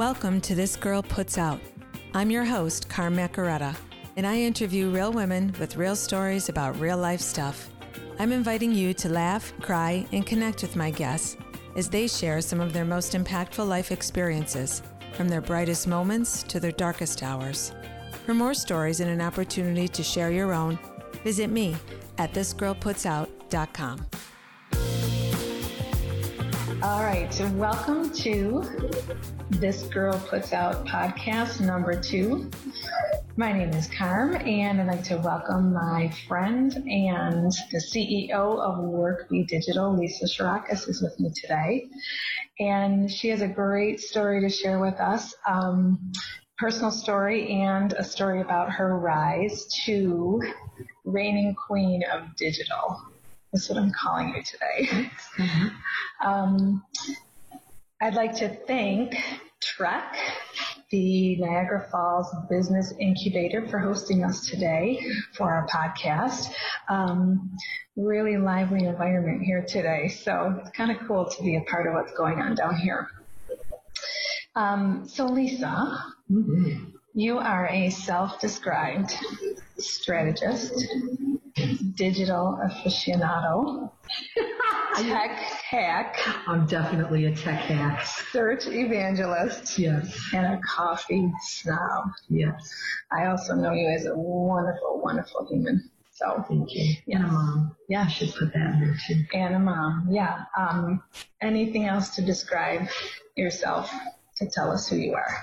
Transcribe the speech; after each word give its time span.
Welcome 0.00 0.40
to 0.40 0.54
This 0.54 0.76
Girl 0.76 1.02
Puts 1.02 1.36
Out. 1.36 1.60
I'm 2.14 2.30
your 2.30 2.46
host, 2.46 2.88
Carm 2.88 3.16
Macaretta, 3.16 3.76
and 4.16 4.26
I 4.26 4.38
interview 4.38 4.88
real 4.88 5.12
women 5.12 5.54
with 5.60 5.76
real 5.76 5.94
stories 5.94 6.48
about 6.48 6.80
real 6.80 6.96
life 6.96 7.20
stuff. 7.20 7.68
I'm 8.18 8.32
inviting 8.32 8.72
you 8.72 8.94
to 8.94 9.10
laugh, 9.10 9.52
cry, 9.60 10.06
and 10.12 10.26
connect 10.26 10.62
with 10.62 10.74
my 10.74 10.90
guests 10.90 11.36
as 11.76 11.90
they 11.90 12.08
share 12.08 12.40
some 12.40 12.60
of 12.60 12.72
their 12.72 12.86
most 12.86 13.12
impactful 13.12 13.68
life 13.68 13.92
experiences, 13.92 14.80
from 15.12 15.28
their 15.28 15.42
brightest 15.42 15.86
moments 15.86 16.44
to 16.44 16.58
their 16.60 16.72
darkest 16.72 17.22
hours. 17.22 17.74
For 18.24 18.32
more 18.32 18.54
stories 18.54 19.00
and 19.00 19.10
an 19.10 19.20
opportunity 19.20 19.86
to 19.86 20.02
share 20.02 20.30
your 20.30 20.54
own, 20.54 20.78
visit 21.24 21.50
me 21.50 21.76
at 22.16 22.32
thisgirlputsout.com. 22.32 24.06
All 26.82 27.02
right, 27.02 27.32
so 27.32 27.46
welcome 27.50 28.08
to 28.10 28.64
This 29.50 29.82
Girl 29.82 30.18
Puts 30.18 30.54
Out 30.54 30.86
podcast 30.86 31.60
number 31.60 32.00
two. 32.00 32.50
My 33.36 33.52
name 33.52 33.68
is 33.74 33.86
Carm, 33.88 34.34
and 34.36 34.80
I'd 34.80 34.86
like 34.86 35.04
to 35.04 35.18
welcome 35.18 35.74
my 35.74 36.10
friend 36.26 36.74
and 36.74 37.52
the 37.70 37.78
CEO 37.78 38.30
of 38.32 38.78
WorkBee 38.78 39.46
Digital, 39.46 39.94
Lisa 39.94 40.24
Shirakis, 40.24 40.88
is 40.88 41.02
with 41.02 41.20
me 41.20 41.30
today. 41.34 41.86
And 42.58 43.10
she 43.10 43.28
has 43.28 43.42
a 43.42 43.48
great 43.48 44.00
story 44.00 44.40
to 44.40 44.48
share 44.48 44.78
with 44.78 44.94
us. 44.94 45.34
Um, 45.46 46.12
personal 46.56 46.90
story 46.90 47.60
and 47.60 47.92
a 47.92 48.04
story 48.04 48.40
about 48.40 48.70
her 48.70 48.98
rise 48.98 49.66
to 49.84 50.40
reigning 51.04 51.54
queen 51.54 52.02
of 52.10 52.34
digital. 52.36 53.02
That's 53.52 53.68
what 53.68 53.78
I'm 53.78 53.92
calling 53.92 54.28
you 54.34 54.42
today. 54.42 55.10
Mm-hmm. 55.36 56.26
Um, 56.26 56.84
I'd 58.00 58.14
like 58.14 58.36
to 58.36 58.48
thank 58.48 59.16
Trek, 59.60 60.16
the 60.90 61.36
Niagara 61.36 61.88
Falls 61.90 62.28
Business 62.48 62.92
Incubator, 62.98 63.66
for 63.68 63.78
hosting 63.78 64.24
us 64.24 64.46
today 64.46 65.04
for 65.34 65.52
our 65.52 65.66
podcast. 65.66 66.52
Um, 66.88 67.50
really 67.96 68.36
lively 68.36 68.84
environment 68.84 69.42
here 69.42 69.64
today, 69.66 70.08
so 70.08 70.60
it's 70.60 70.70
kind 70.70 70.90
of 70.90 70.98
cool 71.06 71.26
to 71.26 71.42
be 71.42 71.56
a 71.56 71.60
part 71.62 71.86
of 71.86 71.94
what's 71.94 72.12
going 72.12 72.40
on 72.40 72.54
down 72.54 72.76
here. 72.76 73.08
Um, 74.54 75.08
so, 75.08 75.26
Lisa, 75.26 76.04
mm-hmm. 76.30 76.84
you 77.14 77.38
are 77.38 77.66
a 77.66 77.90
self-described 77.90 79.12
strategist 79.78 80.86
digital 81.94 82.58
aficionado, 82.64 83.90
tech 84.96 85.30
hack. 85.30 86.16
I'm 86.46 86.66
definitely 86.66 87.26
a 87.26 87.34
tech 87.34 87.60
hack. 87.60 88.06
Search 88.32 88.66
evangelist. 88.66 89.78
Yes. 89.78 90.18
And 90.34 90.46
a 90.46 90.60
coffee 90.66 91.32
snob. 91.42 92.10
Yes. 92.28 92.74
I 93.12 93.26
also 93.26 93.54
know 93.54 93.72
you 93.72 93.88
as 93.88 94.06
a 94.06 94.14
wonderful, 94.16 95.00
wonderful 95.02 95.46
human. 95.48 95.90
So 96.12 96.44
thank 96.48 96.74
you. 96.74 96.96
Yes. 97.06 97.20
And 97.20 97.24
a 97.24 97.28
mom. 97.28 97.76
Yeah. 97.88 98.04
I 98.06 98.08
should 98.08 98.34
put 98.34 98.52
that 98.52 98.74
in 98.74 98.80
there 98.80 98.96
too. 99.06 99.24
And 99.32 99.54
a 99.54 99.58
mom. 99.58 100.08
Yeah. 100.10 100.44
Um, 100.58 101.02
anything 101.40 101.86
else 101.86 102.10
to 102.16 102.22
describe 102.22 102.88
yourself 103.36 103.92
to 104.36 104.46
tell 104.50 104.70
us 104.70 104.88
who 104.88 104.96
you 104.96 105.14
are? 105.14 105.36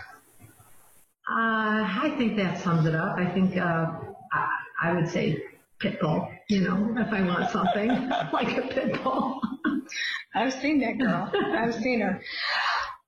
Uh, 1.29 1.83
I 2.03 2.13
think 2.17 2.37
that 2.37 2.61
sums 2.61 2.85
it 2.85 2.95
up. 2.95 3.17
I 3.17 3.25
think 3.25 3.57
uh, 3.57 3.87
I, 4.31 4.47
I 4.81 4.93
would 4.93 5.09
say 5.09 5.43
pit 5.79 5.99
bull, 5.99 6.27
you 6.49 6.61
know, 6.61 6.95
if 6.97 7.07
I 7.11 7.21
want 7.21 7.49
something 7.51 7.87
like 8.33 8.57
a 8.57 8.67
pit 8.67 9.01
bull. 9.03 9.39
I've 10.33 10.53
seen 10.53 10.79
that 10.81 10.99
girl. 10.99 11.31
I've 11.33 11.75
seen 11.75 12.01
her. 12.01 12.21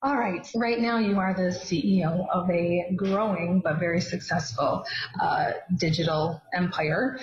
All 0.02 0.16
right. 0.16 0.50
Right 0.54 0.80
now, 0.80 0.96
you 0.96 1.18
are 1.18 1.34
the 1.34 1.50
CEO 1.50 2.26
of 2.30 2.48
a 2.48 2.90
growing 2.96 3.60
but 3.60 3.78
very 3.78 4.00
successful 4.00 4.82
uh, 5.20 5.50
digital 5.76 6.40
empire, 6.54 7.18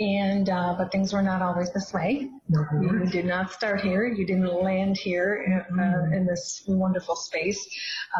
and 0.00 0.48
uh, 0.48 0.74
but 0.78 0.90
things 0.90 1.12
were 1.12 1.20
not 1.20 1.42
always 1.42 1.70
this 1.74 1.92
way. 1.92 2.30
Mm-hmm. 2.50 2.82
You 2.84 3.10
did 3.10 3.26
not 3.26 3.52
start 3.52 3.82
here. 3.82 4.06
You 4.06 4.24
didn't 4.24 4.50
land 4.50 4.96
here 4.96 5.44
in, 5.46 5.78
uh, 5.78 5.82
mm-hmm. 5.82 6.14
in 6.14 6.26
this 6.26 6.64
wonderful 6.66 7.16
space. 7.16 7.68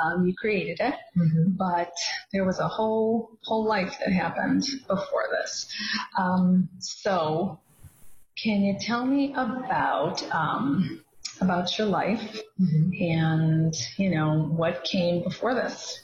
Um, 0.02 0.26
you 0.26 0.34
created 0.34 0.80
it, 0.80 0.94
mm-hmm. 1.16 1.52
but 1.52 1.94
there 2.34 2.44
was 2.44 2.58
a 2.58 2.68
whole 2.68 3.38
whole 3.44 3.64
life 3.64 3.96
that 3.98 4.12
happened 4.12 4.66
before 4.88 5.28
this. 5.40 5.66
Um, 6.18 6.68
so, 6.80 7.58
can 8.36 8.60
you 8.60 8.76
tell 8.78 9.06
me 9.06 9.32
about? 9.32 10.22
Um, 10.34 11.02
about 11.42 11.76
your 11.76 11.88
life 11.88 12.40
mm-hmm. 12.60 12.90
and, 13.02 13.74
you 13.98 14.10
know, 14.14 14.44
what 14.56 14.84
came 14.84 15.22
before 15.22 15.54
this. 15.54 16.00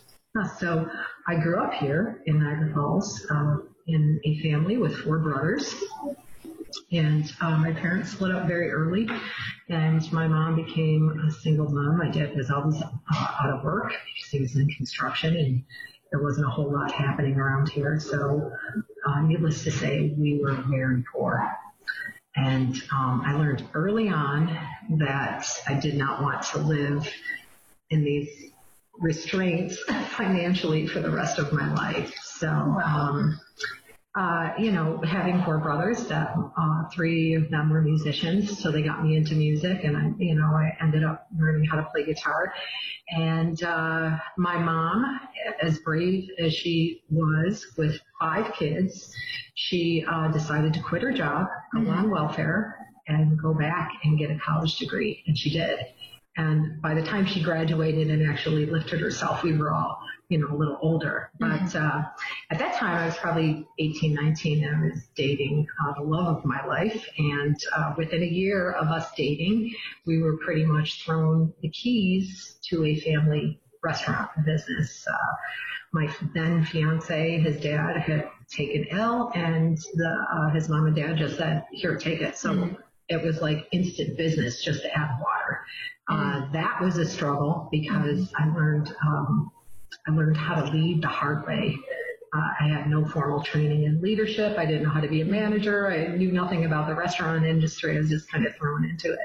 So 0.59 0.89
I 1.27 1.37
grew 1.37 1.59
up 1.59 1.73
here 1.73 2.23
in 2.27 2.43
Niagara 2.43 2.73
Falls 2.75 3.27
um, 3.31 3.69
in 3.87 4.21
a 4.25 4.39
family 4.41 4.77
with 4.77 4.95
four 4.99 5.19
brothers. 5.19 5.75
And 6.93 7.33
um, 7.41 7.63
my 7.63 7.73
parents 7.73 8.13
split 8.13 8.31
up 8.31 8.47
very 8.47 8.71
early, 8.71 9.09
and 9.69 10.13
my 10.13 10.29
mom 10.29 10.57
became 10.57 11.25
a 11.27 11.31
single 11.31 11.69
mom. 11.69 11.99
My 11.99 12.11
dad 12.11 12.37
was 12.37 12.51
always 12.51 12.81
uh, 12.81 13.37
out 13.43 13.51
of 13.51 13.65
work 13.65 13.89
because 13.89 14.31
he 14.31 14.41
was 14.41 14.55
in 14.57 14.69
construction, 14.69 15.37
and 15.37 15.65
there 16.11 16.23
wasn't 16.23 16.47
a 16.47 16.51
whole 16.51 16.71
lot 16.71 16.93
happening 16.93 17.37
around 17.37 17.69
here. 17.71 17.99
So, 17.99 18.53
uh, 19.07 19.21
needless 19.23 19.65
to 19.65 19.71
say, 19.71 20.15
we 20.17 20.41
were 20.43 20.63
very 20.69 21.03
poor. 21.13 21.43
And 22.39 22.81
um, 22.93 23.23
I 23.27 23.35
learned 23.35 23.65
early 23.75 24.09
on 24.09 24.47
that 24.99 25.45
I 25.67 25.75
did 25.75 25.97
not 25.97 26.23
want 26.23 26.43
to 26.43 26.59
live 26.59 27.13
in 27.91 28.05
these 28.05 28.53
restraints 28.99 29.79
financially 30.11 30.87
for 30.87 31.01
the 31.01 31.11
rest 31.11 31.39
of 31.39 31.53
my 31.53 31.73
life. 31.75 32.15
So, 32.23 32.49
um, 32.49 33.41
uh, 34.19 34.53
you 34.59 34.73
know, 34.73 35.01
having 35.07 35.43
four 35.45 35.59
brothers, 35.59 36.09
that 36.09 36.35
uh, 36.37 36.89
three 36.93 37.35
of 37.35 37.49
them 37.51 37.71
were 37.71 37.81
musicians, 37.81 38.61
so 38.61 38.73
they 38.73 38.83
got 38.83 39.05
me 39.05 39.17
into 39.17 39.35
music, 39.35 39.85
and 39.85 39.97
I, 39.97 40.11
you 40.19 40.35
know, 40.35 40.47
I 40.47 40.77
ended 40.81 41.05
up 41.05 41.29
learning 41.39 41.69
how 41.69 41.77
to 41.77 41.85
play 41.93 42.05
guitar. 42.05 42.53
And 43.11 43.63
uh, 43.63 44.19
my 44.37 44.59
mom, 44.59 45.21
as 45.63 45.79
brave 45.81 46.29
as 46.41 46.53
she 46.53 47.05
was 47.11 47.65
with 47.77 48.01
five 48.21 48.53
kids, 48.55 49.15
she 49.55 50.05
uh, 50.11 50.33
decided 50.33 50.75
to 50.75 50.83
quit 50.83 51.03
her 51.03 51.13
job, 51.13 51.47
go 51.73 51.81
mm-hmm. 51.81 51.91
on 51.91 52.11
welfare, 52.11 52.77
and 53.07 53.41
go 53.41 53.55
back 53.55 53.93
and 54.03 54.19
get 54.19 54.33
a 54.33 54.39
college 54.39 54.79
degree, 54.79 55.23
and 55.29 55.39
she 55.39 55.51
did. 55.51 55.79
And 56.37 56.83
by 56.83 56.95
the 56.95 57.03
time 57.03 57.25
she 57.25 57.41
graduated 57.41 58.11
and 58.11 58.29
actually 58.29 58.67
lifted 58.67 59.01
herself, 59.01 59.45
we 59.45 59.57
were 59.57 59.73
all, 59.73 60.01
you 60.29 60.39
know, 60.39 60.55
a 60.55 60.57
little 60.57 60.79
older. 60.83 61.31
But 61.39 61.61
mm-hmm. 61.61 61.99
uh, 61.99 62.05
at 62.51 62.59
that 62.59 62.75
time, 62.75 62.97
I 62.97 63.07
was 63.07 63.17
probably 63.17 63.67
18, 63.79 64.15
19, 64.15 64.65
and 64.65 64.77
I 64.77 64.89
was 64.91 65.09
dating 65.15 65.67
uh, 65.83 65.95
the 65.95 66.03
love 66.03 66.37
of 66.37 66.45
my 66.45 66.65
life. 66.67 67.09
And 67.19 67.57
uh, 67.75 67.95
within 67.97 68.23
a 68.23 68.27
year 68.27 68.73
of 68.73 68.89
us 68.89 69.11
dating, 69.17 69.75
we 70.07 70.23
were 70.23 70.37
pretty 70.39 70.67
much 70.67 71.05
thrown 71.05 71.53
the 71.63 71.71
keys 71.71 72.59
to 72.65 72.85
a 72.85 72.97
family 73.01 73.61
restaurant 73.83 74.31
business. 74.45 75.07
Uh, 75.11 75.35
my 75.93 76.15
then 76.35 76.63
fiance, 76.63 77.39
his 77.39 77.59
dad 77.63 77.97
had 77.97 78.29
taken 78.51 78.85
ill, 78.91 79.33
and 79.35 79.79
the, 79.95 80.27
uh, 80.33 80.51
his 80.51 80.69
mom 80.69 80.87
and 80.87 80.97
dad 80.97 81.17
just 81.17 81.39
said, 81.39 81.65
"Here, 81.73 81.97
take 81.97 82.21
it." 82.21 82.37
So. 82.37 82.53
Mm-hmm 82.53 82.75
it 83.09 83.23
was 83.23 83.41
like 83.41 83.67
instant 83.73 84.19
business 84.19 84.63
just 84.63 84.83
to 84.83 84.95
add 84.95 85.19
water. 85.19 85.65
Uh, 86.11 86.53
that 86.53 86.79
was 86.81 86.99
a 86.99 87.07
struggle 87.07 87.69
because 87.71 88.33
I 88.37 88.49
learned 88.55 88.95
um, 89.03 89.51
I 90.07 90.13
learned 90.13 90.37
how 90.37 90.63
to 90.63 90.71
lead 90.71 91.03
the 91.03 91.09
hard 91.09 91.47
way. 91.47 91.77
Uh, 92.35 92.49
I 92.61 92.69
had 92.69 92.91
no 92.91 93.07
formal 93.07 93.43
training 93.43 93.85
in 93.85 94.03
leadership. 94.03 94.59
I 94.59 94.67
didn't 94.67 94.83
know 94.83 94.91
how 94.91 95.01
to 95.01 95.09
be 95.09 95.23
a 95.23 95.25
manager. 95.25 95.91
I 95.91 96.15
knew 96.15 96.31
nothing 96.31 96.67
about 96.67 96.87
the 96.87 96.95
restaurant 96.95 97.45
industry. 97.45 97.97
I 97.97 98.01
was 98.01 98.11
just 98.11 98.31
kind 98.31 98.47
of 98.47 98.55
thrown 98.57 98.85
into 98.85 99.13
it. 99.13 99.19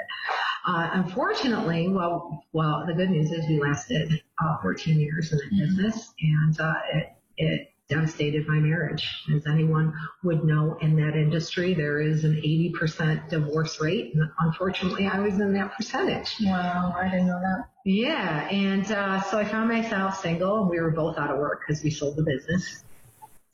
Uh, 0.65 0.89
unfortunately, 0.93 1.89
well, 1.89 2.45
well, 2.53 2.85
the 2.87 2.93
good 2.93 3.09
news 3.09 3.31
is 3.31 3.45
we 3.49 3.59
lasted 3.59 4.21
uh, 4.43 4.57
14 4.61 4.97
years 4.97 5.33
in 5.33 5.37
the 5.37 5.65
business, 5.65 6.13
and 6.21 6.59
uh, 6.61 6.73
it, 6.93 7.07
it 7.37 7.73
devastated 7.89 8.47
my 8.47 8.59
marriage. 8.59 9.05
As 9.35 9.45
anyone 9.45 9.93
would 10.23 10.45
know 10.45 10.77
in 10.81 10.95
that 10.95 11.15
industry, 11.15 11.73
there 11.73 11.99
is 11.99 12.23
an 12.23 12.35
80% 12.35 13.29
divorce 13.29 13.81
rate. 13.81 14.15
And 14.15 14.29
unfortunately, 14.39 15.07
I 15.07 15.19
was 15.19 15.39
in 15.39 15.53
that 15.53 15.73
percentage. 15.73 16.35
Wow, 16.41 16.93
I 16.97 17.09
didn't 17.09 17.27
know 17.27 17.41
that. 17.41 17.69
Yeah. 17.83 18.47
And 18.49 18.89
uh, 18.91 19.21
so 19.21 19.37
I 19.37 19.45
found 19.45 19.69
myself 19.69 20.21
single. 20.21 20.69
We 20.69 20.79
were 20.79 20.91
both 20.91 21.17
out 21.17 21.31
of 21.31 21.37
work 21.37 21.61
because 21.67 21.83
we 21.83 21.89
sold 21.89 22.15
the 22.15 22.23
business. 22.23 22.83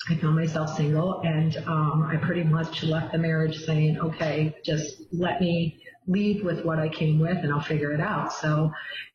I 0.10 0.16
found 0.16 0.36
myself 0.36 0.76
single 0.78 1.22
and 1.22 1.58
um, 1.68 2.04
I 2.10 2.18
pretty 2.18 2.44
much 2.44 2.84
left 2.84 3.12
the 3.12 3.18
marriage 3.18 3.60
saying, 3.60 4.00
okay, 4.00 4.56
just 4.64 5.02
let 5.12 5.42
me 5.42 5.82
leave 6.10 6.44
with 6.44 6.66
what 6.66 6.80
I 6.80 6.90
came 6.90 7.20
with 7.20 7.38
and 7.38 7.54
I'll 7.54 7.62
figure 7.62 7.94
it 7.94 8.02
out. 8.02 8.34
So 8.34 8.72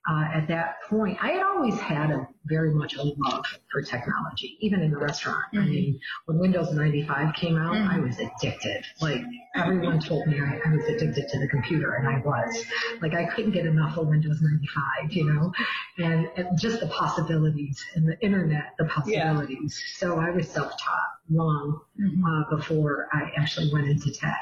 uh, 0.09 0.25
at 0.35 0.47
that 0.49 0.83
point, 0.89 1.19
I 1.21 1.31
had 1.31 1.43
always 1.43 1.79
had 1.81 2.11
a 2.11 2.29
very 2.45 2.75
much 2.75 2.95
a 2.95 3.03
love 3.03 3.45
for 3.73 3.81
technology, 3.81 4.59
even 4.61 4.81
in 4.81 4.91
the 4.91 4.99
restaurant. 4.99 5.45
Mm-hmm. 5.55 5.59
I 5.59 5.67
mean, 5.67 6.01
when 6.27 6.39
Windows 6.39 6.73
95 6.73 7.35
came 7.35 7.57
out, 7.57 7.75
mm-hmm. 7.75 7.91
I 7.91 7.99
was 8.01 8.19
addicted. 8.19 8.85
Like 9.01 9.23
everyone 9.57 10.01
told 10.01 10.27
me 10.27 10.39
I, 10.41 10.61
I 10.67 10.75
was 10.75 10.85
addicted 10.85 11.27
to 11.27 11.39
the 11.39 11.49
computer, 11.49 11.95
and 11.95 12.07
I 12.07 12.21
was. 12.21 12.65
Like 13.01 13.15
I 13.15 13.25
couldn't 13.25 13.53
get 13.53 13.65
enough 13.65 13.97
of 13.97 14.09
Windows 14.09 14.41
95, 14.43 15.13
you 15.13 15.25
know, 15.25 15.53
and, 15.99 16.29
and 16.37 16.59
just 16.59 16.81
the 16.81 16.89
possibilities 16.89 17.83
and 17.95 18.07
the 18.07 18.21
internet, 18.21 18.75
the 18.79 18.85
possibilities. 18.85 19.83
Yeah. 19.95 20.09
So 20.09 20.19
I 20.21 20.31
was 20.31 20.49
self-taught 20.51 21.15
long 21.31 21.81
mm-hmm. 21.99 22.25
uh, 22.25 22.57
before 22.57 23.09
I 23.11 23.31
actually 23.39 23.73
went 23.73 23.89
into 23.89 24.13
tech. 24.13 24.39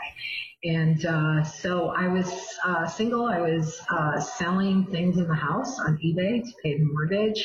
And 0.64 1.05
uh, 1.05 1.43
so 1.43 1.88
I 1.88 2.06
was 2.06 2.32
uh, 2.64 2.87
single. 2.87 3.26
I 3.26 3.41
was 3.41 3.81
uh, 3.91 4.20
selling 4.20 4.87
things 4.87 5.19
in 5.19 5.26
the 5.26 5.35
house 5.35 5.81
on 5.81 5.99
eBay 5.99 6.44
to 6.44 6.53
pay 6.62 6.79
the 6.79 6.85
mortgage. 6.85 7.44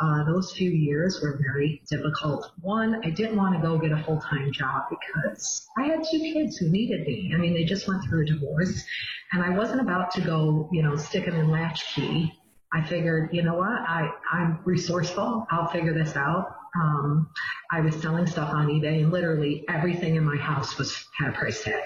Uh, 0.00 0.24
those 0.24 0.52
few 0.52 0.70
years 0.70 1.20
were 1.22 1.40
very 1.40 1.82
difficult. 1.88 2.50
One, 2.60 3.00
I 3.04 3.10
didn't 3.10 3.36
want 3.36 3.54
to 3.56 3.60
go 3.60 3.78
get 3.78 3.92
a 3.92 4.02
full 4.02 4.20
time 4.20 4.52
job 4.52 4.84
because 4.90 5.68
I 5.76 5.84
had 5.84 6.04
two 6.10 6.18
kids 6.18 6.56
who 6.56 6.68
needed 6.68 7.06
me. 7.06 7.32
I 7.32 7.38
mean, 7.38 7.54
they 7.54 7.64
just 7.64 7.86
went 7.86 8.02
through 8.04 8.22
a 8.22 8.26
divorce, 8.26 8.84
and 9.32 9.42
I 9.42 9.50
wasn't 9.50 9.80
about 9.80 10.12
to 10.12 10.20
go, 10.20 10.68
you 10.72 10.82
know, 10.82 10.96
stick 10.96 11.26
them 11.26 11.34
in 11.34 11.50
latchkey. 11.50 12.32
I 12.72 12.84
figured, 12.84 13.30
you 13.32 13.42
know 13.42 13.54
what, 13.54 13.70
I, 13.70 14.10
I'm 14.32 14.60
resourceful. 14.64 15.46
I'll 15.50 15.68
figure 15.68 15.94
this 15.94 16.16
out. 16.16 16.54
Um, 16.76 17.30
I 17.70 17.80
was 17.80 17.94
selling 17.96 18.26
stuff 18.26 18.52
on 18.52 18.66
eBay, 18.68 19.02
and 19.02 19.10
literally 19.10 19.64
everything 19.68 20.16
in 20.16 20.24
my 20.24 20.36
house 20.36 20.76
was 20.76 21.06
had 21.18 21.30
a 21.30 21.32
price 21.32 21.64
tag 21.64 21.82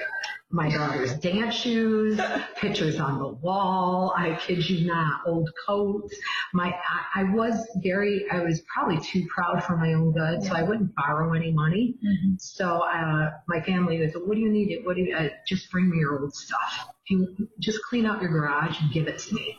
my 0.53 0.69
daughter's 0.71 1.15
dance 1.15 1.55
shoes, 1.55 2.21
pictures 2.57 3.01
on 3.01 3.19
the 3.19 3.29
wall. 3.29 4.15
I 4.17 4.35
kid 4.35 4.69
you 4.69 4.87
not, 4.87 5.23
old 5.27 5.51
coats. 5.67 6.15
My, 6.53 6.69
I, 7.15 7.23
I 7.23 7.25
was 7.35 7.67
very, 7.77 8.27
I 8.31 8.41
was 8.41 8.63
probably 8.73 9.01
too 9.01 9.27
proud 9.35 9.65
for 9.65 9.77
my 9.77 9.95
own 9.95 10.13
good, 10.13 10.43
so 10.43 10.55
I 10.55 10.63
wouldn't 10.63 10.95
borrow 10.95 11.33
any 11.33 11.53
money. 11.53 11.97
Mm-hmm. 12.05 12.35
So 12.39 12.83
uh, 12.83 13.31
my 13.49 13.63
family 13.63 13.99
was, 14.01 14.13
what 14.15 14.35
do 14.35 14.41
you 14.41 14.53
need? 14.53 14.71
It? 14.71 14.85
What 14.85 14.97
do 14.97 15.03
you? 15.03 15.17
Uh, 15.17 15.29
just 15.47 15.71
bring 15.71 15.89
me 15.89 15.99
your 15.99 16.21
old 16.21 16.35
stuff. 16.35 16.89
You 17.09 17.35
just 17.59 17.83
clean 17.89 18.07
out 18.07 18.21
your 18.21 18.31
garage 18.31 18.79
and 18.81 18.93
give 18.93 19.09
it 19.09 19.19
to 19.19 19.35
me 19.35 19.59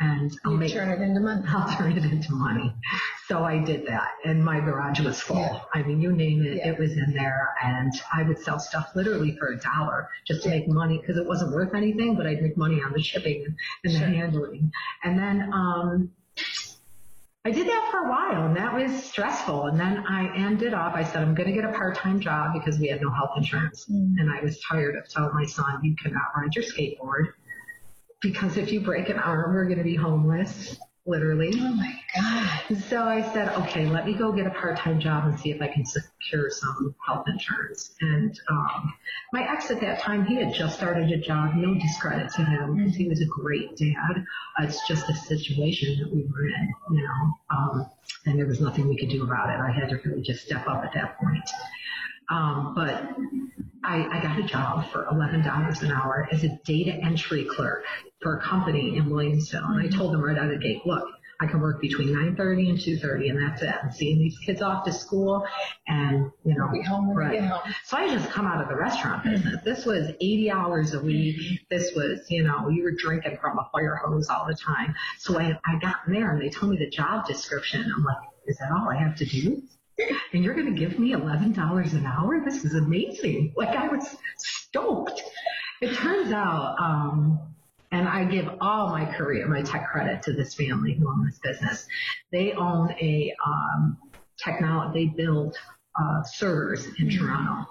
and 0.00 0.32
I'll 0.44 0.52
you 0.52 0.58
make, 0.58 0.72
turn 0.72 0.88
it 0.88 1.00
into 1.00 1.20
money. 1.20 1.42
I'll 1.48 1.76
turn 1.76 1.92
it 1.92 2.04
into 2.04 2.32
money. 2.32 2.72
So 3.26 3.44
I 3.44 3.58
did 3.58 3.86
that, 3.86 4.08
and 4.24 4.44
my 4.44 4.60
garage 4.60 5.00
was 5.00 5.20
full. 5.20 5.36
Yeah. 5.36 5.60
I 5.74 5.82
mean, 5.82 6.00
you 6.00 6.12
name 6.12 6.42
it, 6.44 6.56
yeah. 6.56 6.68
it 6.68 6.78
was 6.78 6.92
in 6.92 7.12
there, 7.14 7.54
and 7.62 7.92
I 8.12 8.22
would 8.22 8.38
sell 8.38 8.58
stuff 8.58 8.90
literally 8.94 9.36
for 9.36 9.48
a 9.48 9.58
dollar 9.58 10.08
just 10.26 10.44
to 10.44 10.48
yeah. 10.48 10.56
make 10.56 10.68
money 10.68 10.98
because 10.98 11.16
it 11.16 11.26
wasn't 11.26 11.52
worth 11.52 11.74
anything, 11.74 12.14
but 12.14 12.26
I'd 12.26 12.42
make 12.42 12.56
money 12.56 12.80
on 12.82 12.92
the 12.92 13.02
shipping 13.02 13.56
and 13.84 13.94
the 13.94 13.98
handling. 13.98 14.72
And 15.04 15.18
then 15.18 15.50
um, 15.52 16.10
I 17.44 17.50
did 17.50 17.66
that 17.66 17.88
for 17.90 17.98
a 18.06 18.08
while, 18.08 18.46
and 18.46 18.56
that 18.56 18.72
was 18.74 19.04
stressful. 19.04 19.66
And 19.66 19.80
then 19.80 20.04
I 20.08 20.34
ended 20.36 20.74
up, 20.74 20.94
I 20.94 21.02
said, 21.02 21.22
I'm 21.22 21.34
going 21.34 21.48
to 21.48 21.54
get 21.54 21.64
a 21.64 21.72
part-time 21.72 22.20
job 22.20 22.52
because 22.54 22.78
we 22.78 22.88
had 22.88 23.00
no 23.00 23.10
health 23.10 23.30
insurance, 23.36 23.86
mm. 23.90 24.14
and 24.18 24.30
I 24.30 24.42
was 24.42 24.60
tired 24.60 24.96
of 24.96 25.08
telling 25.08 25.34
my 25.34 25.44
son, 25.46 25.80
you 25.82 25.96
cannot 25.96 26.28
ride 26.36 26.54
your 26.54 26.64
skateboard 26.64 27.32
because 28.20 28.56
if 28.56 28.72
you 28.72 28.80
break 28.80 29.08
an 29.08 29.18
arm, 29.18 29.54
we're 29.54 29.66
going 29.66 29.78
to 29.78 29.84
be 29.84 29.94
homeless, 29.94 30.76
literally. 31.06 31.52
Oh 31.54 31.74
my 31.74 31.94
God. 32.16 32.78
So 32.88 33.04
I 33.04 33.22
said, 33.32 33.48
okay, 33.56 33.86
let 33.86 34.06
me 34.06 34.14
go 34.14 34.32
get 34.32 34.46
a 34.46 34.50
part-time 34.50 35.00
job 35.00 35.26
and 35.26 35.38
see 35.38 35.50
if 35.50 35.62
I 35.62 35.68
can 35.68 35.84
secure 35.84 36.50
some 36.50 36.94
health 37.06 37.26
insurance. 37.28 37.94
And 38.00 38.38
um, 38.50 38.92
my 39.32 39.50
ex 39.50 39.70
at 39.70 39.80
that 39.80 40.00
time, 40.00 40.26
he 40.26 40.36
had 40.36 40.52
just 40.52 40.76
started 40.76 41.10
a 41.10 41.18
job. 41.18 41.54
No 41.54 41.74
discredit 41.74 42.32
to 42.34 42.44
him 42.44 42.76
because 42.76 42.94
he 42.94 43.08
was 43.08 43.20
a 43.20 43.26
great 43.26 43.76
dad. 43.76 44.24
Uh, 44.58 44.64
it's 44.64 44.86
just 44.86 45.08
a 45.08 45.14
situation 45.14 45.98
that 46.00 46.12
we 46.12 46.24
were 46.24 46.46
in, 46.46 46.74
you 46.90 47.02
know, 47.02 47.56
um, 47.56 47.90
and 48.26 48.38
there 48.38 48.46
was 48.46 48.60
nothing 48.60 48.88
we 48.88 48.98
could 48.98 49.10
do 49.10 49.22
about 49.22 49.48
it. 49.48 49.60
I 49.60 49.70
had 49.70 49.88
to 49.90 49.96
really 50.04 50.22
just 50.22 50.44
step 50.44 50.66
up 50.68 50.84
at 50.84 50.92
that 50.94 51.18
point. 51.18 51.48
Um, 52.30 52.74
but 52.74 53.16
I, 53.84 54.06
I 54.06 54.22
got 54.22 54.38
a 54.38 54.42
job 54.42 54.90
for 54.90 55.06
$11 55.06 55.82
an 55.82 55.90
hour 55.90 56.28
as 56.30 56.44
a 56.44 56.48
data 56.66 56.92
entry 56.92 57.44
clerk 57.44 57.84
for 58.20 58.38
a 58.38 58.42
company 58.42 58.96
in 58.96 59.10
Williamstown. 59.10 59.78
And 59.78 59.86
I 59.86 59.96
told 59.96 60.12
them 60.12 60.22
right 60.22 60.36
out 60.36 60.46
of 60.46 60.50
the 60.50 60.58
gate, 60.58 60.84
look, 60.84 61.04
I 61.40 61.46
can 61.46 61.60
work 61.60 61.80
between 61.80 62.08
9:30 62.08 62.70
and 62.70 62.78
2:30, 62.78 63.30
and 63.30 63.40
that's 63.40 63.62
it. 63.62 63.72
I'm 63.80 63.92
seeing 63.92 64.18
these 64.18 64.36
kids 64.38 64.60
off 64.60 64.84
to 64.86 64.92
school, 64.92 65.46
and 65.86 66.32
you 66.44 66.56
know, 66.56 66.68
be 66.72 66.82
home 66.82 67.10
right. 67.10 67.40
home. 67.40 67.72
So 67.84 67.96
I 67.96 68.08
just 68.08 68.28
come 68.30 68.44
out 68.44 68.60
of 68.60 68.68
the 68.68 68.74
restaurant 68.74 69.22
business. 69.22 69.62
This 69.62 69.86
was 69.86 70.08
80 70.20 70.50
hours 70.50 70.94
a 70.94 71.00
week. 71.00 71.60
This 71.70 71.94
was, 71.94 72.28
you 72.28 72.42
know, 72.42 72.68
you 72.68 72.82
were 72.82 72.90
drinking 72.90 73.38
from 73.40 73.56
a 73.58 73.68
fire 73.70 74.00
hose 74.04 74.28
all 74.28 74.46
the 74.48 74.56
time. 74.56 74.96
So 75.18 75.38
I, 75.38 75.56
I 75.64 75.78
got 75.78 75.98
in 76.08 76.14
there, 76.14 76.32
and 76.32 76.42
they 76.42 76.48
told 76.48 76.72
me 76.72 76.78
the 76.78 76.90
job 76.90 77.26
description. 77.26 77.84
I'm 77.96 78.02
like, 78.02 78.16
is 78.48 78.58
that 78.58 78.72
all 78.72 78.88
I 78.90 78.96
have 78.96 79.14
to 79.18 79.24
do? 79.24 79.62
and 80.32 80.44
you're 80.44 80.54
going 80.54 80.72
to 80.74 80.78
give 80.78 80.98
me 80.98 81.12
$11 81.12 81.92
an 81.92 82.06
hour? 82.06 82.42
This 82.44 82.64
is 82.64 82.74
amazing. 82.74 83.52
Like 83.56 83.76
I 83.76 83.88
was 83.88 84.16
stoked. 84.38 85.22
It 85.80 85.94
turns 85.94 86.32
out, 86.32 86.76
um, 86.80 87.54
and 87.92 88.08
I 88.08 88.24
give 88.24 88.48
all 88.60 88.88
my 88.88 89.04
career, 89.04 89.46
my 89.48 89.62
tech 89.62 89.88
credit 89.90 90.22
to 90.22 90.32
this 90.32 90.54
family 90.54 90.94
who 90.94 91.08
own 91.08 91.24
this 91.24 91.38
business. 91.38 91.86
They 92.32 92.52
own 92.52 92.90
a 93.00 93.34
um, 93.44 93.98
technology, 94.42 95.06
they 95.06 95.22
build 95.22 95.56
uh, 96.00 96.22
servers 96.22 96.86
in 96.98 97.10
Toronto. 97.10 97.66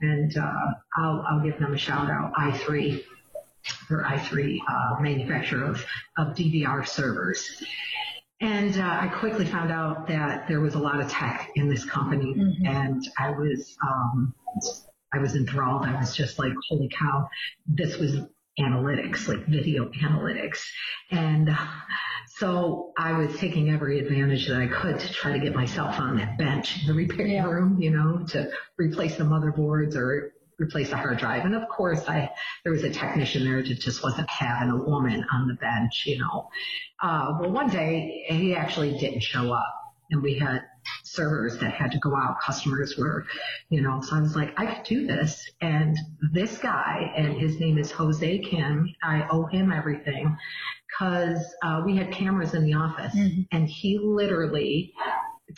And 0.00 0.36
uh, 0.36 0.66
I'll, 0.96 1.24
I'll 1.28 1.40
give 1.40 1.58
them 1.58 1.74
a 1.74 1.78
shout 1.78 2.10
out, 2.10 2.32
i3, 2.34 3.02
or 3.90 4.04
i3 4.04 4.58
uh, 4.68 5.00
manufacturer 5.00 5.64
of, 5.64 5.84
of 6.18 6.28
DVR 6.34 6.86
servers. 6.86 7.62
And 8.40 8.76
uh, 8.76 8.98
I 9.00 9.08
quickly 9.08 9.46
found 9.46 9.72
out 9.72 10.06
that 10.08 10.46
there 10.46 10.60
was 10.60 10.74
a 10.74 10.78
lot 10.78 11.00
of 11.00 11.10
tech 11.10 11.50
in 11.54 11.70
this 11.70 11.84
company, 11.86 12.34
mm-hmm. 12.34 12.66
and 12.66 13.08
I 13.18 13.30
was 13.30 13.74
um, 13.82 14.34
I 15.14 15.18
was 15.18 15.34
enthralled. 15.34 15.86
I 15.86 15.98
was 15.98 16.14
just 16.14 16.38
like, 16.38 16.52
holy 16.68 16.90
cow, 16.90 17.26
this 17.66 17.96
was 17.96 18.18
analytics, 18.58 19.28
like 19.28 19.46
video 19.46 19.90
analytics, 20.02 20.58
and 21.10 21.50
so 22.38 22.92
I 22.98 23.12
was 23.12 23.34
taking 23.38 23.70
every 23.70 23.98
advantage 23.98 24.46
that 24.48 24.58
I 24.58 24.66
could 24.66 25.00
to 25.00 25.12
try 25.12 25.32
to 25.32 25.38
get 25.38 25.54
myself 25.54 25.98
on 25.98 26.18
that 26.18 26.36
bench 26.36 26.82
in 26.82 26.86
the 26.86 26.92
repair 26.92 27.26
yeah. 27.26 27.44
room, 27.44 27.80
you 27.80 27.90
know, 27.90 28.26
to 28.28 28.50
replace 28.76 29.16
the 29.16 29.24
motherboards 29.24 29.96
or 29.96 30.34
replace 30.58 30.90
the 30.90 30.96
hard 30.98 31.18
drive. 31.18 31.46
And 31.46 31.54
of 31.54 31.66
course, 31.68 32.06
I 32.06 32.30
there 32.62 32.72
was 32.72 32.84
a 32.84 32.90
technician 32.90 33.44
there 33.44 33.62
that 33.62 33.80
just 33.80 34.02
wasn't 34.02 34.28
having 34.28 34.70
a 34.70 34.76
woman 34.76 35.24
on 35.32 35.48
the 35.48 35.54
bench, 35.54 36.04
you 36.04 36.18
know. 36.18 36.50
Uh, 37.02 37.38
well, 37.40 37.50
one 37.50 37.70
day 37.70 38.26
he 38.28 38.54
actually 38.54 38.98
didn't 38.98 39.22
show 39.22 39.52
up, 39.52 39.74
and 40.10 40.22
we 40.22 40.38
had 40.38 40.60
servers 41.06 41.58
that 41.58 41.72
had 41.72 41.92
to 41.92 41.98
go 41.98 42.14
out. 42.16 42.40
Customers 42.40 42.96
were, 42.96 43.24
you 43.68 43.80
know. 43.80 44.00
So 44.02 44.16
I 44.16 44.20
was 44.20 44.36
like, 44.36 44.52
I 44.58 44.66
could 44.66 44.84
do 44.84 45.06
this. 45.06 45.48
And 45.60 45.96
this 46.32 46.58
guy, 46.58 47.12
and 47.16 47.34
his 47.34 47.58
name 47.60 47.78
is 47.78 47.90
Jose 47.92 48.38
Kim. 48.38 48.92
I 49.02 49.26
owe 49.30 49.46
him 49.46 49.72
everything 49.72 50.36
because 50.88 51.42
uh, 51.62 51.82
we 51.84 51.96
had 51.96 52.12
cameras 52.12 52.54
in 52.54 52.64
the 52.64 52.74
office, 52.74 53.14
mm-hmm. 53.14 53.42
and 53.52 53.68
he 53.68 53.98
literally 53.98 54.92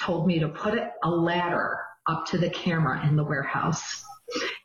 told 0.01 0.27
me 0.27 0.39
to 0.39 0.49
put 0.49 0.79
a 1.03 1.11
ladder 1.11 1.79
up 2.07 2.27
to 2.27 2.39
the 2.39 2.51
camera 2.51 3.07
in 3.07 3.17
the 3.17 3.25
warehouse 3.25 4.05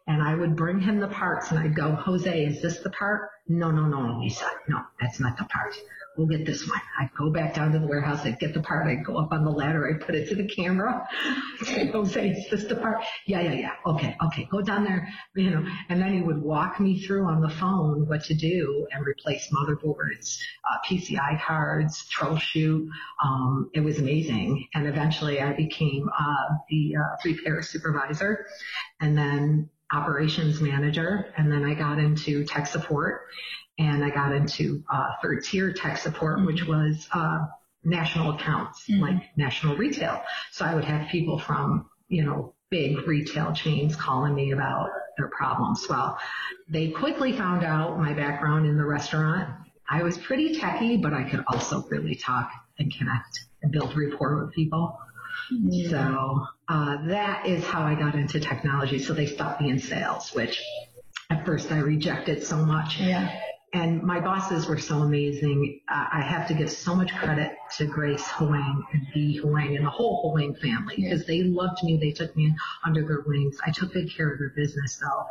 and 0.07 0.21
I 0.21 0.35
would 0.35 0.55
bring 0.55 0.79
him 0.79 0.99
the 0.99 1.07
parts 1.07 1.51
and 1.51 1.59
I'd 1.59 1.75
go, 1.75 1.93
Jose, 1.95 2.45
is 2.45 2.61
this 2.61 2.79
the 2.79 2.89
part? 2.89 3.29
No, 3.47 3.71
no, 3.71 3.85
no, 3.85 4.19
Lisa. 4.19 4.49
No, 4.67 4.79
that's 4.99 5.19
not 5.19 5.37
the 5.37 5.45
part 5.45 5.75
we'll 6.17 6.27
get 6.27 6.45
this 6.45 6.67
one. 6.67 6.79
I'd 6.99 7.09
go 7.17 7.31
back 7.31 7.55
down 7.55 7.71
to 7.71 7.79
the 7.79 7.87
warehouse, 7.87 8.21
I'd 8.25 8.39
get 8.39 8.53
the 8.53 8.61
part, 8.61 8.87
I'd 8.87 9.03
go 9.03 9.17
up 9.17 9.31
on 9.31 9.43
the 9.43 9.51
ladder, 9.51 9.89
I'd 9.89 10.05
put 10.05 10.15
it 10.15 10.29
to 10.29 10.35
the 10.35 10.47
camera. 10.47 11.07
Say, 11.63 11.87
Jose, 11.87 12.29
is 12.29 12.49
this 12.49 12.65
the 12.65 12.75
part? 12.75 13.03
Yeah, 13.25 13.41
yeah, 13.41 13.53
yeah. 13.53 13.71
Okay, 13.85 14.15
okay, 14.27 14.47
go 14.51 14.61
down 14.61 14.83
there, 14.83 15.07
you 15.35 15.49
know, 15.49 15.65
and 15.89 16.01
then 16.01 16.13
he 16.13 16.21
would 16.21 16.41
walk 16.41 16.79
me 16.79 17.01
through 17.01 17.25
on 17.25 17.41
the 17.41 17.49
phone 17.49 18.07
what 18.07 18.23
to 18.25 18.33
do 18.33 18.87
and 18.91 19.05
replace 19.05 19.49
motherboards, 19.51 20.39
uh, 20.69 20.77
PCI 20.87 21.41
cards, 21.41 22.07
troubleshoot. 22.15 22.87
Um, 23.23 23.69
it 23.73 23.79
was 23.79 23.99
amazing. 23.99 24.67
And 24.73 24.87
eventually 24.87 25.41
I 25.41 25.53
became, 25.53 26.09
uh, 26.09 26.55
the, 26.69 26.95
uh, 26.95 27.15
repair 27.25 27.61
supervisor 27.61 28.45
and 28.99 29.17
then 29.17 29.69
operations 29.93 30.59
manager. 30.59 31.33
And 31.37 31.51
then 31.51 31.63
I 31.63 31.73
got 31.73 31.99
into 31.99 32.43
tech 32.45 32.67
support 32.67 33.21
and 33.77 34.03
I 34.03 34.09
got 34.09 34.33
into 34.33 34.83
uh, 34.91 35.09
third 35.21 35.43
tier 35.43 35.71
tech 35.73 35.97
support, 35.97 36.37
mm-hmm. 36.37 36.47
which 36.47 36.65
was 36.65 37.07
uh, 37.13 37.45
national 37.83 38.35
accounts, 38.35 38.85
mm-hmm. 38.89 39.01
like 39.01 39.37
national 39.37 39.75
retail. 39.75 40.21
So 40.51 40.65
I 40.65 40.75
would 40.75 40.85
have 40.85 41.09
people 41.09 41.39
from, 41.39 41.89
you 42.07 42.23
know, 42.23 42.53
big 42.69 43.07
retail 43.07 43.53
chains 43.53 43.95
calling 43.95 44.33
me 44.33 44.51
about 44.51 44.89
their 45.17 45.27
problems. 45.29 45.85
Well, 45.87 46.17
they 46.69 46.89
quickly 46.89 47.33
found 47.33 47.63
out 47.63 47.99
my 47.99 48.13
background 48.13 48.65
in 48.65 48.77
the 48.77 48.85
restaurant. 48.85 49.47
I 49.89 50.01
was 50.01 50.17
pretty 50.17 50.59
techy, 50.59 50.97
but 50.97 51.13
I 51.13 51.23
could 51.23 51.43
also 51.47 51.83
really 51.89 52.15
talk 52.15 52.49
and 52.79 52.91
connect 52.95 53.45
and 53.61 53.71
build 53.71 53.95
rapport 53.95 54.43
with 54.43 54.53
people. 54.53 54.97
Yeah. 55.51 55.89
So 55.89 56.45
uh, 56.69 57.07
that 57.07 57.45
is 57.45 57.63
how 57.65 57.83
I 57.83 57.95
got 57.95 58.15
into 58.15 58.39
technology. 58.39 58.99
So 58.99 59.13
they 59.13 59.25
stopped 59.25 59.61
me 59.61 59.69
in 59.69 59.79
sales, 59.79 60.31
which 60.33 60.61
at 61.29 61.45
first 61.45 61.71
I 61.71 61.79
rejected 61.79 62.43
so 62.43 62.57
much. 62.57 62.99
Yeah 62.99 63.33
and 63.73 64.03
my 64.03 64.19
bosses 64.19 64.67
were 64.67 64.77
so 64.77 64.99
amazing. 64.99 65.81
Uh, 65.89 66.05
I 66.13 66.21
have 66.21 66.47
to 66.47 66.53
give 66.53 66.69
so 66.69 66.95
much 66.95 67.11
credit 67.15 67.53
to 67.77 67.85
Grace 67.85 68.25
Huang 68.37 68.83
and 68.93 69.07
Dee 69.13 69.37
Huang 69.37 69.75
and 69.75 69.85
the 69.85 69.89
whole 69.89 70.21
Huang 70.21 70.53
family 70.55 70.95
because 70.95 71.21
yeah. 71.21 71.27
they 71.27 71.43
loved 71.43 71.83
me. 71.83 71.97
They 71.97 72.11
took 72.11 72.35
me 72.35 72.55
under 72.85 73.01
their 73.01 73.23
wings. 73.25 73.57
I 73.65 73.71
took 73.71 73.93
good 73.93 74.15
care 74.15 74.31
of 74.31 74.37
their 74.37 74.53
business 74.55 75.01
though. 75.01 75.25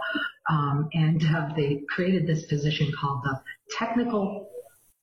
Um, 0.54 0.88
and 0.92 1.25
uh, 1.25 1.50
they 1.54 1.82
created 1.88 2.26
this 2.26 2.47
position 2.47 2.90
called 3.00 3.23
the 3.23 3.40
technical 3.78 4.49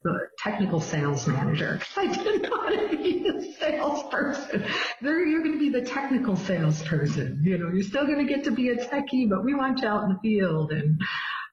the 0.04 0.30
technical 0.38 0.80
sales 0.80 1.28
manager. 1.28 1.80
Because 1.80 2.18
I 2.18 2.24
didn't 2.24 2.50
want 2.50 2.92
to 2.92 2.98
be 2.98 3.28
a 3.28 3.54
salesperson. 3.54 4.66
There, 5.02 5.26
you're 5.26 5.44
going 5.44 5.54
to 5.54 5.60
be 5.60 5.70
the 5.70 5.82
technical 5.82 6.36
salesperson. 6.36 7.42
You 7.44 7.58
know, 7.58 7.70
you're 7.70 7.84
still 7.84 8.06
going 8.06 8.26
to 8.26 8.34
get 8.34 8.44
to 8.46 8.52
be 8.52 8.70
a 8.70 8.76
techie, 8.76 9.30
but 9.30 9.44
we 9.44 9.54
want 9.54 9.82
you 9.82 9.88
out 9.88 10.04
in 10.04 10.10
the 10.10 10.20
field. 10.20 10.72
And 10.72 11.02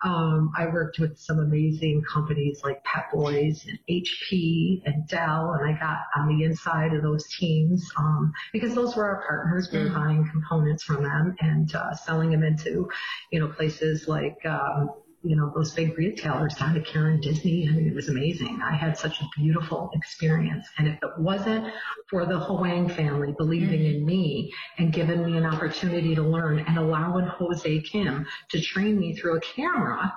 um, 0.05 0.53
I 0.57 0.67
worked 0.67 0.99
with 0.99 1.19
some 1.19 1.41
amazing 1.41 2.03
companies 2.13 2.61
like 2.63 2.85
Pep 2.85 3.11
Boys 3.13 3.67
and 3.67 3.79
HP 3.91 4.83
and 4.85 5.09
Dell, 5.09 5.57
and 5.59 5.69
I 5.69 5.79
got 5.79 5.99
on 6.17 6.29
the 6.29 6.45
inside 6.45 6.93
of 6.93 7.03
those 7.03 7.27
teams 7.39 7.91
um, 7.97 8.33
because 8.53 8.75
those 8.75 8.95
were 8.95 9.05
our 9.05 9.27
partners. 9.27 9.71
We 9.73 9.81
were 9.81 9.85
mm-hmm. 9.87 9.95
buying 9.95 10.31
components 10.31 10.85
from 10.85 11.03
them 11.03 11.35
and 11.41 11.75
uh, 11.75 11.95
selling 11.95 12.31
them 12.31 12.45
into, 12.45 12.89
you 13.33 13.41
know, 13.41 13.49
places 13.49 14.07
like. 14.07 14.39
Um, 14.45 14.91
you 15.27 15.37
know, 15.37 15.53
those 15.55 15.73
big 15.73 15.99
retailers 15.99 16.55
down 16.55 16.75
to 16.75 16.81
Karen 16.81 17.21
Disney. 17.21 17.69
I 17.69 17.73
mean, 17.73 17.89
it 17.89 17.95
was 17.95 18.09
amazing. 18.09 18.61
I 18.63 18.77
had 18.77 18.97
such 18.97 19.21
a 19.21 19.25
beautiful 19.37 19.91
experience. 19.95 20.67
And 20.79 20.87
if 20.87 20.95
it 21.03 21.19
wasn't 21.19 21.73
for 22.09 22.27
the 22.27 22.39
Huang 22.39 22.89
family 22.89 23.35
believing 23.37 23.81
mm-hmm. 23.81 23.99
in 23.99 24.07
me 24.07 24.53
and 24.79 24.93
giving 24.93 25.25
me 25.25 25.37
an 25.37 25.45
opportunity 25.45 26.15
to 26.15 26.23
learn 26.23 26.61
and 26.61 26.79
allowing 26.79 27.27
Jose 27.27 27.81
Kim 27.83 28.27
to 28.51 28.61
train 28.61 28.99
me 28.99 29.17
through 29.17 29.37
a 29.37 29.41
camera, 29.41 30.15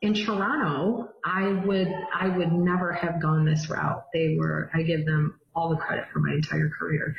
in 0.00 0.14
Toronto, 0.14 1.10
I 1.24 1.52
would 1.66 1.92
I 2.14 2.28
would 2.28 2.52
never 2.52 2.92
have 2.92 3.20
gone 3.20 3.44
this 3.44 3.68
route. 3.68 4.04
They 4.12 4.36
were 4.38 4.70
I 4.72 4.82
give 4.82 5.04
them 5.04 5.38
all 5.54 5.70
the 5.70 5.76
credit 5.76 6.06
for 6.12 6.20
my 6.20 6.32
entire 6.34 6.70
career, 6.70 7.14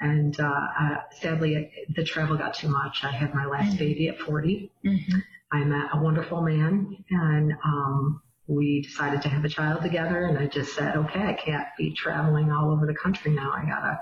and 0.00 0.38
uh, 0.40 0.44
uh, 0.44 0.96
sadly 1.20 1.70
the 1.94 2.04
travel 2.04 2.36
got 2.36 2.54
too 2.54 2.68
much. 2.68 3.04
I 3.04 3.10
had 3.10 3.34
my 3.34 3.46
last 3.46 3.70
mm-hmm. 3.70 3.78
baby 3.78 4.08
at 4.08 4.18
40. 4.18 4.70
Mm-hmm. 4.84 5.18
I 5.52 5.64
met 5.64 5.90
a 5.92 6.02
wonderful 6.02 6.42
man 6.42 6.96
and 7.10 7.52
um, 7.64 8.20
we 8.48 8.82
decided 8.82 9.22
to 9.22 9.28
have 9.28 9.44
a 9.44 9.48
child 9.48 9.82
together 9.82 10.26
and 10.26 10.38
I 10.38 10.46
just 10.46 10.74
said, 10.74 10.96
okay, 10.96 11.22
I 11.22 11.34
can't 11.34 11.66
be 11.78 11.94
traveling 11.94 12.50
all 12.50 12.72
over 12.72 12.86
the 12.86 12.94
country 12.94 13.32
now. 13.32 13.52
I 13.52 13.64
gotta, 13.64 14.00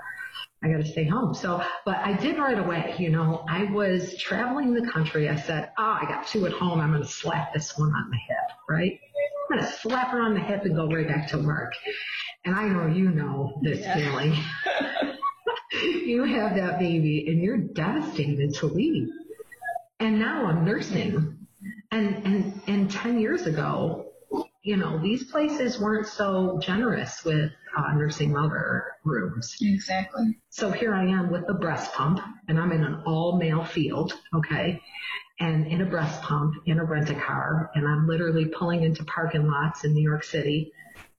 I 0.63 0.69
gotta 0.69 0.85
stay 0.85 1.05
home. 1.05 1.33
So, 1.33 1.63
but 1.85 1.97
I 1.97 2.13
did 2.13 2.37
right 2.37 2.57
away, 2.57 2.95
you 2.97 3.09
know, 3.09 3.45
I 3.47 3.65
was 3.65 4.17
traveling 4.17 4.73
the 4.73 4.89
country. 4.89 5.29
I 5.29 5.35
said, 5.35 5.71
oh, 5.77 5.99
I 6.01 6.05
got 6.07 6.27
two 6.27 6.45
at 6.45 6.53
home. 6.53 6.79
I'm 6.79 6.91
going 6.91 7.03
to 7.03 7.07
slap 7.07 7.53
this 7.53 7.77
one 7.77 7.89
on 7.89 8.09
the 8.09 8.17
hip, 8.17 8.57
right? 8.67 8.99
I'm 9.51 9.57
going 9.57 9.71
to 9.71 9.77
slap 9.79 10.09
her 10.09 10.21
on 10.21 10.33
the 10.33 10.39
hip 10.39 10.63
and 10.65 10.75
go 10.75 10.87
right 10.87 11.07
back 11.07 11.27
to 11.29 11.37
work. 11.37 11.73
And 12.45 12.55
I 12.55 12.67
know 12.67 12.87
you 12.87 13.09
know 13.09 13.59
this 13.61 13.79
yeah. 13.79 13.95
feeling. 13.95 14.35
you 16.05 16.23
have 16.23 16.55
that 16.55 16.79
baby 16.79 17.25
and 17.27 17.41
you're 17.41 17.57
devastated 17.57 18.53
to 18.55 18.67
leave. 18.67 19.09
And 19.99 20.19
now 20.19 20.45
I'm 20.45 20.63
nursing. 20.63 21.47
And, 21.91 22.15
and, 22.25 22.61
and 22.67 22.91
10 22.91 23.19
years 23.19 23.47
ago, 23.47 24.05
you 24.61 24.77
know, 24.77 24.99
these 25.01 25.23
places 25.25 25.79
weren't 25.79 26.07
so 26.07 26.59
generous 26.61 27.23
with 27.23 27.51
uh, 27.77 27.93
nursing 27.93 28.31
mother 28.31 28.85
rooms. 29.03 29.55
Exactly. 29.61 30.37
So 30.49 30.71
here 30.71 30.93
I 30.93 31.05
am 31.05 31.31
with 31.31 31.45
the 31.45 31.53
breast 31.53 31.93
pump, 31.93 32.19
and 32.47 32.59
I'm 32.59 32.71
in 32.71 32.83
an 32.83 33.03
all 33.05 33.37
male 33.37 33.63
field, 33.63 34.13
okay, 34.33 34.81
and 35.39 35.67
in 35.67 35.81
a 35.81 35.85
breast 35.85 36.21
pump 36.21 36.55
in 36.65 36.79
a 36.79 36.83
rent 36.83 37.09
a 37.09 37.15
car, 37.15 37.69
and 37.75 37.87
I'm 37.87 38.07
literally 38.07 38.45
pulling 38.45 38.83
into 38.83 39.03
parking 39.03 39.47
lots 39.47 39.83
in 39.83 39.93
New 39.93 40.01
York 40.01 40.23
City 40.23 40.71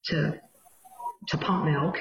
to 0.06 0.40
to 1.28 1.38
pump 1.38 1.64
milk. 1.64 1.99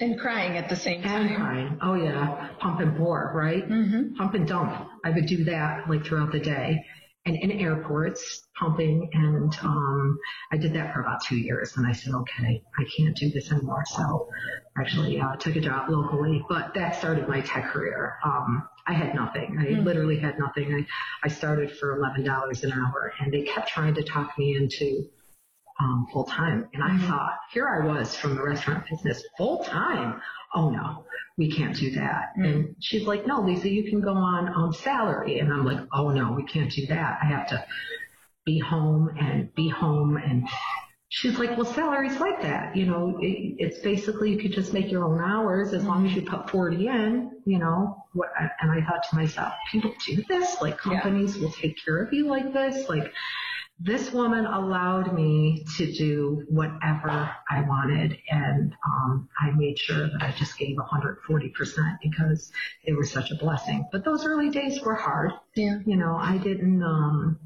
And 0.00 0.18
crying 0.18 0.56
at 0.56 0.68
the 0.68 0.76
same 0.76 1.02
time. 1.02 1.26
And 1.26 1.36
crying. 1.36 1.78
Oh 1.82 1.94
yeah, 1.94 2.50
pump 2.60 2.80
and 2.80 2.96
pour, 2.96 3.32
right? 3.34 3.68
Mm-hmm. 3.68 4.14
Pump 4.14 4.34
and 4.34 4.46
dump. 4.46 4.88
I 5.04 5.10
would 5.10 5.26
do 5.26 5.44
that 5.44 5.90
like 5.90 6.04
throughout 6.04 6.30
the 6.32 6.38
day 6.38 6.84
and 7.28 7.36
in 7.36 7.50
airports 7.60 8.42
pumping 8.58 9.08
and 9.12 9.56
um, 9.62 10.18
I 10.50 10.56
did 10.56 10.72
that 10.74 10.94
for 10.94 11.00
about 11.00 11.22
two 11.22 11.36
years 11.36 11.76
and 11.76 11.86
I 11.86 11.92
said 11.92 12.14
okay 12.14 12.62
I 12.78 12.84
can't 12.96 13.16
do 13.16 13.30
this 13.30 13.52
anymore 13.52 13.84
so 13.86 14.28
actually 14.78 15.20
uh, 15.20 15.36
took 15.36 15.56
a 15.56 15.60
job 15.60 15.90
locally 15.90 16.44
but 16.48 16.74
that 16.74 16.96
started 16.96 17.28
my 17.28 17.40
tech 17.40 17.66
career 17.66 18.18
um, 18.24 18.68
I 18.86 18.94
had 18.94 19.14
nothing 19.14 19.56
I 19.60 19.64
mm-hmm. 19.64 19.84
literally 19.84 20.18
had 20.18 20.38
nothing 20.38 20.74
I, 20.74 20.86
I 21.26 21.28
started 21.28 21.76
for 21.76 21.98
$11 21.98 22.64
an 22.64 22.72
hour 22.72 23.12
and 23.20 23.32
they 23.32 23.42
kept 23.42 23.68
trying 23.68 23.94
to 23.94 24.02
talk 24.02 24.36
me 24.38 24.56
into 24.56 25.08
um, 25.80 26.06
full 26.12 26.24
time 26.24 26.68
and 26.72 26.82
I 26.82 26.90
mm-hmm. 26.90 27.06
thought 27.08 27.38
here 27.52 27.68
I 27.68 27.86
was 27.86 28.14
from 28.14 28.34
the 28.34 28.42
restaurant 28.42 28.84
business 28.90 29.22
full 29.36 29.64
time 29.64 30.20
oh 30.54 30.70
no 30.70 31.04
we 31.38 31.50
can't 31.50 31.74
do 31.76 31.92
that. 31.92 32.32
Mm. 32.36 32.44
And 32.44 32.76
she's 32.80 33.06
like, 33.06 33.26
no, 33.26 33.40
Lisa, 33.40 33.70
you 33.70 33.88
can 33.88 34.00
go 34.00 34.12
on 34.12 34.48
on 34.48 34.72
salary. 34.72 35.38
And 35.38 35.52
I'm 35.52 35.64
like, 35.64 35.78
oh 35.92 36.10
no, 36.10 36.32
we 36.32 36.42
can't 36.42 36.70
do 36.70 36.86
that. 36.86 37.20
I 37.22 37.26
have 37.26 37.48
to 37.48 37.64
be 38.44 38.58
home 38.58 39.08
and 39.18 39.54
be 39.54 39.68
home. 39.68 40.16
And 40.16 40.48
she's 41.08 41.38
like, 41.38 41.56
well, 41.56 41.64
salary's 41.64 42.18
like 42.18 42.42
that. 42.42 42.76
You 42.76 42.86
know, 42.86 43.18
it, 43.20 43.54
it's 43.58 43.78
basically 43.78 44.32
you 44.32 44.38
could 44.38 44.52
just 44.52 44.74
make 44.74 44.90
your 44.90 45.04
own 45.04 45.20
hours 45.20 45.72
as 45.72 45.84
long 45.84 46.06
as 46.06 46.12
you 46.12 46.22
put 46.22 46.50
40 46.50 46.88
in, 46.88 47.30
you 47.46 47.60
know. 47.60 48.04
What, 48.14 48.30
and 48.60 48.72
I 48.72 48.84
thought 48.84 49.04
to 49.10 49.16
myself, 49.16 49.52
people 49.70 49.94
do 50.04 50.24
this? 50.28 50.60
Like 50.60 50.76
companies 50.76 51.36
yeah. 51.36 51.44
will 51.44 51.52
take 51.52 51.78
care 51.82 52.02
of 52.02 52.12
you 52.12 52.26
like 52.26 52.52
this? 52.52 52.88
Like, 52.88 53.12
this 53.80 54.12
woman 54.12 54.44
allowed 54.44 55.14
me 55.14 55.64
to 55.76 55.92
do 55.92 56.44
whatever 56.48 57.30
I 57.48 57.60
wanted, 57.62 58.18
and 58.28 58.74
um, 58.84 59.28
I 59.38 59.52
made 59.52 59.78
sure 59.78 60.08
that 60.08 60.20
I 60.20 60.32
just 60.32 60.58
gave 60.58 60.76
140% 60.76 61.98
because 62.02 62.50
they 62.84 62.92
were 62.92 63.06
such 63.06 63.30
a 63.30 63.36
blessing. 63.36 63.86
But 63.92 64.04
those 64.04 64.26
early 64.26 64.50
days 64.50 64.80
were 64.82 64.96
hard. 64.96 65.32
Yeah. 65.54 65.78
You 65.86 65.96
know, 65.96 66.16
I 66.16 66.38
didn't. 66.38 66.82
Um, 66.82 67.38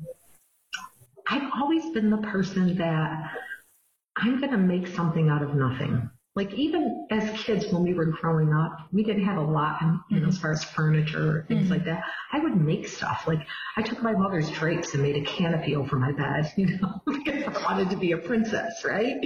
I've 1.28 1.50
always 1.54 1.90
been 1.90 2.10
the 2.10 2.18
person 2.18 2.78
that 2.78 3.30
I'm 4.16 4.40
going 4.40 4.52
to 4.52 4.58
make 4.58 4.86
something 4.86 5.28
out 5.28 5.42
of 5.42 5.54
nothing. 5.54 6.10
Like 6.34 6.54
even 6.54 7.06
as 7.10 7.38
kids 7.38 7.66
when 7.70 7.82
we 7.82 7.92
were 7.92 8.06
growing 8.06 8.54
up, 8.54 8.88
we 8.90 9.04
didn't 9.04 9.24
have 9.24 9.36
a 9.36 9.42
lot, 9.42 9.82
in, 9.82 10.00
you 10.10 10.20
know, 10.20 10.28
as 10.28 10.38
far 10.38 10.52
as 10.52 10.64
furniture, 10.64 11.38
or 11.38 11.44
things 11.46 11.64
mm-hmm. 11.64 11.72
like 11.72 11.84
that. 11.84 12.04
I 12.32 12.38
would 12.38 12.56
make 12.56 12.88
stuff. 12.88 13.24
Like 13.26 13.40
I 13.76 13.82
took 13.82 14.02
my 14.02 14.12
mother's 14.12 14.50
drapes 14.50 14.94
and 14.94 15.02
made 15.02 15.16
a 15.16 15.26
canopy 15.26 15.76
over 15.76 15.96
my 15.96 16.12
bed, 16.12 16.50
you 16.56 16.78
know, 16.78 17.02
because 17.06 17.44
I 17.44 17.62
wanted 17.62 17.90
to 17.90 17.96
be 17.96 18.12
a 18.12 18.18
princess, 18.18 18.82
right? 18.82 19.16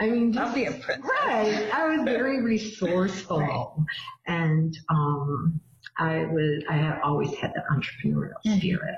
I 0.00 0.08
mean, 0.08 0.32
just, 0.32 0.44
I'll 0.44 0.54
be 0.54 0.64
a 0.64 0.72
princess. 0.72 1.08
Right. 1.24 1.70
I 1.72 1.86
was 1.88 2.00
very 2.04 2.42
resourceful, 2.42 3.38
right. 3.38 4.34
and 4.34 4.76
um, 4.88 5.60
I 5.98 6.24
was. 6.24 6.64
I 6.68 6.74
have 6.74 6.98
always 7.04 7.32
had 7.34 7.52
that 7.54 7.64
entrepreneurial 7.70 8.34
mm-hmm. 8.44 8.58
spirit. 8.58 8.96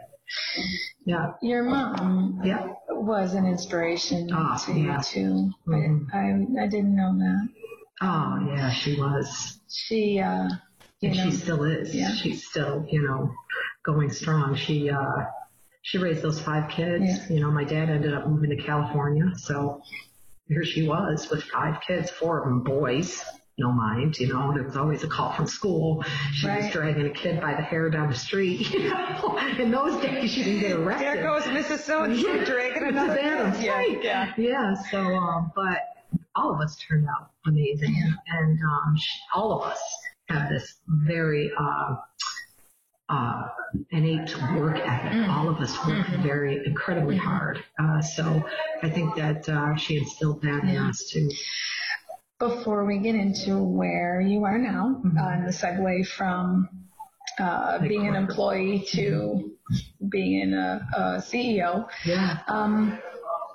Yeah. 1.05 1.33
Your 1.43 1.63
mom 1.65 2.41
yeah. 2.45 2.69
was 2.91 3.35
an 3.35 3.47
inspiration 3.47 4.31
oh, 4.33 4.59
to 4.67 4.73
yeah. 4.73 4.97
you 4.97 5.03
too. 5.03 5.51
Mm-hmm. 5.67 6.05
I, 6.13 6.61
I, 6.61 6.65
I 6.65 6.67
didn't 6.67 6.95
know 6.95 7.17
that. 7.19 7.49
Oh 8.01 8.47
yeah, 8.49 8.71
she 8.71 8.99
was. 8.99 9.61
She 9.69 10.21
uh 10.21 10.49
and 11.03 11.17
know, 11.17 11.25
she 11.25 11.31
still 11.31 11.65
is. 11.65 11.95
Yeah. 11.95 12.13
She's 12.13 12.47
still, 12.47 12.87
you 12.91 13.03
know, 13.03 13.33
going 13.85 14.11
strong. 14.11 14.55
She 14.57 14.91
uh 14.91 15.25
she 15.83 15.99
raised 15.99 16.23
those 16.23 16.41
five 16.41 16.71
kids. 16.71 17.05
Yeah. 17.05 17.29
You 17.29 17.41
know, 17.41 17.51
my 17.51 17.65
dad 17.65 17.91
ended 17.91 18.15
up 18.15 18.27
moving 18.27 18.51
to 18.51 18.63
California, 18.63 19.33
so 19.37 19.83
here 20.47 20.65
she 20.65 20.87
was 20.87 21.29
with 21.31 21.43
five 21.45 21.81
kids, 21.87 22.11
four 22.11 22.41
of 22.41 22.45
them 22.49 22.63
boys 22.63 23.25
no 23.59 23.73
mind, 23.73 24.19
you 24.19 24.29
know, 24.33 24.53
there 24.55 24.63
was 24.63 24.77
always 24.77 25.03
a 25.03 25.09
call 25.09 25.33
from 25.33 25.47
school. 25.47 26.05
She 26.33 26.47
right. 26.47 26.63
was 26.63 26.73
dragging 26.73 27.07
a 27.07 27.11
kid 27.11 27.41
by 27.41 27.55
the 27.55 27.63
hair 27.63 27.91
down 27.91 28.09
the 28.09 28.15
street, 28.15 28.71
you 28.73 28.89
know. 28.89 29.39
In 29.59 29.71
those 29.71 30.01
days, 30.01 30.31
she 30.33 30.45
didn't 30.45 30.61
get 30.61 30.73
arrested. 30.79 31.07
There 31.07 31.23
goes 31.23 31.43
Mrs. 31.43 31.81
So 31.81 32.05
and 32.05 32.19
so 32.19 32.45
dragging 32.45 32.85
another 32.85 33.17
kid. 33.17 33.65
Yeah, 33.65 33.83
yeah. 34.01 34.33
Yeah, 34.37 34.75
so, 34.91 35.01
um, 35.01 35.53
but 35.57 35.79
all 36.39 36.55
of 36.55 36.61
us 36.61 36.77
turned 36.89 37.07
out 37.07 37.31
amazing. 37.47 37.95
Yeah. 37.95 38.39
And 38.39 38.59
um, 38.63 38.97
all 39.35 39.53
of 39.53 39.71
us 39.71 39.81
have 40.29 40.49
this 40.49 40.77
very 40.87 41.51
uh, 41.59 41.97
uh, 43.09 43.43
innate 43.91 44.35
work 44.55 44.77
ethic. 44.77 45.13
Mm. 45.13 45.29
All 45.29 45.49
of 45.49 45.59
us 45.59 45.75
work 45.87 46.07
mm-hmm. 46.07 46.23
very 46.23 46.65
incredibly 46.65 47.17
mm-hmm. 47.17 47.27
hard. 47.27 47.65
Uh, 47.79 48.01
so 48.01 48.43
I 48.83 48.91
think 48.91 49.17
that 49.17 49.49
uh, 49.49 49.77
she 49.77 49.97
instilled 49.97 50.43
that 50.43 50.63
yeah. 50.65 50.71
in 50.71 50.77
us 50.77 51.11
too 51.11 51.29
before 52.39 52.85
we 52.85 52.99
get 52.99 53.15
into 53.15 53.59
where 53.59 54.21
you 54.21 54.45
are 54.45 54.59
now, 54.59 55.01
mm-hmm. 55.05 55.19
uh, 55.19 55.45
the 55.45 55.53
segue 55.53 56.07
from 56.07 56.69
uh, 57.41 57.79
being 57.81 58.07
an 58.07 58.15
employee 58.15 58.85
to 58.91 59.01
mm-hmm. 59.01 60.09
being 60.09 60.55
a, 60.55 60.87
a, 60.97 61.01
CEO. 61.19 61.89
Yeah. 62.05 62.39
Um, 62.47 62.99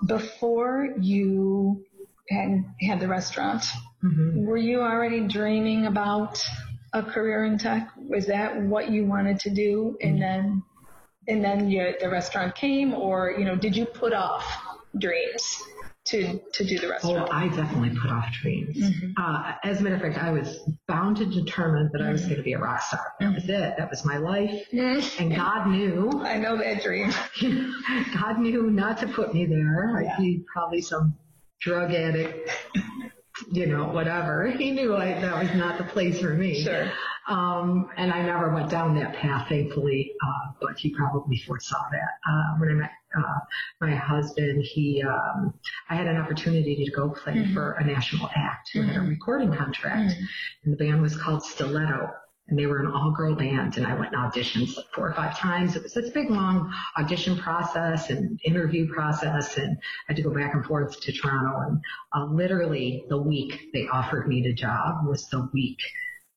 before 0.06 0.90
you 1.00 1.86
had 2.30 2.64
had 2.82 3.00
the 3.00 3.08
restaurant, 3.08 3.64
mm-hmm. 4.04 4.46
were 4.46 4.58
you 4.58 4.82
already 4.82 5.28
dreaming 5.28 5.86
about 5.86 6.44
a 6.94 7.04
career 7.04 7.46
in 7.46 7.58
tech? 7.58 7.90
Was 7.98 8.28
that 8.28 8.62
what 8.62 8.92
you 8.92 9.06
wanted 9.06 9.40
to 9.42 9.50
do, 9.50 9.98
and 10.02 10.14
mm-hmm. 10.14 10.22
then 10.22 10.64
and 11.28 11.44
then 11.44 11.70
you, 11.70 11.94
the 12.00 12.10
restaurant 12.10 12.56
came, 12.56 12.94
or 12.94 13.36
you 13.38 13.46
know, 13.46 13.56
did 13.56 13.76
you 13.76 13.86
put 13.86 14.14
off 14.14 14.44
dreams 15.00 15.62
to 16.06 16.40
to 16.54 16.66
do 16.66 16.78
the 16.80 16.88
Oh, 16.88 16.92
restaurant? 16.92 17.34
I 17.34 17.48
definitely 17.48 17.98
put 17.98 18.12
off 18.12 18.26
dreams. 18.42 18.78
Uh, 19.18 19.54
as 19.64 19.80
a 19.80 19.84
matter 19.84 19.96
of 19.96 20.02
fact, 20.02 20.18
I 20.18 20.32
was 20.32 20.60
bound 20.88 21.20
and 21.20 21.32
determined 21.32 21.92
that 21.94 22.02
I 22.02 22.12
was 22.12 22.24
going 22.24 22.38
to 22.38 22.44
be 22.44 22.54
a 22.54 22.60
rock 22.60 22.82
star. 22.82 23.14
That 23.20 23.34
was 23.34 23.46
it. 23.46 23.76
That 23.78 23.90
was 23.90 24.04
my 24.06 24.18
life. 24.18 24.68
Mm. 24.74 25.20
And 25.22 25.36
God 25.36 25.68
knew, 25.68 26.12
I 26.24 26.38
know 26.38 26.58
that 26.58 26.84
dream. 26.84 27.12
God 28.14 28.40
knew 28.40 28.70
not 28.70 28.98
to 29.00 29.08
put 29.08 29.34
me 29.34 29.46
there. 29.46 30.02
Yeah. 30.04 30.14
I'd 30.14 30.18
be 30.20 30.44
probably 30.52 30.82
some 30.82 31.16
drug 31.64 31.94
addict, 31.94 32.50
you 33.52 33.66
know, 33.68 33.86
whatever. 33.86 34.48
He 34.58 34.72
knew 34.72 34.96
I, 34.96 35.14
that 35.22 35.42
was 35.42 35.54
not 35.56 35.78
the 35.78 35.86
place 35.86 36.20
for 36.20 36.34
me. 36.34 36.62
Sure. 36.64 36.92
Um, 37.28 37.90
and 37.98 38.12
I 38.12 38.22
never 38.22 38.54
went 38.54 38.70
down 38.70 38.96
that 39.00 39.16
path, 39.16 39.48
thankfully, 39.48 40.12
uh, 40.22 40.52
but 40.62 40.78
he 40.78 40.94
probably 40.94 41.38
foresaw 41.48 41.82
that. 41.92 42.30
Uh, 42.30 42.58
when 42.60 42.70
I 42.70 42.74
met 42.74 42.92
uh, 43.18 43.40
my 43.80 43.96
husband, 43.96 44.62
he, 44.64 45.02
um, 45.04 45.54
I 45.90 45.96
had 45.96 46.08
an 46.08 46.18
opportunity 46.18 46.84
to 46.84 46.92
go 46.92 47.10
play 47.12 47.36
Mhm. 47.36 47.54
for 47.54 47.74
a 47.74 47.84
national 47.86 48.30
act 48.36 48.72
who 48.74 48.82
had 48.82 48.98
a 48.98 49.00
Mhm. 49.00 49.10
recording 49.10 49.54
contract, 49.54 50.14
and 50.64 50.74
the 50.74 50.78
band 50.78 51.02
was 51.02 51.16
called 51.16 51.44
Stiletto. 51.44 52.12
And 52.50 52.60
they 52.60 52.66
were 52.66 52.80
an 52.82 52.88
all-girl 52.92 53.36
band, 53.36 53.78
and 53.78 53.88
I 53.88 53.96
went 53.96 54.14
and 54.14 54.22
auditioned 54.32 54.76
like 54.76 54.86
four 54.94 55.08
or 55.10 55.14
five 55.14 55.38
times. 55.38 55.78
It 55.78 55.84
was 55.84 55.94
this 55.94 56.10
big, 56.10 56.30
long 56.30 56.74
audition 56.98 57.38
process 57.38 58.10
and 58.10 58.38
interview 58.44 58.92
process, 58.94 59.58
and 59.58 59.78
I 59.78 59.82
had 60.08 60.18
to 60.18 60.24
go 60.24 60.34
back 60.34 60.54
and 60.54 60.66
forth 60.66 61.00
to 61.00 61.12
Toronto. 61.14 61.60
And 61.70 61.82
uh, 62.14 62.26
literally, 62.26 63.06
the 63.08 63.18
week 63.18 63.70
they 63.74 63.88
offered 63.88 64.28
me 64.28 64.42
the 64.44 64.54
job 64.54 65.08
was 65.08 65.26
the 65.30 65.50
week 65.54 65.80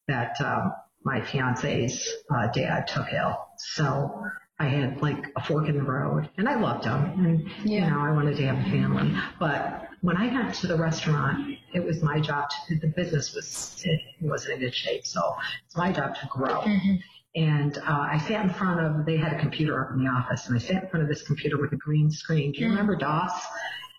that 0.06 0.40
um, 0.40 0.72
my 1.04 1.20
fiance's 1.20 2.08
uh, 2.32 2.46
dad 2.52 2.86
took 2.86 3.12
ill. 3.12 3.36
So 3.74 4.22
I 4.60 4.66
had 4.68 5.02
like 5.02 5.24
a 5.34 5.42
fork 5.42 5.68
in 5.68 5.76
the 5.76 5.82
road, 5.82 6.30
and 6.38 6.48
I 6.48 6.58
loved 6.60 6.84
him, 6.84 7.26
and 7.26 7.50
Yeah. 7.68 7.84
you 7.86 7.90
know 7.90 8.00
I 8.00 8.12
wanted 8.12 8.36
to 8.36 8.46
have 8.46 8.58
a 8.64 8.70
family. 8.70 9.12
But 9.40 9.85
when 10.06 10.16
I 10.16 10.28
got 10.30 10.54
to 10.54 10.68
the 10.68 10.76
restaurant, 10.76 11.58
it 11.74 11.84
was 11.84 12.00
my 12.00 12.20
job. 12.20 12.48
To, 12.68 12.78
the 12.78 12.86
business 12.86 13.34
was 13.34 13.74
it 13.84 14.00
wasn't 14.20 14.54
in 14.54 14.60
good 14.60 14.74
shape, 14.74 15.04
so 15.04 15.20
it's 15.64 15.76
my 15.76 15.90
job 15.90 16.14
to 16.14 16.26
grow. 16.28 16.60
Mhm. 16.60 17.00
And 17.34 17.78
uh, 17.78 17.82
I 18.14 18.18
sat 18.28 18.44
in 18.44 18.50
front 18.50 18.78
of, 18.80 19.04
they 19.04 19.16
had 19.16 19.32
a 19.32 19.38
computer 19.40 19.84
up 19.84 19.90
in 19.92 19.98
the 20.04 20.08
office, 20.08 20.46
and 20.46 20.54
I 20.56 20.60
sat 20.60 20.84
in 20.84 20.88
front 20.90 21.02
of 21.02 21.08
this 21.08 21.22
computer 21.22 21.60
with 21.60 21.72
a 21.72 21.76
green 21.76 22.08
screen. 22.12 22.52
Do 22.52 22.60
you 22.60 22.66
Mhm. 22.68 22.70
remember 22.70 22.94
DOS? 22.94 23.32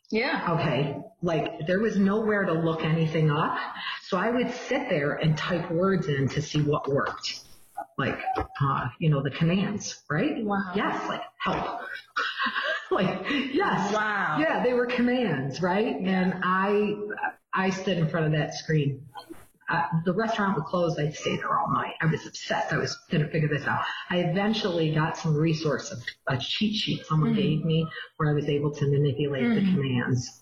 Yeah. 0.10 0.48
Okay, 0.54 0.96
like 1.22 1.68
there 1.68 1.82
was 1.82 1.98
nowhere 1.98 2.46
to 2.46 2.54
look 2.54 2.86
anything 2.86 3.30
up. 3.30 3.58
So 4.04 4.16
I 4.18 4.30
would 4.30 4.50
sit 4.70 4.88
there 4.90 5.16
and 5.16 5.38
type 5.38 5.70
words 5.70 6.08
in 6.08 6.30
to 6.30 6.42
see 6.42 6.62
what 6.62 6.88
worked. 6.88 7.42
Like, 7.98 8.18
uh, 8.62 8.88
you 9.00 9.10
know, 9.10 9.22
the 9.22 9.32
commands, 9.32 10.04
right? 10.10 10.42
Wow. 10.46 10.72
Yes, 10.74 11.06
like 11.10 11.22
help. 11.44 11.82
like, 12.92 13.26
yes. 13.54 13.94
Wow. 13.94 14.38
Yeah, 14.40 14.64
they 14.64 14.74
were 14.74 14.86
commands, 14.86 15.62
right? 15.62 15.96
And 15.96 16.36
I, 16.44 16.94
I 17.54 17.70
stood 17.70 17.98
in 17.98 18.08
front 18.10 18.28
of 18.28 18.32
that 18.34 18.54
screen. 18.54 19.06
Uh, 19.70 19.84
the 20.06 20.14
restaurant 20.14 20.56
would 20.56 20.64
close. 20.64 20.98
I'd 20.98 21.14
stay 21.14 21.36
there 21.36 21.60
all 21.60 21.70
night. 21.74 21.94
I 22.02 22.06
was 22.06 22.26
obsessed. 22.26 22.72
I 22.72 22.78
was 22.78 22.98
going 23.12 23.22
to 23.26 23.30
figure 23.30 23.50
this 23.50 23.68
out. 23.68 23.82
I 24.10 24.20
eventually 24.20 24.94
got 24.96 25.18
some 25.18 25.36
resource, 25.36 25.92
a, 26.28 26.34
a 26.34 26.38
cheat 26.38 26.76
sheet 26.76 27.06
someone 27.06 27.34
Mhm. 27.34 27.36
gave 27.36 27.66
me 27.66 27.86
where 28.16 28.30
I 28.30 28.34
was 28.34 28.48
able 28.48 28.72
to 28.74 28.86
manipulate 28.90 29.44
the 29.56 29.62
Mhm. 29.62 29.74
commands. 29.74 30.42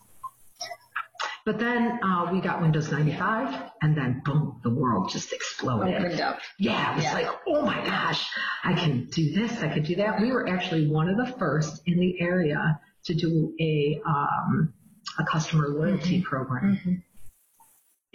But 1.46 1.60
then 1.60 2.00
uh, 2.02 2.28
we 2.32 2.40
got 2.40 2.60
Windows 2.60 2.90
95, 2.90 3.70
and 3.80 3.96
then 3.96 4.20
boom, 4.24 4.60
the 4.64 4.70
world 4.70 5.10
just 5.10 5.32
exploded. 5.32 5.94
Opened 5.94 6.20
up. 6.20 6.40
Yeah, 6.58 6.92
it 6.92 6.96
was 6.96 7.04
Yeah. 7.04 7.12
like, 7.14 7.28
oh 7.46 7.62
my 7.62 7.76
gosh, 7.86 8.26
I 8.64 8.74
can 8.74 9.06
do 9.12 9.32
this, 9.32 9.62
I 9.62 9.68
can 9.68 9.84
do 9.84 9.94
that. 9.94 10.20
We 10.20 10.32
were 10.32 10.48
actually 10.48 10.88
one 10.88 11.08
of 11.08 11.16
the 11.16 11.32
first 11.38 11.82
in 11.86 12.00
the 12.00 12.20
area 12.20 12.80
to 13.04 13.14
do 13.14 13.54
a 13.60 14.00
um, 14.04 14.74
a 15.20 15.24
customer 15.24 15.68
loyalty 15.68 16.20
program. 16.20 16.76
Mhm. 16.84 17.02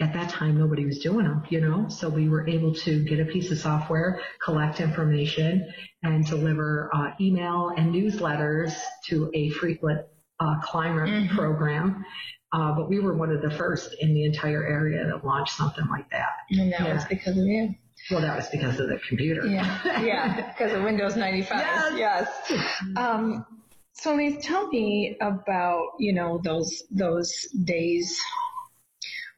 At 0.00 0.12
that 0.12 0.28
time, 0.28 0.58
nobody 0.58 0.84
was 0.84 0.98
doing 0.98 1.24
them, 1.26 1.42
you 1.48 1.60
know. 1.62 1.88
So 1.88 2.10
we 2.10 2.28
were 2.28 2.46
able 2.46 2.74
to 2.74 3.02
get 3.04 3.18
a 3.18 3.24
piece 3.24 3.50
of 3.50 3.56
software, 3.58 4.20
collect 4.44 4.78
information, 4.80 5.72
and 6.02 6.26
deliver 6.26 6.90
uh, 6.92 7.12
email 7.18 7.70
and 7.76 7.94
newsletters 7.94 8.74
to 9.06 9.30
a 9.32 9.48
frequent 9.50 10.00
uh, 10.38 10.60
climber 10.60 11.06
Mhm. 11.06 11.30
program. 11.30 12.04
Uh, 12.52 12.74
but 12.74 12.88
we 12.88 13.00
were 13.00 13.14
one 13.14 13.30
of 13.30 13.40
the 13.40 13.50
first 13.50 13.94
in 14.00 14.12
the 14.12 14.24
entire 14.24 14.64
area 14.64 15.06
that 15.06 15.24
launched 15.24 15.56
something 15.56 15.86
like 15.88 16.08
that. 16.10 16.28
And 16.50 16.72
that 16.72 16.94
was 16.94 17.04
because 17.06 17.38
of 17.38 17.46
you. 17.46 17.74
Well, 18.10 18.20
that 18.20 18.36
was 18.36 18.48
because 18.48 18.78
of 18.78 18.88
the 18.88 18.98
computer. 19.08 19.46
Yeah. 19.46 19.78
Yeah. 20.02 20.52
Because 20.52 20.72
of 20.72 20.82
Windows 20.82 21.16
95. 21.16 21.96
Yes. 21.96 22.28
Yes. 22.50 22.68
Um, 22.96 23.46
so 23.92 24.14
Lee, 24.14 24.36
tell 24.36 24.66
me 24.68 25.16
about, 25.20 25.92
you 25.98 26.12
know, 26.12 26.40
those, 26.42 26.82
those 26.90 27.32
days 27.64 28.20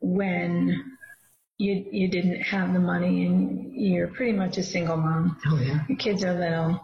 when 0.00 0.96
you, 1.59 1.87
you 1.92 2.09
didn't 2.09 2.40
have 2.40 2.72
the 2.72 2.81
money 2.81 3.27
and 3.27 3.74
you're 3.74 4.09
pretty 4.09 4.33
much 4.33 4.59
a 4.59 4.62
single 4.62 4.96
mom. 4.96 5.37
Oh 5.46 5.61
yeah. 5.61 5.81
Your 5.88 5.98
kids 5.98 6.24
are 6.24 6.35
little 6.35 6.81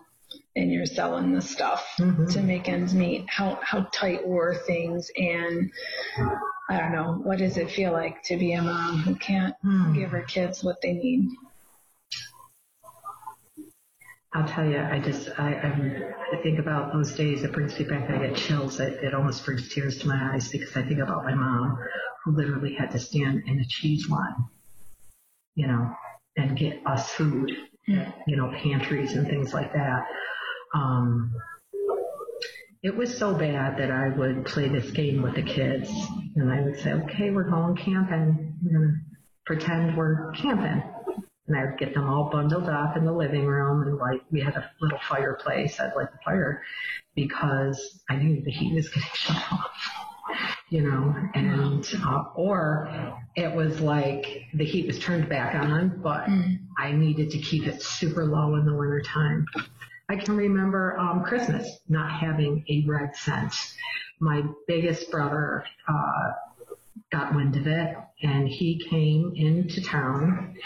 and 0.60 0.70
you're 0.70 0.86
selling 0.86 1.32
the 1.32 1.40
stuff 1.40 1.86
Mhm. 1.98 2.30
to 2.32 2.42
make 2.42 2.68
ends 2.68 2.94
meet. 2.94 3.24
How, 3.28 3.58
how 3.62 3.84
tight 3.92 4.26
were 4.26 4.54
things? 4.66 5.10
And 5.16 5.70
I 6.68 6.78
don't 6.78 6.92
know, 6.92 7.14
what 7.22 7.38
does 7.38 7.56
it 7.56 7.70
feel 7.70 7.92
like 7.92 8.22
to 8.24 8.36
be 8.36 8.52
a 8.52 8.62
mom 8.62 8.98
who 8.98 9.14
can't 9.16 9.54
Hmm. 9.62 9.94
give 9.94 10.10
her 10.10 10.22
kids 10.22 10.62
what 10.62 10.80
they 10.82 10.92
need? 10.92 11.28
I'll 14.32 14.46
tell 14.46 14.64
you, 14.64 14.78
I 14.78 15.00
just, 15.00 15.28
I, 15.38 15.54
I, 15.54 16.36
I 16.38 16.42
think 16.42 16.60
about 16.60 16.92
those 16.92 17.16
days. 17.16 17.42
It 17.42 17.52
brings 17.52 17.76
me 17.78 17.84
back. 17.84 18.08
I 18.08 18.18
get 18.18 18.36
chills. 18.36 18.78
It, 18.78 19.02
it 19.02 19.12
almost 19.12 19.44
brings 19.44 19.68
tears 19.74 19.98
to 19.98 20.08
my 20.08 20.32
eyes 20.34 20.48
because 20.48 20.76
I 20.76 20.82
think 20.82 21.00
about 21.00 21.24
my 21.24 21.34
mom, 21.34 21.76
who 22.24 22.36
literally 22.36 22.74
had 22.74 22.92
to 22.92 22.98
stand 23.00 23.42
in 23.46 23.58
a 23.58 23.64
cheese 23.66 24.08
line, 24.08 24.36
you 25.56 25.66
know, 25.66 25.90
and 26.36 26.56
get 26.56 26.80
us 26.86 27.10
food, 27.10 27.50
Hmm. 27.86 28.02
you 28.28 28.36
know, 28.36 28.52
pantries 28.62 29.14
and 29.14 29.26
things 29.26 29.52
like 29.52 29.72
that. 29.72 30.06
Um, 30.74 31.35
it 32.83 32.96
was 32.96 33.16
so 33.16 33.35
bad 33.35 33.76
that 33.78 33.90
I 33.90 34.09
would 34.09 34.46
play 34.46 34.68
this 34.68 34.90
game 34.90 35.22
with 35.22 35.35
the 35.35 35.42
kids, 35.42 35.90
and 36.37 36.50
I 36.50 36.62
would 36.62 36.78
say, 36.80 36.92
"Okay, 36.92 37.30
we're 37.30 37.50
going 37.50 37.76
camping. 37.76 38.56
We're 38.62 38.78
gonna 38.78 38.94
pretend 39.44 39.96
we're 39.96 40.30
camping." 40.33 40.83
And 41.46 41.56
I 41.59 41.64
would 41.64 41.78
get 41.78 41.94
them 41.94 42.09
all 42.09 42.30
bundled 42.30 42.68
up 42.68 42.96
in 42.96 43.04
the 43.04 43.12
living 43.12 43.44
room, 43.44 43.83
and 43.83 43.96
like 43.98 44.22
we 44.30 44.40
had 44.40 44.54
a 44.56 44.70
little 44.80 45.00
fireplace. 45.09 45.78
I'd 45.80 45.94
light 45.96 46.12
the 46.12 46.18
fire 46.24 46.62
because 47.14 48.00
I 48.09 48.16
knew 48.16 48.40
the 48.42 48.50
heat 48.52 48.72
was 48.74 48.88
getting 48.88 49.11
shut 49.14 49.37
off, 49.52 49.70
you 50.70 50.83
know. 50.83 51.14
And 51.35 51.85
uh, 52.06 52.24
or 52.37 52.88
it 53.37 53.52
was 53.54 53.80
like 53.80 54.44
the 54.54 54.64
heat 54.64 54.87
was 54.87 54.98
turned 55.00 55.28
back 55.28 55.54
on, 55.54 56.00
but 56.02 56.26
Mm. 56.28 56.61
I 56.78 56.92
needed 56.92 57.30
to 57.33 57.38
keep 57.38 57.66
it 57.66 57.83
super 57.83 58.24
low 58.24 58.54
in 58.54 58.64
the 58.64 58.74
wintertime. 58.74 59.44
I 60.10 60.16
can 60.16 60.36
remember 60.36 60.98
um, 60.98 61.22
Christmas 61.22 61.78
not 61.88 62.10
having 62.10 62.64
a 62.68 62.84
red 62.84 63.14
cent. 63.14 63.54
My 64.18 64.42
biggest 64.66 65.08
brother 65.08 65.64
uh, 65.86 66.32
got 67.12 67.32
wind 67.32 67.54
of 67.54 67.68
it, 67.68 67.96
and 68.20 68.48
he 68.48 68.84
came 68.90 69.32
into 69.36 69.80
town, 69.80 70.56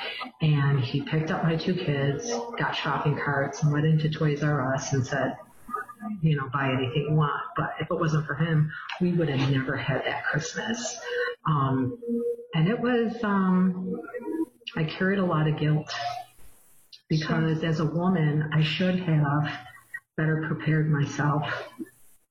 and 0.40 0.80
he 0.80 1.02
picked 1.02 1.30
up 1.30 1.44
my 1.44 1.56
two 1.56 1.74
kids, 1.74 2.32
got 2.58 2.74
shopping 2.74 3.20
carts, 3.22 3.62
and 3.62 3.70
went 3.70 3.84
into 3.84 4.08
Toys 4.08 4.42
R 4.42 4.74
Us 4.74 4.94
and 4.94 5.06
said, 5.06 5.36
you 6.22 6.36
know, 6.36 6.48
buy 6.50 6.68
anything 6.68 7.08
you 7.10 7.14
want. 7.14 7.42
But 7.54 7.74
if 7.78 7.90
it 7.90 8.00
wasn't 8.00 8.26
for 8.26 8.36
him, 8.36 8.72
we 9.02 9.12
would 9.12 9.28
have 9.28 9.50
never 9.50 9.76
had 9.76 10.06
that 10.06 10.24
Christmas. 10.24 10.96
Um, 11.46 11.98
and 12.54 12.66
it 12.66 12.80
was, 12.80 13.22
um, 13.22 13.94
I 14.74 14.84
carried 14.84 15.18
a 15.18 15.24
lot 15.24 15.46
of 15.46 15.58
guilt 15.58 15.94
because 17.18 17.62
as 17.64 17.80
a 17.80 17.84
woman, 17.84 18.50
I 18.52 18.62
should 18.62 18.98
have 19.00 19.50
better 20.16 20.44
prepared 20.46 20.90
myself, 20.90 21.44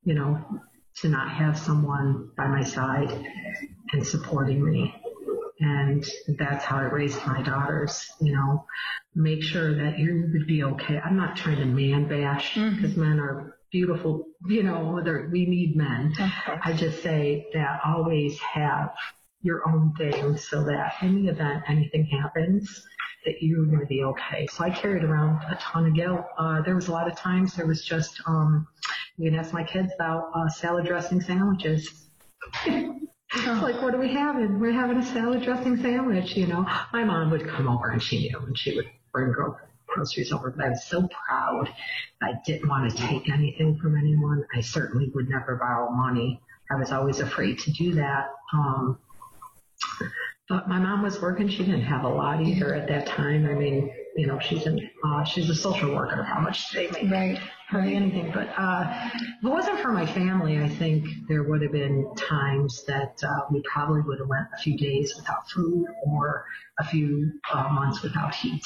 you 0.03 0.13
know, 0.13 0.39
to 1.01 1.09
not 1.09 1.29
have 1.31 1.57
someone 1.57 2.31
by 2.37 2.47
my 2.47 2.63
side 2.63 3.11
and 3.91 4.05
supporting 4.05 4.63
me. 4.63 4.93
And 5.59 6.05
that's 6.37 6.65
how 6.65 6.77
I 6.77 6.83
raised 6.83 7.25
my 7.25 7.41
daughters, 7.41 8.05
you 8.21 8.33
know, 8.33 8.65
make 9.15 9.43
sure 9.43 9.75
that 9.75 9.99
you 9.99 10.29
would 10.33 10.47
be 10.47 10.63
okay. 10.63 10.99
I'm 10.99 11.15
not 11.15 11.37
trying 11.37 11.57
to 11.57 11.65
man 11.65 12.07
bash 12.07 12.55
mm-hmm. 12.55 12.75
because 12.75 12.97
men 12.97 13.19
are 13.19 13.57
beautiful, 13.71 14.25
you 14.47 14.63
know, 14.63 15.01
we 15.31 15.45
need 15.45 15.75
men. 15.75 16.13
I 16.63 16.73
just 16.73 17.01
say 17.01 17.47
that 17.53 17.81
always 17.85 18.37
have 18.39 18.93
your 19.43 19.67
own 19.67 19.93
thing 19.97 20.37
so 20.37 20.63
that 20.63 20.95
in 21.01 21.23
the 21.23 21.31
event 21.31 21.63
anything 21.67 22.05
happens, 22.05 22.85
that 23.25 23.35
you're 23.41 23.65
going 23.65 23.79
to 23.79 23.85
be 23.85 24.03
okay. 24.03 24.47
So 24.47 24.63
I 24.63 24.69
carried 24.69 25.03
around 25.03 25.43
a 25.43 25.55
ton 25.55 25.85
of 25.85 25.93
guilt. 25.93 26.21
Uh, 26.37 26.61
there 26.61 26.75
was 26.75 26.87
a 26.87 26.91
lot 26.91 27.07
of 27.11 27.15
times 27.15 27.53
there 27.55 27.67
was 27.67 27.83
just, 27.83 28.21
um, 28.25 28.67
you 29.17 29.29
can 29.29 29.39
ask 29.39 29.53
my 29.53 29.63
kids 29.63 29.91
about 29.95 30.31
uh, 30.33 30.49
salad 30.49 30.85
dressing 30.85 31.21
sandwiches. 31.21 32.07
Like, 32.65 33.81
what 33.81 33.95
are 33.95 33.99
we 33.99 34.13
having? 34.13 34.59
We're 34.59 34.71
having 34.73 34.97
a 34.97 35.05
salad 35.05 35.43
dressing 35.43 35.77
sandwich, 35.77 36.35
you 36.35 36.47
know. 36.47 36.65
My 36.91 37.03
mom 37.03 37.31
would 37.31 37.47
come 37.47 37.67
over 37.67 37.89
and 37.89 38.01
she 38.01 38.29
knew 38.29 38.39
and 38.39 38.57
she 38.57 38.75
would 38.75 38.89
bring 39.11 39.31
gro- 39.31 39.57
groceries 39.87 40.31
over, 40.31 40.51
but 40.51 40.65
I 40.65 40.69
was 40.69 40.83
so 40.85 41.07
proud. 41.07 41.69
I 42.21 42.33
didn't 42.45 42.69
want 42.69 42.91
to 42.91 42.97
take 42.97 43.29
anything 43.29 43.77
from 43.81 43.97
anyone. 43.97 44.45
I 44.55 44.61
certainly 44.61 45.11
would 45.15 45.29
never 45.29 45.55
borrow 45.55 45.89
money. 45.91 46.41
I 46.71 46.75
was 46.75 46.91
always 46.91 47.19
afraid 47.19 47.59
to 47.59 47.71
do 47.71 47.95
that. 47.95 48.27
Um, 48.53 48.99
but 50.49 50.67
my 50.67 50.77
mom 50.77 51.01
was 51.01 51.21
working. 51.21 51.47
She 51.47 51.63
didn't 51.63 51.83
have 51.83 52.03
a 52.03 52.09
lot 52.09 52.41
either 52.41 52.73
at 52.73 52.87
that 52.89 53.07
time. 53.07 53.45
I 53.45 53.53
mean, 53.53 53.91
you 54.15 54.27
know, 54.27 54.39
she's 54.39 54.65
in, 54.65 54.89
uh, 55.05 55.23
she's 55.23 55.49
a 55.49 55.55
social 55.55 55.95
worker. 55.95 56.23
How 56.23 56.39
much 56.41 56.69
do 56.69 56.77
they 56.79 57.01
make? 57.01 57.11
Right. 57.11 57.39
Hardly 57.69 57.95
anything. 57.95 58.31
But 58.33 58.49
uh, 58.57 59.09
if 59.15 59.43
it 59.43 59.49
wasn't 59.49 59.79
for 59.79 59.91
my 59.91 60.05
family, 60.05 60.59
I 60.59 60.67
think 60.67 61.07
there 61.27 61.43
would 61.43 61.61
have 61.61 61.71
been 61.71 62.13
times 62.15 62.83
that 62.87 63.23
uh, 63.23 63.45
we 63.51 63.63
probably 63.71 64.01
would 64.01 64.19
have 64.19 64.27
went 64.27 64.47
a 64.53 64.61
few 64.61 64.77
days 64.77 65.13
without 65.15 65.49
food 65.49 65.87
or 66.05 66.45
a 66.77 66.83
few 66.83 67.31
uh, 67.51 67.69
months 67.69 68.01
without 68.03 68.35
heat. 68.35 68.63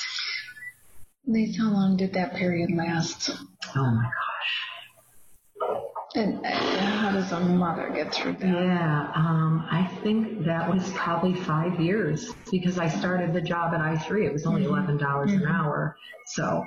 Lisa, 1.26 1.62
how 1.62 1.72
long 1.72 1.98
did 1.98 2.14
that 2.14 2.36
period 2.36 2.72
last? 2.72 3.30
Oh 3.76 3.92
my 3.92 4.04
gosh. 4.04 4.27
And 6.18 6.44
how 6.46 7.12
does 7.12 7.32
a 7.32 7.40
mother 7.40 7.92
get 7.94 8.14
through 8.14 8.34
that? 8.34 8.48
Yeah, 8.48 9.12
um, 9.16 9.68
I 9.70 9.88
think 10.04 10.46
that 10.46 10.68
was 10.70 10.90
probably 10.94 11.36
five 11.36 11.80
years 11.80 12.34
because 12.52 12.80
I 12.80 12.88
started 12.90 13.34
the 13.34 13.42
job 13.42 13.74
at 13.74 13.80
I3. 13.82 14.26
It 14.26 14.34
was 14.34 14.46
only 14.46 14.62
Mm-hmm. 14.64 14.72
eleven 14.74 14.98
dollars 14.98 15.32
an 15.32 15.46
hour, 15.46 15.96
so 16.26 16.66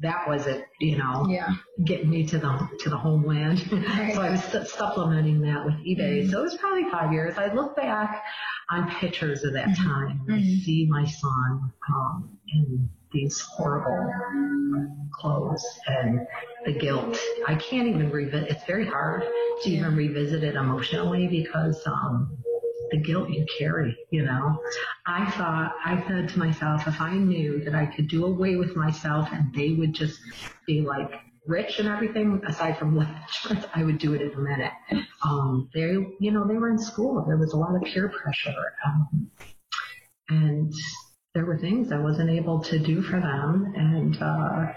that 0.00 0.26
was 0.26 0.46
it. 0.46 0.64
You 0.80 0.96
know, 0.98 1.26
Yeah. 1.28 1.54
getting 1.84 2.08
me 2.10 2.26
to 2.28 2.38
the 2.38 2.68
to 2.80 2.90
the 2.90 2.96
homeland. 2.96 3.70
Right. 3.70 4.12
so 4.14 4.22
I 4.22 4.30
was 4.30 4.42
supplementing 4.72 5.42
that 5.42 5.64
with 5.66 5.74
eBay. 5.74 6.30
So 6.30 6.40
it 6.40 6.42
was 6.42 6.56
probably 6.56 6.88
five 6.90 7.12
years. 7.12 7.36
I 7.36 7.52
look 7.52 7.76
back 7.76 8.22
on 8.70 8.90
pictures 8.92 9.44
of 9.44 9.52
that 9.52 9.76
time. 9.76 10.22
and 10.28 10.34
I 10.36 10.42
see 10.42 10.86
my 10.90 11.04
son 11.04 11.72
um, 11.90 12.38
in 12.54 12.88
these 13.12 13.40
horrible 13.40 14.12
clothes 15.12 15.64
and 15.86 16.20
the 16.64 16.72
guilt. 16.72 17.18
I 17.46 17.54
can't 17.54 17.88
even 17.88 18.10
revisit. 18.10 18.50
It's 18.50 18.64
very 18.64 18.86
hard 18.86 19.24
to 19.62 19.70
even 19.70 19.96
revisit 19.96 20.42
it 20.42 20.54
emotionally 20.54 21.28
because 21.28 21.80
um, 21.86 22.38
the 22.90 22.98
guilt 22.98 23.30
you 23.30 23.46
carry. 23.58 23.96
You 24.10 24.24
know, 24.24 24.60
I 25.06 25.30
thought 25.32 25.74
I 25.84 26.02
said 26.08 26.28
to 26.30 26.38
myself, 26.38 26.86
if 26.86 27.00
I 27.00 27.14
knew 27.14 27.64
that 27.64 27.74
I 27.74 27.86
could 27.86 28.08
do 28.08 28.26
away 28.26 28.56
with 28.56 28.76
myself 28.76 29.28
and 29.32 29.52
they 29.54 29.70
would 29.72 29.94
just 29.94 30.18
be 30.66 30.80
like 30.80 31.10
rich 31.46 31.80
and 31.80 31.88
everything 31.88 32.40
aside 32.46 32.78
from 32.78 32.96
life 32.96 33.66
I 33.74 33.82
would 33.82 33.98
do 33.98 34.14
it 34.14 34.22
in 34.22 34.32
a 34.32 34.38
minute. 34.38 34.72
Um, 35.24 35.68
they, 35.74 35.96
you 36.20 36.30
know, 36.30 36.46
they 36.46 36.54
were 36.54 36.70
in 36.70 36.78
school. 36.78 37.24
There 37.26 37.36
was 37.36 37.52
a 37.52 37.56
lot 37.56 37.74
of 37.74 37.82
peer 37.82 38.08
pressure. 38.08 38.54
Um, 38.86 39.30
and 40.28 40.72
there 41.34 41.46
were 41.46 41.58
things 41.58 41.92
I 41.92 41.98
wasn't 41.98 42.30
able 42.30 42.60
to 42.64 42.78
do 42.78 43.00
for 43.02 43.18
them. 43.18 43.72
And, 43.74 44.20
uh, 44.20 44.72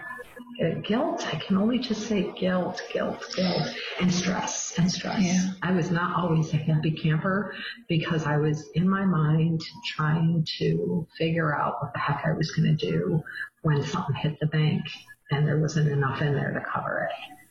guilt, 0.84 1.28
I 1.34 1.38
can 1.38 1.58
only 1.58 1.80
just 1.80 2.08
say 2.08 2.32
guilt, 2.40 2.82
guilt, 2.94 3.26
guilt, 3.36 3.68
and 4.00 4.14
stress, 4.14 4.74
and 4.78 4.90
stress. 4.90 5.22
Yeah. 5.22 5.52
I 5.62 5.74
was 5.74 5.92
not 5.92 6.16
always 6.16 6.54
a 6.54 6.58
happy 6.58 6.92
camper 6.92 7.54
because 7.90 8.26
I 8.26 8.38
was 8.38 8.70
in 8.74 8.88
my 8.88 9.04
mind 9.04 9.62
trying 9.86 10.48
to 10.60 11.06
figure 11.18 11.54
out 11.54 11.82
what 11.82 11.92
the 11.92 12.00
heck 12.00 12.24
I 12.26 12.32
was 12.32 12.52
going 12.52 12.78
to 12.78 12.92
do 12.92 13.22
when 13.64 13.84
something 13.84 14.16
hit 14.16 14.40
the 14.40 14.48
bank 14.48 14.84
and 15.32 15.46
there 15.46 15.60
wasn't 15.60 15.90
enough 15.90 16.22
in 16.22 16.34
there 16.34 16.54
to 16.54 16.62
cover 16.62 17.10
it. 17.10 17.45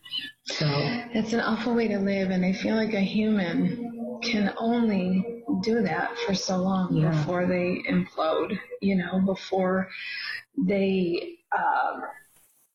So, 0.46 0.66
It's 1.14 1.32
an 1.32 1.40
awful 1.40 1.74
way 1.74 1.88
to 1.88 1.98
live, 1.98 2.30
and 2.30 2.44
I 2.44 2.52
feel 2.52 2.76
like 2.76 2.92
a 2.92 3.00
human 3.00 4.20
can 4.22 4.52
only 4.58 5.42
do 5.62 5.82
that 5.82 6.18
for 6.18 6.34
so 6.34 6.58
long 6.58 6.96
Yeah. 6.96 7.10
before 7.10 7.46
they 7.46 7.82
implode, 7.88 8.58
you 8.82 8.96
know, 8.96 9.20
before 9.20 9.88
they, 10.58 11.38
um, 11.56 12.02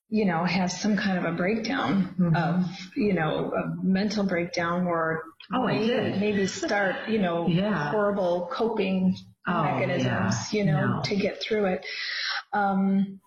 you 0.09 0.25
know, 0.25 0.43
have 0.45 0.71
some 0.71 0.97
kind 0.97 1.19
of 1.19 1.25
a 1.25 1.35
breakdown 1.37 2.15
Mhm. 2.19 2.35
of, 2.35 2.65
you 2.95 3.13
know, 3.13 3.51
a 3.53 3.83
mental 3.83 4.23
breakdown 4.25 4.87
or 4.87 5.23
Oh, 5.53 5.67
I 5.67 5.73
maybe, 5.73 5.87
did. 5.87 6.19
maybe 6.19 6.47
start, 6.47 7.07
you 7.09 7.19
know, 7.19 7.47
Yeah. 7.47 7.91
horrible 7.91 8.49
coping 8.51 9.15
Oh, 9.47 9.63
mechanisms, 9.63 10.53
yeah. 10.53 10.59
you 10.59 10.65
know, 10.65 10.87
No. 10.95 11.01
to 11.03 11.15
get 11.15 11.41
through 11.41 11.65
it. 11.65 11.85
Um, 12.53 13.19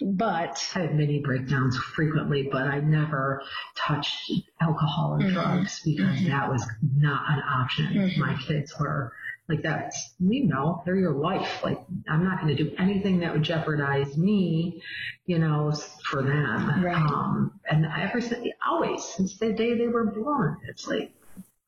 but 0.00 0.70
I 0.74 0.80
had 0.80 0.94
many 0.94 1.20
breakdowns 1.20 1.76
frequently, 1.78 2.48
but 2.50 2.62
I 2.62 2.80
never 2.80 3.42
touched 3.76 4.32
alcohol 4.60 5.14
or 5.14 5.20
Mhm. 5.20 5.32
drugs 5.32 5.80
because 5.84 6.26
that 6.26 6.48
was 6.50 6.66
not 6.96 7.22
an 7.30 7.42
option. 7.42 7.86
Mhm. 7.94 8.18
My 8.18 8.34
kids 8.34 8.74
were 8.78 9.12
like 9.48 9.62
that's 9.62 10.14
you 10.18 10.44
know 10.46 10.82
they're 10.84 10.96
your 10.96 11.14
life. 11.14 11.62
Like 11.62 11.80
I'm 12.08 12.24
not 12.24 12.40
going 12.40 12.54
to 12.56 12.62
do 12.64 12.74
anything 12.78 13.20
that 13.20 13.32
would 13.32 13.42
jeopardize 13.44 14.16
me, 14.18 14.82
you 15.26 15.38
know, 15.38 15.72
for 16.04 16.22
them. 16.22 16.82
Right. 16.84 16.96
Um, 16.96 17.52
and 17.70 17.86
ever 17.86 18.20
since 18.20 18.46
always 18.66 19.02
since 19.04 19.38
the 19.38 19.52
day 19.52 19.74
they 19.78 19.88
were 19.88 20.06
born, 20.06 20.58
it's 20.68 20.86
like 20.86 21.12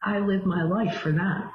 I 0.03 0.19
live 0.19 0.45
my 0.45 0.65
life 0.65 0.97
for 0.97 1.13
them. 1.13 1.51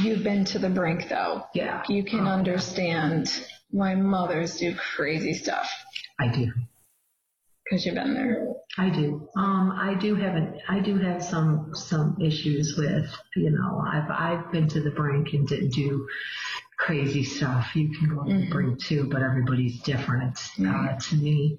you've 0.00 0.22
been 0.22 0.44
to 0.46 0.58
the 0.58 0.70
brink 0.70 1.08
though. 1.08 1.44
Yeah, 1.54 1.82
you 1.88 2.04
can 2.04 2.26
Oh, 2.26 2.30
understand 2.30 3.30
why 3.72 3.94
mothers 3.94 4.56
do 4.58 4.74
crazy 4.76 5.34
stuff 5.34 5.70
I 6.20 6.28
do. 6.28 6.52
because 7.64 7.84
you've 7.84 7.94
been 7.96 8.14
there. 8.14 8.46
I 8.78 8.90
do. 8.90 9.28
Um, 9.36 9.72
I 9.72 9.94
do 9.94 10.14
have 10.14 10.34
an, 10.36 10.60
I 10.68 10.80
do 10.80 10.96
have 10.98 11.22
some 11.24 11.70
some 11.74 12.16
issues 12.20 12.76
with, 12.78 13.10
you 13.36 13.50
know, 13.50 13.82
I've 13.92 14.10
I've 14.10 14.52
been 14.52 14.68
to 14.68 14.80
the 14.80 14.90
brink 14.90 15.32
and 15.32 15.46
didn't 15.46 15.70
do 15.74 16.06
crazy 16.78 17.22
stuff. 17.24 17.74
You 17.76 17.90
can 17.98 18.08
go 18.14 18.24
to 18.24 18.28
the 18.32 18.46
Mhm. 18.46 18.50
brink 18.50 18.80
too, 18.80 19.08
but 19.10 19.22
everybody's 19.22 19.80
different. 19.82 20.38
Uh, 20.58 20.98
to 20.98 21.16
me, 21.16 21.58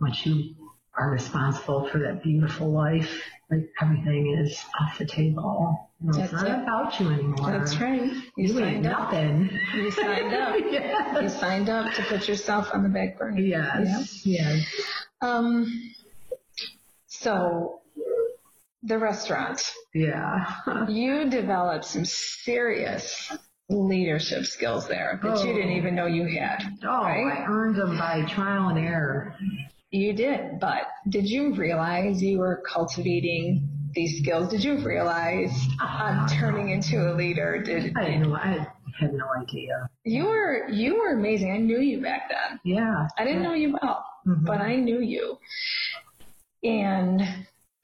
once 0.00 0.24
you 0.26 0.54
are 0.96 1.10
responsible 1.10 1.88
for 1.88 1.98
that 1.98 2.22
beautiful 2.22 2.70
life, 2.72 3.22
like 3.50 3.68
everything 3.80 4.34
is 4.38 4.64
off 4.80 4.98
the 4.98 5.06
table. 5.06 5.90
It's 6.08 6.16
That's 6.18 6.32
not 6.32 6.46
it. 6.46 6.62
about 6.62 7.00
you 7.00 7.08
anymore. 7.10 7.50
That's 7.52 7.76
right. 7.80 8.02
You, 8.02 8.22
You 8.36 8.58
ain't 8.64 8.84
signed 8.84 8.86
up. 8.86 8.98
nothing. 9.12 9.50
You 9.76 9.90
signed 9.90 10.34
up. 10.34 10.56
You 10.58 10.70
yes. 10.70 11.40
signed 11.40 11.68
up 11.70 11.92
to 11.94 12.02
put 12.02 12.28
yourself 12.28 12.68
on 12.74 12.82
the 12.82 12.88
back 12.88 13.18
burner. 13.18 13.40
Yes. 13.40 14.22
Yes. 14.24 14.26
Yeah. 14.26 14.60
Um. 15.22 15.92
So, 17.06 17.80
the 18.82 18.98
restaurant. 18.98 19.62
Yeah. 19.94 20.44
You 20.88 21.30
developed 21.30 21.84
some 21.86 22.04
serious 22.04 23.32
leadership 23.70 24.44
skills 24.44 24.86
there 24.88 25.18
that 25.22 25.42
you 25.44 25.50
Oh. 25.52 25.54
didn't 25.54 25.72
even 25.72 25.94
know 25.94 26.06
you 26.06 26.26
had. 26.26 26.62
Oh, 26.82 27.02
right? 27.02 27.24
I 27.38 27.46
earned 27.48 27.76
them 27.76 27.96
by 27.96 28.24
trial 28.28 28.68
and 28.68 28.78
error. 28.78 29.34
You 29.90 30.12
did, 30.12 30.58
but 30.60 30.82
did 31.08 31.30
you 31.30 31.54
realize 31.54 32.22
you 32.22 32.38
were 32.40 32.62
cultivating 32.70 33.68
these 33.94 34.18
skills? 34.18 34.48
Did 34.48 34.62
you 34.64 34.78
realize 34.78 35.50
I'm 35.80 36.26
turning 36.28 36.70
into 36.70 37.10
a 37.10 37.14
leader? 37.14 37.62
Did 37.62 37.92
I 37.96 38.10
had 38.10 38.20
no, 38.26 38.34
I 38.34 38.66
had 38.98 39.12
no 39.12 39.26
idea. 39.40 39.88
you 40.04 40.24
were 40.26 40.68
you 40.70 40.98
were 40.98 41.12
amazing? 41.12 41.52
I 41.52 41.58
knew 41.58 41.80
you 41.80 42.00
back 42.00 42.28
then. 42.30 42.60
Yeah. 42.64 43.06
I 43.18 43.24
didn't 43.24 43.42
know 43.42 43.54
you 43.54 43.76
well, 43.82 44.04
Mhm. 44.26 44.44
but 44.44 44.60
I 44.60 44.76
knew 44.76 45.00
you. 45.00 45.38
And 46.62 47.22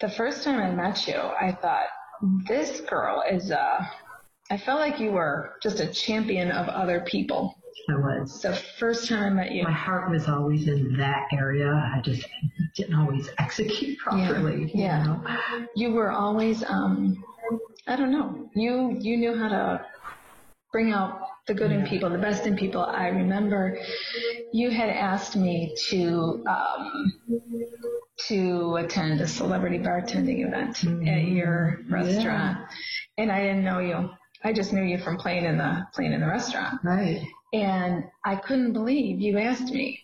the 0.01 0.09
first 0.09 0.45
time 0.45 0.61
I 0.61 0.71
met 0.75 1.07
you, 1.07 1.15
I 1.17 1.53
thought 1.61 1.87
this 2.47 2.81
girl 2.83 3.23
is 3.31 3.51
uh 3.51 3.85
I 4.51 4.57
felt 4.57 4.81
like 4.81 4.99
you 4.99 5.13
were 5.13 5.53
just 5.63 5.79
a 5.81 5.87
champion 5.87 6.51
of 6.51 6.69
other 6.69 7.01
people. 7.07 7.55
I 7.89 7.95
was. 7.97 8.43
The 8.43 8.55
first 8.79 9.09
time 9.09 9.23
I 9.23 9.31
met 9.31 9.53
you. 9.53 9.63
My 9.63 9.71
heart 9.73 10.11
was 10.11 10.29
always 10.29 10.67
in 10.67 10.97
that 10.99 11.27
area. 11.33 11.71
I 11.71 12.01
just 12.03 12.27
didn't 12.75 12.95
always 12.95 13.29
execute 13.39 13.99
properly. 13.99 14.63
you 14.63 14.71
yeah. 14.75 15.03
know. 15.05 15.67
you 15.75 15.93
were 15.93 16.11
always 16.11 16.63
um 16.65 17.23
i 17.87 17.97
don't 17.97 18.11
know 18.13 18.49
you 18.55 18.97
you 19.01 19.17
knew 19.17 19.37
how 19.37 19.49
to 19.49 19.85
bring 20.73 20.93
out 20.93 21.21
the 21.47 21.55
good 21.55 21.73
in 21.73 21.85
people 21.87 22.09
the 22.11 22.19
best 22.19 22.47
in 22.47 22.57
people 22.57 22.83
i 22.83 23.09
remember 23.09 23.79
you 24.53 24.71
had 24.71 24.89
asked 24.89 25.37
me 25.37 25.75
to 25.89 26.45
um 26.49 27.13
to 28.29 28.77
attend 28.77 29.21
a 29.21 29.27
celebrity 29.27 29.79
bartending 29.79 30.47
event 30.47 30.85
at 31.09 31.25
your 31.25 31.81
restaurant 31.89 32.59
and 33.19 33.33
i 33.33 33.41
didn't 33.41 33.65
know 33.65 33.79
you 33.81 34.11
i 34.45 34.53
just 34.53 34.73
knew 34.73 34.83
you 34.83 34.99
from 34.99 35.17
playing 35.17 35.45
in 35.45 35.59
the 35.59 35.85
playing 35.95 36.13
in 36.13 36.21
the 36.21 36.27
restaurant 36.27 36.79
Right. 36.85 37.23
and 37.53 38.05
i 38.25 38.37
couldn't 38.37 38.73
believe 38.73 39.21
you 39.21 39.39
asked 39.39 39.73
me 39.73 40.01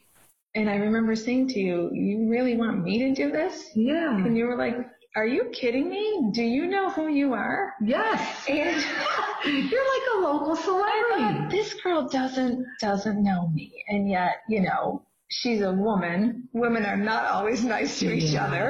and 0.56 0.68
i 0.68 0.74
remember 0.76 1.14
saying 1.14 1.46
to 1.48 1.60
you 1.60 1.90
you 1.92 2.28
really 2.28 2.56
want 2.56 2.82
me 2.82 2.98
to 2.98 3.14
do 3.14 3.30
this 3.30 3.70
Yeah. 3.74 4.16
and 4.16 4.36
you 4.36 4.46
were 4.46 4.56
like, 4.56 4.76
Are 5.16 5.26
you 5.26 5.44
kidding 5.60 5.88
me? 5.88 6.04
Do 6.34 6.42
you 6.42 6.66
know 6.66 6.90
who 6.90 7.08
you 7.08 7.32
are? 7.32 7.72
Yes. 7.80 8.20
And 8.48 8.76
You're 9.70 9.88
like 9.94 10.06
a 10.14 10.18
local 10.28 10.52
I 10.52 10.56
thought, 10.56 11.16
celebrity. 11.16 11.56
this 11.56 11.72
girl 11.82 12.06
doesn't 12.08 12.66
doesn't 12.82 13.22
know 13.22 13.48
me. 13.48 13.72
And 13.88 14.10
yet, 14.10 14.42
you 14.48 14.60
know, 14.60 15.02
she's 15.28 15.62
a 15.62 15.72
woman. 15.72 16.48
Women 16.52 16.84
are 16.84 16.98
not 16.98 17.24
always 17.34 17.64
nice 17.64 17.98
to 18.00 18.12
each 18.12 18.32
Yeah. 18.32 18.44
other. 18.46 18.66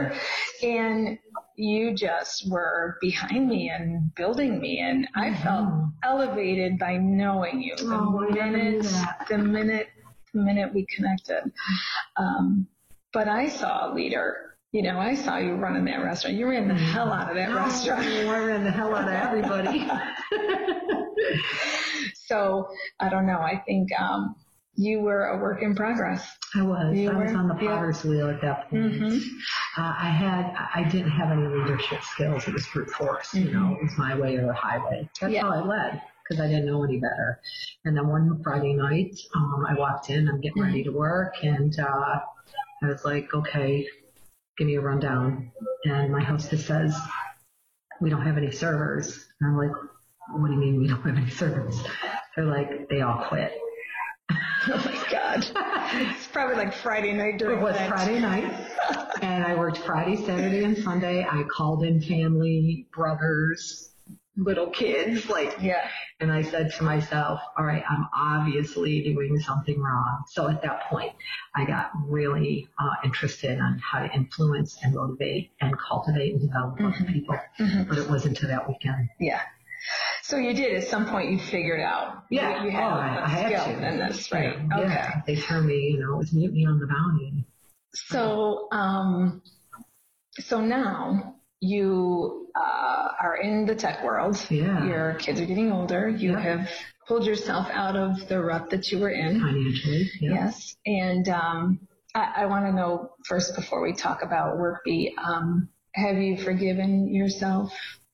And 0.63 1.19
you 1.57 1.95
just 1.97 2.49
were 2.49 2.97
behind 3.01 3.49
me 3.49 3.71
and 3.77 4.15
building 4.15 4.61
me 4.61 4.79
and 4.89 5.09
I 5.17 5.35
felt 5.35 5.67
Mhm. 5.67 5.93
elevated 6.05 6.79
by 6.79 6.97
knowing 6.99 7.61
you. 7.61 7.75
The 7.77 7.95
Oh, 7.95 8.21
minute 8.31 8.87
the 9.29 9.39
minute 9.39 9.89
the 10.37 10.43
minute 10.43 10.73
we 10.75 10.87
connected. 10.95 11.53
Um, 12.17 12.67
but 13.13 13.29
I 13.29 13.49
saw 13.49 13.93
a 13.93 13.95
leader 13.95 14.43
you 14.73 14.83
know, 14.83 14.99
I 14.99 15.15
saw 15.15 15.39
you 15.39 15.55
running 15.55 15.87
that 15.87 16.03
restaurant. 16.03 16.37
You 16.37 16.49
ran 16.51 16.69
the 16.69 16.75
hell 16.75 17.11
out 17.11 17.31
of 17.31 17.37
that 17.37 17.49
No, 17.49 17.57
restaurant. 17.57 18.05
I 18.05 18.25
ran 18.45 18.63
the 18.65 18.71
hell 18.71 18.95
out 18.95 19.09
of 19.09 19.15
everybody. 19.15 19.89
So 22.27 22.69
I 22.99 23.09
don't 23.09 23.27
know. 23.27 23.39
I 23.39 23.63
think 23.67 23.89
um, 23.99 24.35
you 24.75 25.01
were 25.01 25.27
a 25.27 25.39
work 25.39 25.63
in 25.63 25.75
progress. 25.77 26.29
I 26.57 26.63
was. 26.63 26.97
You 26.97 27.11
I 27.13 27.23
was 27.25 27.33
on 27.35 27.47
the 27.49 27.55
Yeah. 27.55 27.71
potter's 27.77 28.05
wheel 28.05 28.29
at 28.29 28.41
that 28.41 28.69
point. 28.69 28.95
Mhm. 28.95 29.21
Uh, 29.79 29.95
I 29.97 30.09
had, 30.11 30.53
I 30.75 30.83
didn't 30.89 31.13
have 31.13 31.31
any 31.31 31.47
leadership 31.47 32.03
skills. 32.03 32.49
It 32.49 32.55
was 32.55 32.67
brute 32.67 32.91
force. 32.91 33.33
You 33.33 33.53
know, 33.53 33.75
it 33.77 33.83
was 33.85 33.93
my 33.97 34.19
way 34.19 34.37
or 34.37 34.47
the 34.47 34.53
highway. 34.55 35.09
That's 35.21 35.33
Mm-hmm. 35.33 35.33
Yeah. 35.35 35.43
how 35.43 35.51
I 35.53 35.61
led 35.61 36.03
because 36.29 36.43
I 36.43 36.49
didn't 36.49 36.67
know 36.67 36.83
any 36.85 36.99
better. 36.99 37.41
And 37.85 37.97
then 37.97 38.09
one 38.09 38.43
Friday 38.43 38.75
night, 38.75 39.19
um, 39.35 39.67
I 39.69 39.75
walked 39.75 40.11
in. 40.11 40.29
I'm 40.29 40.41
getting 40.41 40.63
ready 40.63 40.83
to 40.85 40.91
work, 40.91 41.35
and 41.43 41.79
uh, 41.79 42.21
I 42.83 42.87
was 42.87 43.05
like, 43.05 43.33
"Okay, 43.35 43.87
give 44.59 44.67
me 44.67 44.77
a 44.77 44.81
rundown." 44.81 45.51
And 45.85 46.11
my 46.11 46.23
hostess 46.23 46.67
says, 46.67 46.97
"We 48.01 48.11
don't 48.11 48.23
have 48.23 48.37
any 48.37 48.51
servers." 48.51 49.27
And 49.41 49.51
I'm 49.51 49.57
like, 49.57 49.77
"What 50.33 50.49
do 50.49 50.55
you 50.55 50.61
mean 50.61 50.81
we 50.81 50.89
don't 50.89 51.03
have 51.03 51.17
any 51.17 51.31
servers?" 51.31 51.81
They're 52.35 52.45
like, 52.47 52.89
"They 52.89 53.03
all 53.03 53.25
quit." 53.29 53.53
Oh 54.69 54.83
my 54.85 55.07
God. 55.09 55.47
It's 56.11 56.27
probably 56.27 56.57
like 56.57 56.75
Friday 56.75 57.13
night 57.13 57.39
during 57.39 57.61
It 57.61 57.63
was 57.63 57.77
that. 57.77 57.89
Friday 57.89 58.19
night, 58.19 58.53
and 59.23 59.45
I 59.45 59.55
worked 59.55 59.79
Friday, 59.79 60.17
Saturday, 60.17 60.65
and 60.65 60.77
Sunday. 60.77 61.25
I 61.25 61.45
called 61.45 61.85
in 61.85 62.03
family, 62.03 62.89
brothers, 62.93 63.91
little 64.37 64.69
kids, 64.69 65.29
like, 65.29 65.57
Yeah. 65.61 65.89
and 66.21 66.31
I 66.31 66.43
said 66.43 66.71
to 66.79 66.85
myself, 66.85 67.41
all 67.59 67.65
right, 67.65 67.83
I'm 67.89 68.07
obviously 68.15 69.03
doing 69.03 69.39
something 69.41 69.81
wrong. 69.81 70.25
So 70.29 70.49
at 70.49 70.63
that 70.63 70.83
point, 70.91 71.13
I 71.55 71.65
got 71.65 71.91
really 72.07 72.69
uh, 72.79 72.95
interested 73.05 73.59
on 73.59 73.79
how 73.79 74.01
to 74.01 74.13
influence 74.15 74.77
and 74.83 74.95
motivate 74.95 75.53
and 75.61 75.75
cultivate 75.79 76.33
and 76.35 76.41
develop 76.43 76.81
other 76.81 77.11
people. 77.13 77.37
But 77.89 77.99
it 77.99 78.09
wasn't 78.11 78.37
to 78.39 78.47
that 78.49 78.69
weekend. 78.69 79.09
Yeah. 79.21 79.41
So 80.23 80.37
you 80.37 80.53
did 80.55 80.75
at 80.83 80.89
some 80.89 81.07
point 81.07 81.31
you 81.31 81.39
figured 81.39 81.81
out. 81.81 82.25
Yeah, 82.31 82.61
You, 82.61 82.67
you 82.67 82.71
had 82.73 82.85
oh, 82.85 82.89
a 82.89 82.91
I, 82.99 83.25
I 83.25 83.29
had 83.29 83.47
skill 83.47 83.65
to. 83.79 83.89
in 83.89 83.99
this, 83.99 84.33
right? 84.33 84.57
Yeah, 84.59 84.79
Okay. 84.79 84.89
yeah. 84.89 85.21
They 85.27 85.37
turned 85.37 85.67
me, 85.67 85.93
you 85.95 86.01
know, 86.01 86.15
it 86.15 86.19
was 86.19 86.33
mutiny 86.33 86.67
on 86.67 86.79
the 86.79 86.87
bounty. 86.87 87.45
So, 87.95 88.69
um, 88.73 89.43
so 90.41 90.61
now 90.61 91.37
you 91.67 92.49
uh, 92.55 93.09
are 93.21 93.37
in 93.37 93.67
the 93.67 93.75
tech 93.75 94.03
world. 94.05 94.37
Yeah. 94.51 94.85
Your 94.87 95.15
kids 95.15 95.41
are 95.41 95.47
getting 95.47 95.73
older. 95.73 96.09
You 96.09 96.33
Yeah. 96.33 96.41
have 96.41 96.71
pulled 97.09 97.27
yourself 97.27 97.69
out 97.73 97.97
of 97.97 98.29
the 98.29 98.43
rut 98.43 98.71
that 98.71 98.91
you 98.91 98.99
were 98.99 99.11
in. 99.11 99.41
Financially, 99.41 100.11
yeah. 100.21 100.31
Yes. 100.35 100.75
And 100.87 101.29
um, 101.29 101.81
I, 102.15 102.33
I 102.43 102.47
want 102.47 102.67
to 102.67 102.73
know 102.73 103.11
first 103.27 103.55
before 103.55 103.83
we 103.83 103.93
talk 103.95 104.23
about 104.23 104.57
WorkBee, 104.57 105.13
um, 105.19 105.69
have 105.95 106.17
you 106.19 106.37
forgiven 106.37 107.13
yourself? 107.15 107.73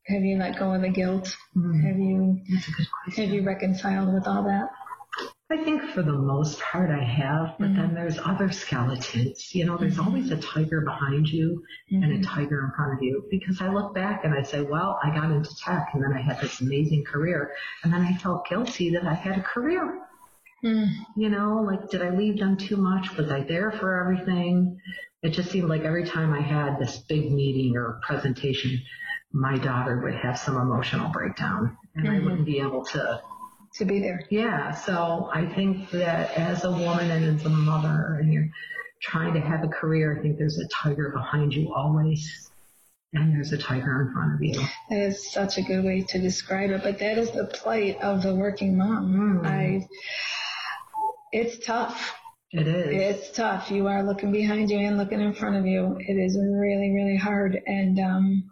Have 0.09 0.23
you 0.23 0.37
let 0.39 0.59
go 0.59 0.73
of 0.75 0.83
the 0.83 0.89
guilt? 0.91 1.35
Mm, 1.57 1.81
Have 1.87 1.99
you 1.99 2.41
that's 2.53 2.69
a 2.69 2.73
good 2.73 2.87
question. 3.05 3.25
have 3.25 3.35
you 3.35 3.43
reconciled 3.45 4.13
with 4.13 4.27
all 4.27 4.43
that? 4.45 4.69
I 5.53 5.63
think 5.65 5.83
for 5.91 6.03
the 6.03 6.15
most 6.15 6.59
part 6.61 6.91
I 6.91 7.05
have, 7.05 7.57
but 7.59 7.75
then 7.75 7.89
mm-hmm. 7.89 7.95
there's 7.95 8.19
other 8.19 8.51
skeletons. 8.51 9.55
You 9.55 9.67
know, 9.67 9.77
there's 9.77 9.99
always 9.99 10.31
mm-hmm. 10.31 10.39
a 10.39 10.43
tiger 10.43 10.81
behind 10.81 11.29
you 11.29 11.63
and 11.91 12.05
a 12.05 12.07
mm-hmm. 12.07 12.23
tiger 12.23 12.65
in 12.65 12.73
front 12.75 12.95
of 12.95 13.03
you. 13.03 13.27
Because 13.31 13.61
I 13.61 13.69
look 13.69 13.95
back 13.95 14.25
and 14.25 14.33
I 14.33 14.43
say, 14.45 14.63
well, 14.63 14.99
I 15.05 15.11
got 15.11 15.31
into 15.31 15.55
tech 15.57 15.91
and 15.93 16.03
then 16.03 16.15
I 16.15 16.23
had 16.23 16.41
this 16.41 16.63
amazing 16.63 17.05
career. 17.05 17.53
And 17.85 17.93
then 17.93 18.01
I 18.01 18.17
felt 18.17 18.49
guilty 18.49 18.89
that 18.95 19.05
I 19.05 19.13
had 19.13 19.37
a 19.37 19.43
career. 19.43 20.01
Mm. 20.65 20.89
You 21.19 21.29
know, 21.29 21.63
like, 21.67 21.91
did 21.91 22.01
I 22.01 22.11
leave 22.17 22.39
them 22.39 22.57
too 22.57 22.79
much? 22.79 23.15
Was 23.19 23.31
I 23.31 23.43
there 23.43 23.73
for 23.73 24.01
everything? 24.01 24.81
It 25.23 25.31
just 25.31 25.51
seemed 25.51 25.69
like 25.69 25.83
every 25.83 26.07
time 26.07 26.33
I 26.33 26.41
had 26.41 26.79
this 26.79 26.97
big 26.97 27.31
meeting 27.31 27.77
or 27.77 28.01
presentation, 28.03 28.81
my 29.33 29.59
daughter 29.59 30.01
would 30.01 30.15
have 30.15 30.39
some 30.39 30.57
emotional 30.57 31.11
breakdown 31.11 31.77
and 31.95 32.09
I 32.09 32.21
wouldn't 32.21 32.47
be 32.47 32.61
able 32.61 32.85
to 32.87 33.21
To 33.77 33.87
be 33.87 34.01
there. 34.01 34.21
yeah, 34.31 34.73
so 34.73 35.31
I 35.33 35.47
think 35.47 35.91
that 35.93 36.37
as 36.37 36.65
a 36.65 36.71
woman 36.71 37.11
and 37.11 37.41
as 37.41 37.47
a 37.47 37.49
mother, 37.49 38.19
and 38.21 38.31
you're 38.31 38.49
trying 39.01 39.33
to 39.35 39.41
have 39.41 39.65
a 39.65 39.69
career, 39.69 40.19
I 40.19 40.23
think 40.23 40.37
there's 40.37 40.59
a 40.59 40.69
tiger 40.69 41.11
behind 41.11 41.55
you 41.55 41.73
always, 41.75 42.51
and 43.15 43.35
there's 43.35 43.53
a 43.53 43.59
tiger 43.59 44.03
in 44.03 44.13
front 44.13 44.35
of 44.35 44.43
you. 44.43 44.55
That 44.91 44.99
is 44.99 45.33
such 45.33 45.57
a 45.57 45.63
good 45.63 45.85
way 45.85 46.03
to 46.03 46.19
describe 46.21 46.71
it, 46.71 46.83
but 46.83 46.99
that 46.99 47.17
is 47.17 47.31
the 47.31 47.47
plight 47.47 47.99
of 48.03 48.23
the 48.23 48.35
working 48.35 48.77
mom. 48.77 49.43
Mm. 49.43 49.47
I, 49.47 49.89
it's 51.33 51.65
tough. 51.65 52.15
It 52.51 52.67
is. 52.69 53.19
It's 53.19 53.31
tough. 53.35 53.71
You 53.71 53.87
are 53.89 54.03
looking 54.03 54.33
behind 54.33 54.71
you 54.71 54.79
and 54.79 54.99
looking 54.99 55.21
in 55.21 55.33
front 55.33 55.57
of 55.57 55.67
you. 55.67 55.97
It 55.99 56.15
is 56.15 56.39
really, 56.39 56.91
really 56.91 57.17
hard. 57.17 57.59
And 57.67 57.99
um, 57.99 58.51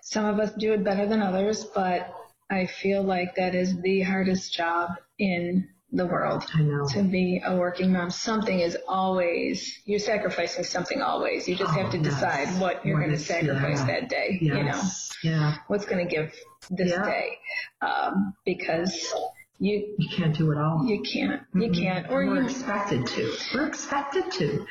some 0.00 0.24
of 0.24 0.40
us 0.40 0.52
do 0.58 0.72
it 0.72 0.82
better 0.82 1.06
than 1.06 1.20
others, 1.20 1.64
but 1.64 2.14
I 2.50 2.66
feel 2.66 3.02
like 3.02 3.34
that 3.36 3.54
is 3.54 3.80
the 3.82 4.00
hardest 4.02 4.52
job 4.52 4.90
in 5.18 5.68
the 5.92 6.06
world 6.06 6.44
I 6.54 6.62
know. 6.62 6.86
to 6.88 7.02
be 7.02 7.40
a 7.44 7.56
working 7.56 7.92
mom. 7.92 8.10
Something 8.10 8.60
is 8.60 8.76
always, 8.86 9.80
you're 9.86 9.98
sacrificing 9.98 10.64
something 10.64 11.00
always. 11.00 11.48
You 11.48 11.56
just 11.56 11.72
Oh, 11.72 11.82
have 11.82 11.90
to 11.92 11.98
yes. 11.98 12.06
decide 12.14 12.60
what 12.60 12.84
you're 12.84 12.98
going 12.98 13.10
to 13.12 13.18
sacrifice 13.18 13.78
yeah. 13.80 13.86
that 13.86 14.08
day, 14.10 14.38
you 14.40 14.62
know 14.64 14.80
Yeah. 15.22 15.56
what's 15.68 15.86
going 15.86 16.06
to 16.06 16.14
give 16.14 16.34
this 16.70 16.90
Yeah. 16.90 17.04
day 17.04 17.38
um, 17.80 18.34
because 18.44 19.14
you 19.58 19.94
You 19.98 20.08
can't 20.14 20.36
do 20.36 20.52
it 20.52 20.58
all. 20.58 20.84
you 20.86 21.02
can't 21.02 21.42
you 21.54 21.70
can't 21.70 22.10
or 22.10 22.22
you're 22.22 22.44
expected 22.44 23.06
to. 23.06 23.36
We're 23.54 23.66
expected 23.66 24.30
to. 24.32 24.66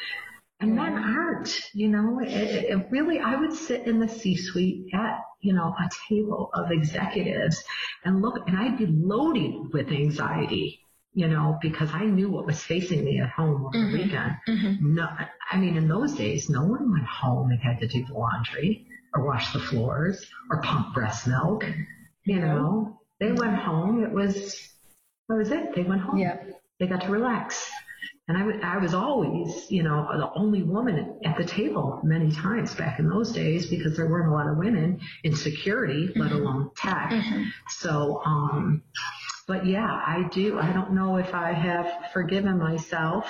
And 0.60 0.76
men 0.76 0.94
aren't, 0.94 1.50
you 1.74 1.88
know, 1.90 2.20
it, 2.20 2.30
it 2.30 2.66
it 2.72 2.88
really, 2.90 3.20
I 3.20 3.36
would 3.36 3.54
sit 3.54 3.86
in 3.86 4.00
the 4.00 4.08
C-suite 4.08 4.88
at, 4.94 5.20
you 5.40 5.54
know, 5.54 5.74
a 5.80 5.90
table 6.10 6.50
of 6.54 6.72
executives 6.72 7.64
and 8.04 8.22
look, 8.22 8.48
and 8.48 8.58
I'd 8.58 8.78
be 8.78 8.88
loaded 8.88 9.74
with 9.74 9.90
anxiety, 9.90 10.80
you 11.14 11.28
know, 11.28 11.58
because 11.62 11.90
I 11.94 12.06
knew 12.06 12.30
what 12.30 12.46
was 12.46 12.60
facing 12.60 13.04
me 13.04 13.20
at 13.20 13.30
home 13.30 13.66
over 13.66 13.78
the 13.78 13.78
mm-hmm. 13.78 13.98
weekend. 13.98 14.36
Mm-hmm. 14.48 14.96
No, 14.96 15.08
I 15.52 15.58
mean, 15.58 15.78
in 15.78 15.88
those 15.88 16.14
days, 16.14 16.50
no 16.50 16.64
one 16.64 16.92
went 16.92 17.06
home 17.06 17.52
and 17.52 17.60
had 17.60 17.80
to 17.80 17.88
do 17.88 18.06
the 18.06 18.14
laundry 18.14 18.88
or 19.14 19.26
wash 19.26 19.54
the 19.54 19.60
floors 19.60 20.26
or 20.52 20.62
pump 20.62 20.94
breast 20.94 21.28
milk, 21.28 21.66
you 22.26 22.40
know. 22.40 23.00
They 23.20 23.32
went 23.32 23.56
home, 23.56 24.04
it 24.04 24.12
was, 24.12 24.70
that 25.28 25.36
was 25.36 25.50
it. 25.50 25.74
They 25.76 25.82
went 25.82 26.02
home 26.02 26.18
yeah 26.18 26.38
they 26.80 26.88
got 26.88 27.02
to 27.02 27.12
relax. 27.12 27.70
And 28.30 28.64
I 28.64 28.78
was 28.78 28.94
always, 28.94 29.72
you 29.72 29.84
know, 29.84 30.06
the 30.18 30.30
only 30.38 30.62
woman 30.62 31.18
at 31.24 31.38
the 31.38 31.46
table 31.46 32.02
many 32.04 32.30
times 32.30 32.76
back 32.76 33.00
in 33.00 33.10
those 33.10 33.32
days 33.32 33.68
because 33.68 33.96
there 33.96 34.08
weren't 34.08 34.30
a 34.30 34.34
lot 34.34 34.50
of 34.50 34.58
women 34.58 35.00
in 35.24 35.34
security, 35.34 36.12
let 36.16 36.34
alone 36.34 36.72
tech. 36.76 37.14
So, 37.70 38.22
um, 38.26 38.84
but 39.48 39.66
yeah, 39.66 39.90
I 39.90 40.28
do. 40.30 40.60
I 40.60 40.74
don't 40.74 40.92
know 40.92 41.16
if 41.16 41.34
I 41.34 41.54
have 41.54 42.12
forgiven 42.12 42.58
myself 42.58 43.26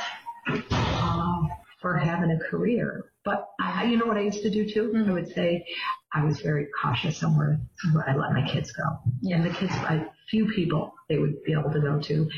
um, 0.72 1.52
for 1.80 1.96
having 1.98 2.32
a 2.32 2.40
career. 2.50 3.12
But 3.24 3.50
I, 3.60 3.84
you 3.84 3.98
know 3.98 4.06
what 4.08 4.18
I 4.18 4.22
used 4.22 4.42
to 4.44 4.50
do 4.50 4.68
too? 4.68 4.92
I 5.08 5.12
would 5.12 5.32
say 5.32 5.64
I 6.12 6.24
was 6.24 6.40
very 6.40 6.70
cautious 6.82 7.22
on 7.24 7.38
where, 7.38 7.60
where 7.94 8.10
I 8.10 8.16
let 8.16 8.32
my 8.32 8.48
kids 8.50 8.72
go. 8.72 8.84
And 9.32 9.46
the 9.46 9.52
kids, 9.52 9.74
I, 9.74 10.08
few 10.30 10.48
people 10.48 10.94
they 11.08 11.18
would 11.18 11.44
be 11.44 11.54
able 11.54 11.72
to 11.72 11.80
go 11.80 12.00
to, 12.00 12.30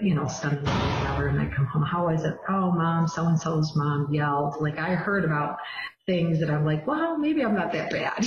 you 0.00 0.14
know, 0.14 0.22
or 0.22 0.92
whatever, 0.94 1.28
and 1.28 1.40
I 1.40 1.46
come 1.54 1.66
home. 1.66 1.82
How 1.82 2.06
was 2.06 2.24
it? 2.24 2.34
Oh, 2.48 2.72
mom, 2.72 3.08
so 3.08 3.26
and 3.26 3.38
so's 3.40 3.74
mom 3.76 4.12
yelled. 4.12 4.60
Like 4.60 4.78
I 4.78 4.94
heard 4.94 5.24
about 5.24 5.56
things 6.06 6.38
that 6.40 6.50
I'm 6.50 6.64
like, 6.64 6.86
well, 6.86 7.16
maybe 7.18 7.42
I'm 7.42 7.54
not 7.54 7.72
that 7.72 7.90
bad. 7.90 8.24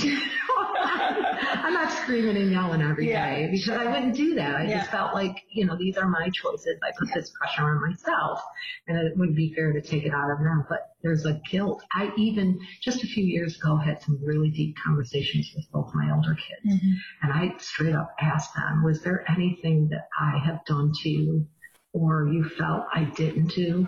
I'm 0.80 1.72
not 1.74 1.90
screaming 1.92 2.36
and 2.36 2.50
yelling 2.50 2.82
every 2.82 3.06
day 3.06 3.12
Yeah. 3.12 3.50
because 3.50 3.68
I 3.70 3.86
wouldn't 3.86 4.14
do 4.16 4.34
that. 4.34 4.56
I 4.56 4.64
Yeah. 4.64 4.78
just 4.78 4.90
felt 4.90 5.14
like, 5.14 5.36
you 5.52 5.64
know, 5.64 5.76
these 5.76 5.96
are 5.96 6.08
my 6.08 6.28
choices. 6.30 6.78
I 6.82 6.90
put 6.98 7.08
this 7.14 7.30
pressure 7.38 7.62
on 7.62 7.80
myself 7.88 8.40
and 8.86 8.96
it 8.98 9.16
wouldn't 9.16 9.36
be 9.36 9.52
fair 9.54 9.72
to 9.72 9.80
take 9.80 10.04
it 10.04 10.12
out 10.12 10.30
of 10.30 10.38
them. 10.38 10.64
But 10.68 10.80
there's 11.02 11.24
a 11.24 11.40
guilt. 11.50 11.82
I 11.92 12.10
even 12.16 12.58
just 12.82 13.04
a 13.04 13.06
few 13.06 13.24
years 13.24 13.56
ago 13.58 13.76
had 13.76 14.02
some 14.02 14.18
really 14.24 14.50
deep 14.50 14.76
conversations 14.84 15.52
with 15.54 15.70
both 15.72 15.92
my 15.94 16.12
older 16.14 16.34
kids. 16.34 16.76
Mm-hmm. 16.82 16.92
And 17.22 17.32
I 17.32 17.54
straight 17.58 17.94
up 17.94 18.10
asked 18.20 18.54
them, 18.54 18.82
was 18.82 19.02
there 19.02 19.24
anything 19.30 19.88
that 19.90 20.08
I 20.18 20.38
have 20.44 20.64
done 20.64 20.92
to 21.02 21.08
you 21.08 21.46
or 21.92 22.28
you 22.28 22.44
felt 22.44 22.86
I 22.92 23.04
didn't 23.04 23.52
do? 23.54 23.86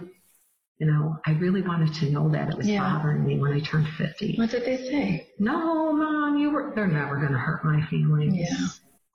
You 0.81 0.87
know, 0.87 1.19
I 1.27 1.33
really 1.33 1.61
wanted 1.61 1.93
to 1.97 2.11
know 2.11 2.31
that. 2.31 2.49
It 2.49 2.57
was 2.57 2.67
Yeah. 2.67 2.81
bothering 2.81 3.27
me 3.27 3.39
when 3.39 3.53
I 3.53 3.61
turned 3.61 3.87
50. 3.87 4.37
what 4.37 4.49
did 4.51 4.65
they 4.65 4.79
say 4.79 5.29
No, 5.39 5.93
mom, 5.93 6.39
you 6.39 6.51
were, 6.51 6.73
they're 6.75 6.87
never 6.87 7.17
going 7.19 7.33
to 7.33 7.39
hurt 7.39 7.63
my 7.65 7.83
feelings. 7.87 8.35
Yeah. 8.39 8.67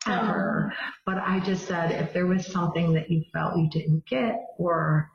Ever. 0.08 0.71
But 1.08 1.17
I 1.17 1.39
just 1.39 1.67
said, 1.67 1.89
if 1.91 2.13
there 2.13 2.28
was 2.28 2.45
something 2.45 2.93
that 2.93 3.10
you 3.10 3.23
felt 3.34 3.58
you 3.58 3.67
didn't 3.71 4.06
get 4.06 4.36
or 4.60 5.10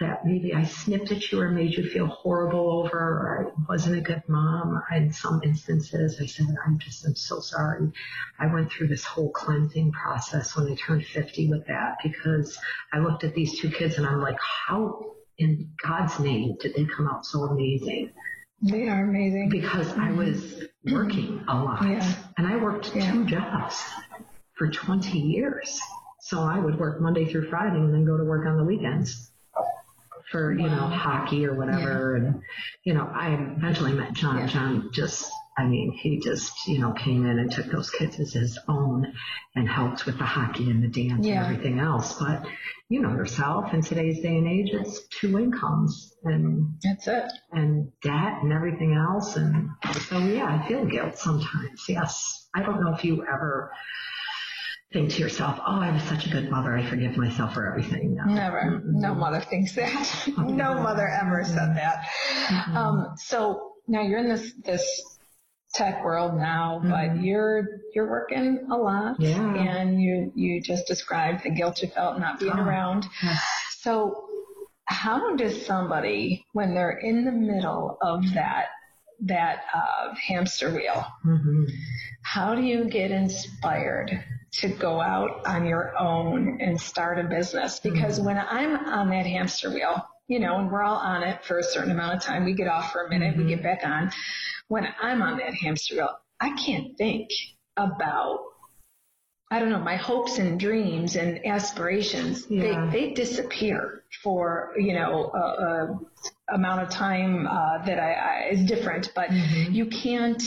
that 0.00 0.26
maybe 0.26 0.52
I 0.52 0.64
snipped 0.64 1.12
at 1.12 1.30
you 1.30 1.40
or 1.40 1.50
made 1.50 1.74
you 1.74 1.88
feel 1.88 2.08
horrible 2.08 2.82
over 2.84 2.98
or 2.98 3.52
I 3.56 3.62
wasn't 3.68 3.96
a 3.96 4.00
good 4.00 4.24
mom, 4.26 4.82
in 4.92 5.12
some 5.12 5.40
instances, 5.44 6.18
I 6.20 6.26
said, 6.26 6.46
I'm 6.66 6.80
just, 6.80 7.06
I'm 7.06 7.14
so 7.14 7.38
sorry. 7.38 7.92
I 8.40 8.52
went 8.52 8.72
through 8.72 8.88
this 8.88 9.04
whole 9.04 9.30
cleansing 9.30 9.92
process 9.92 10.56
when 10.56 10.66
I 10.66 10.74
turned 10.74 11.06
50 11.06 11.50
with 11.50 11.64
that 11.68 11.98
because 12.02 12.58
I 12.92 12.98
looked 12.98 13.22
at 13.22 13.36
these 13.36 13.56
two 13.60 13.70
kids 13.70 13.98
and 13.98 14.04
I'm 14.08 14.20
like, 14.20 14.38
how 14.40 15.12
in 15.38 15.70
God's 15.82 16.18
name 16.20 16.56
did 16.60 16.74
they 16.74 16.84
come 16.84 17.08
out 17.08 17.26
so 17.26 17.42
amazing? 17.44 18.10
They 18.62 18.88
are 18.88 19.04
amazing. 19.04 19.48
Because 19.50 19.88
I 19.92 20.08
mm-hmm. 20.08 20.18
was 20.18 20.64
working 20.90 21.44
a 21.48 21.56
lot. 21.56 21.82
Yeah. 21.82 22.14
And 22.38 22.46
I 22.46 22.56
worked 22.56 22.94
Yeah. 22.94 23.12
two 23.12 23.24
jobs 23.26 23.82
for 24.54 24.68
20 24.68 25.18
years. 25.18 25.80
So 26.20 26.40
I 26.40 26.58
would 26.58 26.78
work 26.78 27.00
Monday 27.00 27.26
through 27.26 27.50
Friday 27.50 27.76
and 27.76 27.92
then 27.92 28.04
go 28.04 28.16
to 28.16 28.24
work 28.24 28.46
on 28.46 28.56
the 28.56 28.64
weekends 28.64 29.30
for, 30.30 30.52
you 30.52 30.68
know, 30.68 30.88
hockey 30.88 31.46
or 31.46 31.54
whatever. 31.54 32.16
And, 32.16 32.40
you 32.84 32.94
know, 32.94 33.10
I 33.12 33.34
eventually 33.34 33.92
met 33.92 34.14
John. 34.14 34.38
Yeah. 34.38 34.46
John 34.46 34.90
just, 34.92 35.30
I 35.56 35.64
mean, 35.64 35.92
he 35.92 36.18
just, 36.18 36.66
you 36.66 36.80
know, 36.80 36.92
came 36.92 37.26
in 37.26 37.38
and 37.38 37.50
took 37.50 37.66
those 37.66 37.88
kids 37.90 38.18
as 38.18 38.32
his 38.32 38.58
own 38.68 39.12
and 39.54 39.68
helped 39.68 40.04
with 40.04 40.18
the 40.18 40.24
hockey 40.24 40.68
and 40.70 40.82
the 40.82 40.88
dance 40.88 41.24
Yeah. 41.26 41.44
and 41.44 41.54
everything 41.54 41.78
else. 41.78 42.14
But, 42.18 42.44
you 42.88 43.00
know 43.00 43.10
yourself, 43.10 43.72
in 43.72 43.80
today's 43.80 44.20
day 44.20 44.36
and 44.36 44.46
age, 44.48 44.70
it's 44.72 45.06
two 45.20 45.38
incomes. 45.38 46.12
And 46.24 46.74
That's 46.82 47.06
it. 47.06 47.24
and 47.52 47.90
debt 48.02 48.38
and 48.42 48.52
everything 48.52 48.94
else. 48.94 49.36
And 49.36 49.68
so, 50.08 50.18
yeah, 50.18 50.46
I 50.46 50.66
feel 50.68 50.84
guilt 50.84 51.16
sometimes. 51.18 51.84
Yes. 51.88 52.48
I 52.54 52.62
don't 52.62 52.80
know 52.82 52.92
if 52.94 53.04
you 53.04 53.24
ever 53.26 53.72
think 54.92 55.10
to 55.12 55.20
yourself, 55.22 55.58
oh, 55.60 55.80
I 55.80 55.90
was 55.92 56.02
such 56.04 56.26
a 56.26 56.30
good 56.30 56.50
mother. 56.50 56.76
I 56.76 56.84
forgive 56.84 57.16
myself 57.16 57.54
for 57.54 57.66
everything. 57.68 58.14
No. 58.16 58.24
Never. 58.32 58.82
No 58.84 59.14
mother 59.14 59.40
thinks 59.40 59.74
that. 59.74 60.28
no 60.38 60.74
mother 60.74 61.08
ever 61.08 61.44
said 61.44 61.76
that. 61.76 62.06
Um, 62.76 63.14
so 63.16 63.72
now 63.88 64.02
you're 64.02 64.18
in 64.20 64.28
this 64.28 64.52
this 64.64 65.13
tech 65.74 66.04
world 66.04 66.36
now, 66.36 66.80
but 66.84 67.22
you're 67.22 67.66
you're 67.94 68.08
working 68.08 68.66
a 68.70 68.76
lot, 68.76 69.16
Yeah. 69.20 69.54
and 69.54 70.00
you 70.00 70.32
you 70.34 70.60
just 70.60 70.86
described 70.86 71.42
the 71.44 71.50
guilt 71.50 71.82
you 71.82 71.88
felt 71.88 72.18
not 72.18 72.38
being 72.38 72.58
Oh. 72.58 72.62
around. 72.64 73.06
Yes. 73.22 73.40
So 73.84 74.28
how 74.86 75.36
does 75.36 75.66
somebody 75.66 76.46
when 76.54 76.74
they're 76.74 76.98
in 76.98 77.26
the 77.26 77.32
middle 77.32 77.98
of 78.00 78.22
that 78.32 78.68
that 79.26 79.64
uh, 79.74 80.14
hamster 80.14 80.70
wheel 80.74 81.04
hmm 81.22 81.64
how 82.22 82.54
do 82.54 82.62
you 82.62 82.86
get 82.86 83.10
inspired 83.10 84.24
to 84.52 84.68
go 84.68 85.00
out 85.02 85.44
on 85.46 85.66
your 85.66 85.94
own 85.98 86.58
and 86.62 86.80
start 86.80 87.18
a 87.18 87.24
business? 87.24 87.78
Because 87.80 88.18
when 88.18 88.38
I'm 88.38 88.74
on 88.86 89.10
that 89.10 89.26
hamster 89.26 89.70
wheel, 89.70 90.02
you 90.28 90.38
know, 90.40 90.56
and 90.56 90.70
we're 90.72 90.82
all 90.82 90.96
on 90.96 91.22
it 91.22 91.44
for 91.44 91.58
a 91.58 91.62
certain 91.62 91.90
amount 91.90 92.14
of 92.16 92.22
time, 92.22 92.46
we 92.46 92.54
get 92.54 92.66
off 92.66 92.90
for 92.92 93.04
a 93.04 93.10
minute, 93.10 93.36
we 93.36 93.44
get 93.44 93.62
back 93.62 93.82
on. 93.84 94.10
When 94.68 94.88
I'm 95.00 95.22
on 95.22 95.38
that 95.38 95.54
hamster 95.54 95.96
wheel, 95.96 96.18
I 96.40 96.50
can't 96.56 96.96
think 96.96 97.28
about, 97.76 98.40
I 99.50 99.58
don't 99.58 99.70
know, 99.70 99.78
my 99.78 99.96
hopes 99.96 100.38
and 100.38 100.58
dreams 100.58 101.16
and 101.16 101.46
aspirations. 101.46 102.46
Yeah. 102.48 102.88
They, 102.90 103.06
they 103.08 103.14
disappear 103.14 104.04
for, 104.22 104.72
you 104.76 104.94
know, 104.94 105.30
a, 105.34 105.38
a 105.38 106.54
amount 106.54 106.82
of 106.82 106.90
time 106.90 107.46
uh, 107.46 107.84
that 107.84 107.98
I, 107.98 108.12
I 108.12 108.48
is 108.50 108.64
different, 108.64 109.12
but 109.14 109.32
you 109.32 109.86
can't 109.86 110.42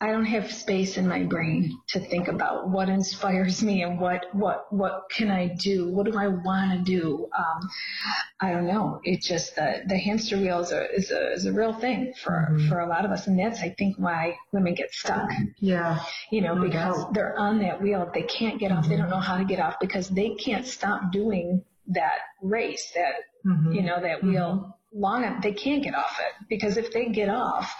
I 0.00 0.08
don't 0.10 0.26
have 0.26 0.52
space 0.52 0.98
in 0.98 1.08
my 1.08 1.22
brain 1.22 1.78
to 1.88 2.00
think 2.00 2.28
about 2.28 2.68
what 2.68 2.88
inspires 2.88 3.62
me 3.62 3.82
and 3.82 3.98
what 3.98 4.26
what 4.34 4.66
what 4.70 5.04
can 5.10 5.30
I 5.30 5.48
do? 5.58 5.88
What 5.90 6.04
do 6.06 6.18
I 6.18 6.28
want 6.28 6.72
to 6.72 6.84
do? 6.84 7.28
Um, 7.36 7.68
I 8.40 8.50
don't 8.52 8.66
know. 8.66 9.00
It 9.04 9.22
just 9.22 9.54
the 9.56 9.82
the 9.86 9.96
hamster 9.96 10.36
wheel 10.36 10.60
is 10.60 10.72
a 10.72 10.90
is 10.94 11.10
a, 11.10 11.32
is 11.32 11.46
a 11.46 11.52
real 11.52 11.72
thing 11.72 12.12
for 12.22 12.58
for 12.68 12.80
a 12.80 12.88
lot 12.88 13.04
of 13.04 13.12
us, 13.12 13.26
and 13.28 13.38
that's 13.38 13.60
I 13.60 13.70
think 13.70 13.96
why 13.98 14.36
women 14.52 14.74
get 14.74 14.92
stuck. 14.92 15.28
Yeah. 15.58 16.02
You 16.30 16.42
know, 16.42 16.54
No 16.54 16.64
because 16.64 16.96
doubt. 17.04 17.14
they're 17.14 17.38
on 17.38 17.60
that 17.60 17.80
wheel, 17.80 18.10
they 18.12 18.22
can't 18.24 18.58
get 18.60 18.72
off. 18.72 18.88
They 18.88 18.96
don't 18.96 19.10
know 19.10 19.20
how 19.20 19.38
to 19.38 19.44
get 19.44 19.60
off 19.60 19.76
because 19.80 20.08
they 20.10 20.34
can't 20.34 20.66
stop 20.66 21.12
doing 21.12 21.64
that 21.88 22.18
race, 22.42 22.92
that 22.94 23.14
hmm 23.44 23.72
you 23.72 23.82
know 23.82 24.00
that 24.00 24.22
wheel 24.22 24.78
long. 24.92 25.40
They 25.40 25.52
can't 25.52 25.82
get 25.82 25.94
off 25.94 26.18
it 26.20 26.46
because 26.48 26.76
if 26.76 26.92
they 26.92 27.06
get 27.06 27.28
off, 27.28 27.72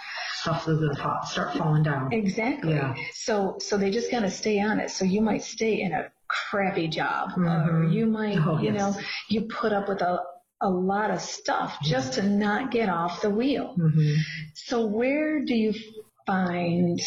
Stuff 0.45 0.67
is 0.67 0.77
going 0.77 0.95
to 0.95 1.19
start 1.25 1.57
falling 1.57 1.81
down. 1.81 2.13
Exactly. 2.13 2.73
Yeah. 2.75 2.93
So 3.13 3.55
so 3.57 3.77
they 3.79 3.89
just 3.89 4.11
gotta 4.11 4.29
stay 4.29 4.59
on 4.59 4.79
it. 4.79 4.91
So 4.91 5.03
you 5.03 5.19
might 5.19 5.41
stay 5.41 5.81
in 5.81 5.91
a 5.91 6.11
crappy 6.27 6.87
job, 6.87 7.31
or 7.35 7.41
Mhm. 7.87 7.91
you 7.91 8.05
might, 8.05 8.37
Oh, 8.37 8.59
you 8.59 8.71
yes. 8.71 8.77
know, 8.95 9.01
you 9.27 9.41
put 9.41 9.73
up 9.73 9.87
with 9.87 10.01
a 10.03 10.19
a 10.61 10.69
lot 10.69 11.09
of 11.09 11.19
stuff 11.19 11.77
just 11.81 12.13
to 12.13 12.21
not 12.21 12.69
get 12.69 12.89
off 12.89 13.21
the 13.23 13.29
wheel. 13.31 13.73
hmm 13.73 14.13
So 14.53 14.85
where 14.85 15.43
do 15.43 15.55
you 15.55 15.73
find 16.27 16.99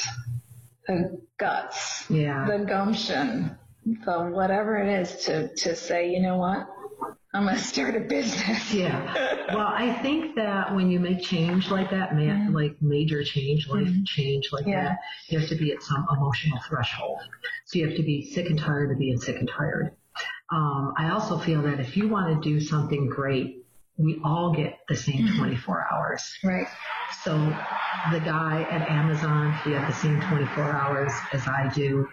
the 0.88 1.20
guts, 1.38 2.11
Yeah. 2.11 2.44
the 2.44 2.64
gumption, 2.64 3.57
the 4.05 4.18
whatever 4.33 4.77
it 4.79 4.88
is 5.01 5.24
to 5.27 5.55
to 5.55 5.77
say, 5.77 6.11
you 6.11 6.20
know 6.20 6.38
what, 6.38 6.66
I'm 7.35 7.45
gonna 7.45 7.59
start 7.59 7.95
a 7.95 8.01
business. 8.01 8.73
Yeah. 8.73 9.55
Well, 9.55 9.67
I 9.67 9.93
think 10.03 10.35
that 10.37 10.75
when 10.75 10.91
you 10.91 10.99
make 10.99 11.23
change 11.23 11.71
like 11.71 11.91
that, 11.91 12.14
ma- 12.17 12.49
like 12.51 12.81
major 12.81 13.23
change, 13.23 13.69
life 13.69 13.88
change 14.07 14.51
like 14.53 14.62
Mm-hmm. 14.62 14.71
Yeah. 14.71 14.85
that, 14.91 14.99
you 15.29 15.38
have 15.38 15.49
to 15.51 15.55
be 15.57 15.73
at 15.73 15.83
some 15.83 16.07
emotional 16.17 16.59
threshold. 16.69 17.19
So 17.67 17.79
you 17.79 17.87
have 17.88 17.97
to 17.97 18.03
be 18.03 18.23
sick 18.33 18.49
and 18.51 18.59
tired 18.59 18.91
of 18.93 18.99
being 18.99 19.19
sick 19.19 19.37
and 19.38 19.49
tired. 19.49 19.93
Um, 20.51 20.95
I 20.97 21.11
also 21.11 21.38
feel 21.38 21.61
that 21.62 21.81
if 21.81 21.97
you 21.97 22.09
want 22.09 22.43
to 22.43 22.49
do 22.49 22.61
something 22.61 23.09
great, 23.09 23.67
we 23.99 24.21
all 24.25 24.55
get 24.55 24.79
the 24.88 24.97
same 24.97 25.27
Mm-hmm. 25.27 25.38
24 25.38 25.87
hours. 25.93 26.23
Right. 26.43 26.67
So 27.25 27.37
the 28.12 28.21
guy 28.21 28.62
at 28.71 28.88
Amazon, 28.88 29.53
he 29.64 29.73
had 29.73 29.87
the 29.88 29.95
same 29.95 30.21
24 30.23 30.64
hours 30.73 31.12
as 31.33 31.47
I 31.47 31.71
do, 31.75 32.09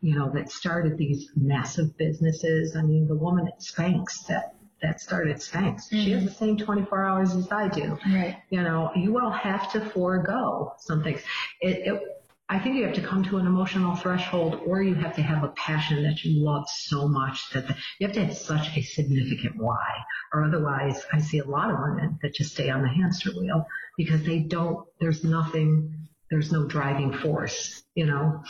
you 0.00 0.16
know, 0.18 0.30
that 0.34 0.50
started 0.50 0.96
these 0.96 1.28
massive 1.36 1.96
businesses. 1.96 2.76
I 2.76 2.82
mean, 2.82 3.08
the 3.08 3.16
woman 3.16 3.48
at 3.48 3.60
Spanx 3.60 4.26
that, 4.28 4.54
that 4.82 5.00
started 5.00 5.36
Spanx, 5.36 5.90
she 5.90 6.10
has 6.12 6.24
the 6.24 6.30
same 6.30 6.56
24 6.56 7.04
hours 7.04 7.34
as 7.34 7.50
I 7.50 7.68
do. 7.68 7.98
Right. 8.06 8.36
You 8.50 8.62
know, 8.62 8.90
you 8.96 9.12
will 9.12 9.30
have 9.30 9.70
to 9.72 9.80
forego 9.80 10.72
some 10.78 11.02
things. 11.02 11.20
It, 11.60 11.86
it, 11.86 12.02
I 12.48 12.58
think 12.58 12.76
you 12.76 12.84
have 12.84 12.94
to 12.94 13.02
come 13.02 13.22
to 13.24 13.36
an 13.36 13.46
emotional 13.46 13.94
threshold 13.94 14.60
or 14.66 14.82
you 14.82 14.94
have 14.96 15.14
to 15.14 15.22
have 15.22 15.44
a 15.44 15.48
passion 15.50 16.02
that 16.02 16.24
you 16.24 16.44
love 16.44 16.68
so 16.68 17.06
much 17.06 17.48
that 17.52 17.68
the, 17.68 17.76
you 17.98 18.06
have 18.08 18.14
to 18.16 18.24
have 18.24 18.36
such 18.36 18.76
a 18.76 18.82
significant 18.82 19.56
why. 19.56 19.88
Or 20.32 20.44
otherwise, 20.44 21.04
I 21.12 21.20
see 21.20 21.38
a 21.38 21.44
lot 21.44 21.70
of 21.70 21.78
women 21.78 22.18
that 22.22 22.34
just 22.34 22.54
stay 22.54 22.68
on 22.68 22.82
the 22.82 22.88
hamster 22.88 23.30
wheel 23.30 23.66
because 23.96 24.24
they 24.24 24.40
don't, 24.40 24.84
there's 25.00 25.22
nothing, 25.22 26.08
there's 26.28 26.50
no 26.50 26.66
driving 26.66 27.12
force, 27.12 27.84
you 27.94 28.06
know, 28.06 28.42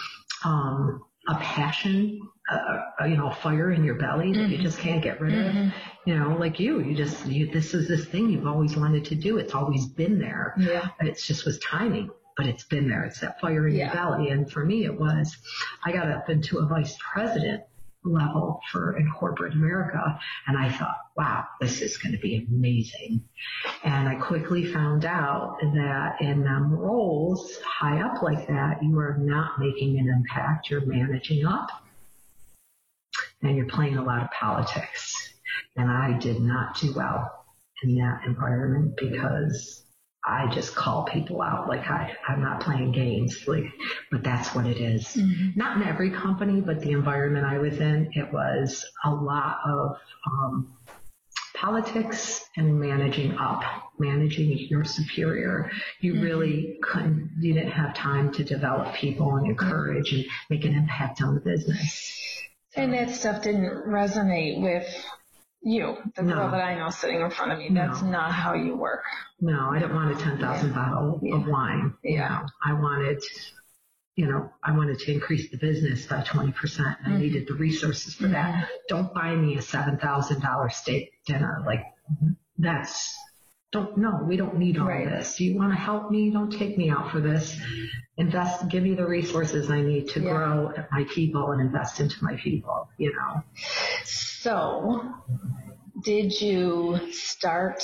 um, 0.44 1.02
a 1.28 1.35
passion, 1.37 2.20
uh, 2.50 3.04
you 3.06 3.16
know, 3.16 3.28
a 3.28 3.35
fire 3.35 3.70
in 3.72 3.85
your 3.85 3.96
belly 3.96 4.33
that 4.33 4.48
you 4.48 4.59
just 4.59 4.78
can't 4.78 5.02
get 5.02 5.20
rid 5.20 5.35
of. 5.35 5.72
You 6.06 6.18
know, 6.18 6.37
like 6.38 6.59
you, 6.59 6.80
you 6.80 6.96
just, 6.96 7.26
you, 7.26 7.50
this 7.50 7.74
is 7.74 7.87
this 7.88 8.06
thing 8.06 8.30
you've 8.30 8.46
always 8.46 8.76
wanted 8.76 9.04
to 9.06 9.14
do. 9.14 9.37
It's 9.38 9.54
always 9.54 9.87
been 9.87 10.18
there. 10.18 10.54
Yeah. 10.59 10.88
It's 11.00 11.26
just 11.26 11.44
was 11.44 11.59
timing, 11.59 12.11
but 12.37 12.46
it's 12.46 12.64
been 12.64 12.88
there. 12.88 13.04
It's 13.04 13.20
that 13.20 13.38
fire 13.40 13.68
in 13.68 13.74
Yeah. 13.76 13.87
your 13.87 13.94
belly. 13.94 14.30
And 14.30 14.50
for 14.50 14.64
me, 14.64 14.85
it 14.87 14.98
was, 14.98 15.37
I 15.85 15.92
got 15.92 16.09
up 16.11 16.30
into 16.30 16.59
a 16.59 16.66
vice 16.66 16.96
president 17.12 17.62
level 18.04 18.60
for 18.70 18.96
in 18.96 19.10
corporate 19.10 19.52
America. 19.54 20.18
And 20.46 20.56
I 20.56 20.70
thought, 20.70 20.96
wow, 21.16 21.46
this 21.60 21.82
is 21.82 21.98
going 21.98 22.12
to 22.12 22.18
be 22.18 22.46
amazing. 22.48 23.22
And 23.84 24.08
I 24.08 24.14
quickly 24.14 24.64
found 24.72 25.04
out 25.04 25.58
that 25.60 26.16
in 26.20 26.46
um, 26.46 26.72
roles 26.72 27.58
high 27.62 28.00
up 28.00 28.22
like 28.22 28.46
that, 28.48 28.82
you 28.82 28.98
are 28.98 29.16
not 29.18 29.58
making 29.58 29.98
an 29.98 30.08
impact. 30.08 30.70
You're 30.70 30.86
managing 30.86 31.44
up 31.44 31.68
and 33.42 33.56
you're 33.56 33.66
playing 33.66 33.96
a 33.96 34.04
lot 34.04 34.22
of 34.22 34.30
politics. 34.30 35.34
And 35.76 35.90
I 35.90 36.18
did 36.18 36.40
not 36.40 36.78
do 36.80 36.92
well 36.94 37.44
in 37.82 37.96
that 37.96 38.22
environment 38.26 38.96
because 38.96 39.84
I 40.24 40.52
just 40.54 40.74
call 40.74 41.04
people 41.04 41.40
out 41.40 41.68
like 41.68 41.88
I, 41.88 42.14
I'm 42.28 42.42
not 42.42 42.61
playing 42.61 42.92
games, 42.92 43.44
like, 43.46 43.64
but 44.11 44.22
that's 44.22 44.54
what 44.54 44.66
it 44.66 44.76
is. 44.76 45.16
Not 45.56 45.78
in 45.78 45.83
every 45.83 46.11
company, 46.11 46.61
but 46.61 46.80
the 46.80 46.92
environment 46.92 47.46
I 47.46 47.59
was 47.59 47.78
in, 47.80 48.11
it 48.12 48.30
was 48.33 48.85
a 49.04 49.11
lot 49.11 49.59
of 49.66 49.96
um, 50.26 50.76
politics 51.54 52.44
and 52.56 52.78
managing 52.78 53.37
up, 53.38 53.62
managing 53.98 54.59
your 54.70 54.85
superior. 54.85 55.70
You 56.00 56.20
really 56.20 56.78
couldn't, 56.83 57.30
you 57.40 57.54
didn't 57.54 57.72
have 57.72 57.94
time 57.94 58.33
to 58.35 58.44
develop 58.44 58.94
people 58.94 59.37
and 59.37 59.46
encourage 59.46 60.12
and 60.12 60.24
make 60.48 60.64
an 60.64 60.74
impact 60.74 61.22
on 61.22 61.35
the 61.35 61.40
business. 61.40 62.42
And 62.76 62.92
that 62.92 63.11
stuff 63.11 63.42
didn't 63.42 63.87
resonate 63.87 64.62
with 64.62 64.87
you, 65.62 65.96
the 66.16 66.23
No. 66.23 66.35
girl 66.35 66.51
that 66.53 66.62
I 66.62 66.75
know 66.79 66.90
sitting 66.90 67.20
in 67.20 67.31
front 67.31 67.53
of 67.53 67.59
me. 67.59 67.68
That's 67.73 68.03
No. 68.03 68.11
not 68.11 68.33
how 68.33 68.55
you 68.55 68.77
work. 68.77 69.03
No, 69.40 69.70
I 69.70 69.79
didn't 69.79 69.94
want 69.94 70.11
a 70.18 70.23
10,000 70.23 70.73
bottle 70.75 71.21
Yeah. 71.23 71.37
of 71.37 71.46
wine. 71.46 71.94
Yeah. 72.02 72.46
I 72.65 72.73
wanted, 72.73 73.23
you 74.17 74.27
know, 74.27 74.50
I 74.63 74.73
wanted 74.77 74.98
to 75.00 75.13
increase 75.13 75.50
the 75.50 75.58
business 75.58 76.06
by 76.06 76.23
20%. 76.23 76.54
Mm-hmm. 76.54 77.13
I 77.13 77.17
needed 77.19 77.46
the 77.46 77.54
resources 77.54 78.15
for 78.15 78.29
that. 78.29 78.69
Don't 78.88 79.13
buy 79.15 79.35
me 79.37 79.56
a 79.56 79.63
$7,000 79.63 80.73
steak 80.73 81.13
dinner. 81.27 81.63
Like 81.67 81.85
that's, 82.58 83.15
don't, 83.73 83.96
no, 83.98 84.23
we 84.27 84.37
don't 84.37 84.56
need 84.58 84.79
all 84.79 84.88
Right. 84.88 85.08
this. 85.08 85.38
You 85.40 85.56
want 85.56 85.73
to 85.73 85.79
help 85.79 86.11
me? 86.11 86.31
Don't 86.31 86.50
take 86.50 86.77
me 86.77 86.90
out 86.90 87.11
for 87.11 87.21
this. 87.21 87.56
Invest, 88.17 88.69
give 88.69 88.83
me 88.83 88.94
the 88.94 89.06
resources 89.06 89.71
I 89.71 89.81
need 89.81 90.08
to 90.11 90.21
Yeah. 90.21 90.31
grow 90.33 90.73
my 90.90 91.04
people 91.04 91.52
and 91.52 91.61
invest 91.61 92.00
into 92.00 92.23
my 92.25 92.35
people, 92.37 92.88
you 92.98 93.15
know. 93.15 93.44
So, 94.40 95.02
did 96.02 96.40
you 96.40 97.12
start 97.12 97.82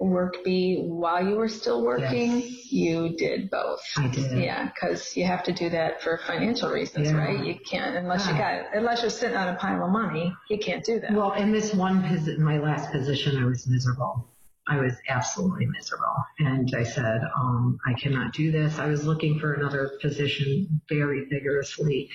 WorkBee 0.00 0.88
while 0.88 1.26
you 1.26 1.36
were 1.36 1.48
still 1.48 1.84
working? 1.84 2.40
Yes. 2.40 2.72
You 2.72 3.14
did 3.16 3.50
both. 3.50 3.80
I 3.96 4.08
did. 4.08 4.38
Yeah, 4.38 4.70
because 4.72 5.14
you 5.16 5.26
have 5.26 5.42
to 5.44 5.52
do 5.52 5.68
that 5.68 6.00
for 6.00 6.18
financial 6.26 6.70
reasons, 6.70 7.10
Yeah. 7.10 7.16
right? 7.16 7.44
You 7.44 7.56
can't 7.68 7.96
unless 7.96 8.26
you 8.26 8.32
got 8.32 8.74
unless 8.74 9.02
you're 9.02 9.10
sitting 9.10 9.36
on 9.36 9.48
a 9.48 9.56
pile 9.56 9.84
of 9.84 9.90
money. 9.90 10.34
You 10.48 10.58
can't 10.58 10.82
do 10.82 10.98
that. 11.00 11.12
Well, 11.12 11.32
in 11.32 11.52
this 11.52 11.74
one 11.74 12.02
position, 12.02 12.42
my 12.42 12.56
last 12.58 12.90
position, 12.90 13.36
I 13.42 13.44
was 13.44 13.66
miserable. 13.66 14.28
I 14.66 14.78
was 14.80 14.94
absolutely 15.08 15.66
miserable. 15.66 16.24
And 16.38 16.72
I 16.74 16.84
said, 16.84 17.20
um, 17.36 17.78
I 17.86 17.92
cannot 17.94 18.32
do 18.32 18.50
this. 18.50 18.78
I 18.78 18.86
was 18.86 19.06
looking 19.06 19.38
for 19.38 19.54
another 19.54 19.92
position 20.00 20.80
very 20.88 21.26
vigorously. 21.30 22.08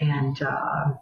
And, 0.00 0.40
uh, 0.42 0.94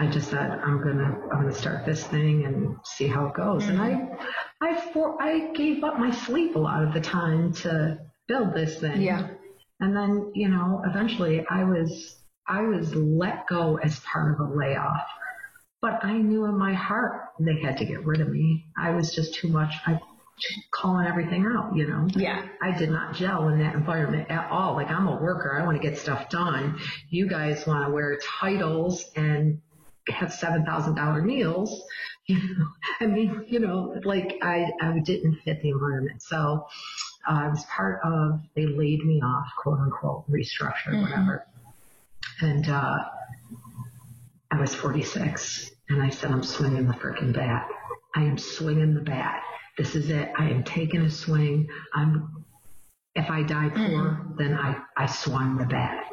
I 0.00 0.06
just 0.06 0.30
said, 0.30 0.50
I'm 0.64 0.82
gonna, 0.82 1.14
I'm 1.30 1.42
gonna 1.42 1.52
start 1.52 1.84
this 1.84 2.02
thing 2.04 2.46
and 2.46 2.74
see 2.84 3.06
how 3.06 3.26
it 3.26 3.34
goes. 3.34 3.68
And 3.68 3.78
I, 3.78 3.90
mm-hmm. 3.90 4.24
I, 4.62 4.80
for, 4.92 5.22
I 5.22 5.52
gave 5.52 5.84
up 5.84 5.98
my 5.98 6.10
sleep 6.10 6.56
a 6.56 6.58
lot 6.58 6.82
of 6.82 6.94
the 6.94 7.02
time 7.02 7.52
to 7.56 7.98
build 8.26 8.54
this 8.54 8.80
thing. 8.80 9.02
Yeah. 9.02 9.28
And 9.78 9.94
then, 9.94 10.32
you 10.34 10.48
know, 10.48 10.80
eventually 10.86 11.44
I 11.50 11.64
was, 11.64 12.16
I 12.48 12.62
was 12.62 12.94
let 12.94 13.46
go 13.46 13.76
as 13.76 14.00
part 14.00 14.32
of 14.32 14.40
a 14.40 14.54
layoff. 14.54 15.06
But 15.82 16.02
I 16.02 16.16
knew 16.16 16.46
in 16.46 16.56
my 16.56 16.72
heart 16.72 17.20
they 17.38 17.60
had 17.60 17.76
to 17.76 17.84
get 17.84 18.06
rid 18.06 18.22
of 18.22 18.30
me. 18.30 18.64
I 18.78 18.92
was 18.92 19.14
just 19.14 19.34
too 19.34 19.48
much. 19.48 19.74
I 19.86 20.00
calling 20.72 21.06
everything 21.06 21.44
out, 21.44 21.76
you 21.76 21.86
know. 21.86 22.08
yeah. 22.14 22.46
I 22.62 22.70
did 22.70 22.88
not 22.88 23.14
gel 23.14 23.48
in 23.48 23.58
that 23.58 23.74
environment 23.74 24.30
at 24.30 24.50
all. 24.50 24.72
Like 24.72 24.90
I'm 24.90 25.06
a 25.06 25.20
worker. 25.20 25.60
I 25.60 25.66
want 25.66 25.80
to 25.80 25.86
get 25.86 25.98
stuff 25.98 26.30
done. 26.30 26.80
You 27.10 27.28
guys 27.28 27.66
want 27.66 27.86
to 27.86 27.92
wear 27.92 28.18
titles 28.40 29.04
and 29.14 29.60
have 30.08 30.32
seven 30.32 30.64
thousand 30.64 30.94
dollar 30.96 31.22
meals. 31.22 31.82
You 32.26 32.36
know, 32.36 32.66
I 33.00 33.06
mean, 33.06 33.44
you 33.48 33.58
know, 33.60 33.94
like 34.04 34.38
I, 34.42 34.66
I 34.80 34.98
didn't 35.00 35.36
fit 35.44 35.60
the 35.62 35.70
environment. 35.70 36.22
So 36.22 36.66
uh, 37.28 37.32
I 37.32 37.48
was 37.48 37.64
part 37.64 38.00
of. 38.04 38.40
They 38.56 38.66
laid 38.66 39.04
me 39.04 39.20
off, 39.22 39.46
quote 39.62 39.78
unquote, 39.78 40.30
restructure, 40.30 40.94
Mhm. 40.94 41.02
whatever. 41.02 41.46
And 42.40 42.68
uh, 42.68 42.98
I 44.50 44.60
was 44.60 44.74
46, 44.74 45.70
and 45.90 46.02
I 46.02 46.08
said, 46.10 46.30
I'm 46.30 46.42
swinging 46.42 46.86
the 46.86 46.94
freaking 46.94 47.32
bat. 47.34 47.68
I 48.16 48.22
am 48.22 48.38
swinging 48.38 48.94
the 48.94 49.00
bat. 49.02 49.42
This 49.78 49.94
is 49.94 50.10
it. 50.10 50.32
I 50.36 50.48
am 50.48 50.64
taking 50.64 51.02
a 51.02 51.10
swing. 51.10 51.68
I'm. 51.94 52.44
If 53.14 53.28
I 53.30 53.42
die 53.42 53.70
poor, 53.70 54.26
then 54.38 54.54
I 54.54 54.76
I 54.96 55.06
swung 55.06 55.56
the 55.58 55.64
bat. 55.66 56.04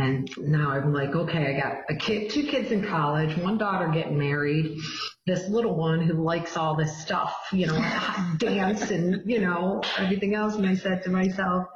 And 0.00 0.30
now 0.38 0.70
I'm 0.70 0.92
like, 0.92 1.14
okay, 1.14 1.56
I 1.56 1.60
got 1.60 1.78
a 1.90 1.96
kid, 1.96 2.30
two 2.30 2.44
kids 2.46 2.70
in 2.70 2.86
college, 2.86 3.36
one 3.36 3.58
daughter 3.58 3.88
getting 3.88 4.16
married, 4.16 4.78
this 5.26 5.48
little 5.48 5.74
one 5.74 6.00
who 6.00 6.22
likes 6.22 6.56
all 6.56 6.76
this 6.76 6.96
stuff, 7.02 7.34
you 7.52 7.66
know, 7.66 7.78
dance 8.38 8.90
and, 8.92 9.28
you 9.28 9.40
know, 9.40 9.82
everything 9.96 10.34
else. 10.34 10.54
And 10.54 10.66
I 10.66 10.76
said 10.76 11.02
to 11.04 11.10
myself, 11.10 11.66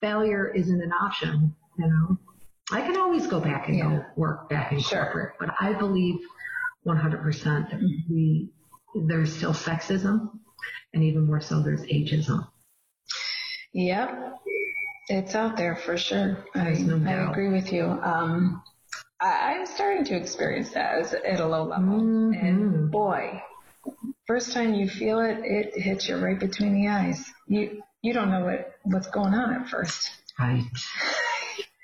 failure 0.00 0.50
isn't 0.54 0.80
an 0.80 0.92
option, 0.92 1.54
you 1.78 1.86
know. 1.86 2.18
I 2.70 2.80
can 2.80 2.96
always 2.96 3.26
go 3.26 3.38
back 3.38 3.68
and 3.68 3.76
Yeah. 3.76 3.90
go 3.90 4.04
work 4.16 4.48
back 4.48 4.72
in 4.72 4.80
Sure. 4.80 5.04
corporate, 5.04 5.34
but 5.38 5.50
I 5.60 5.74
believe 5.74 6.20
100% 6.86 7.70
that 7.70 7.80
mm-hmm. 7.80 8.14
we, 8.14 8.48
there's 8.94 9.34
still 9.34 9.52
sexism 9.52 10.30
and 10.94 11.02
even 11.02 11.26
more 11.26 11.40
so 11.40 11.62
there's 11.62 11.82
ageism. 11.82 12.48
Yep. 13.74 14.38
It's 15.08 15.34
out 15.34 15.56
there 15.56 15.76
for 15.76 15.96
sure. 15.96 16.44
I, 16.54 16.70
no 16.72 16.96
I 17.10 17.30
agree 17.30 17.48
with 17.48 17.72
you. 17.72 17.84
Um, 17.84 18.62
I, 19.20 19.54
I'm 19.56 19.66
starting 19.66 20.04
to 20.04 20.16
experience 20.16 20.70
that 20.70 20.98
as, 20.98 21.14
at 21.14 21.40
a 21.40 21.46
low 21.46 21.64
level. 21.64 22.00
Mhm. 22.00 22.42
And 22.42 22.90
boy, 22.90 23.42
first 24.26 24.52
time 24.52 24.74
you 24.74 24.88
feel 24.88 25.20
it, 25.20 25.38
it 25.42 25.80
hits 25.80 26.08
you 26.08 26.16
right 26.18 26.38
between 26.38 26.74
the 26.74 26.88
eyes. 26.88 27.24
You 27.46 27.82
you 28.02 28.12
don't 28.12 28.30
know 28.30 28.44
what, 28.44 28.74
what's 28.84 29.08
going 29.08 29.34
on 29.34 29.52
at 29.54 29.68
first, 29.68 30.08
Right. 30.38 30.62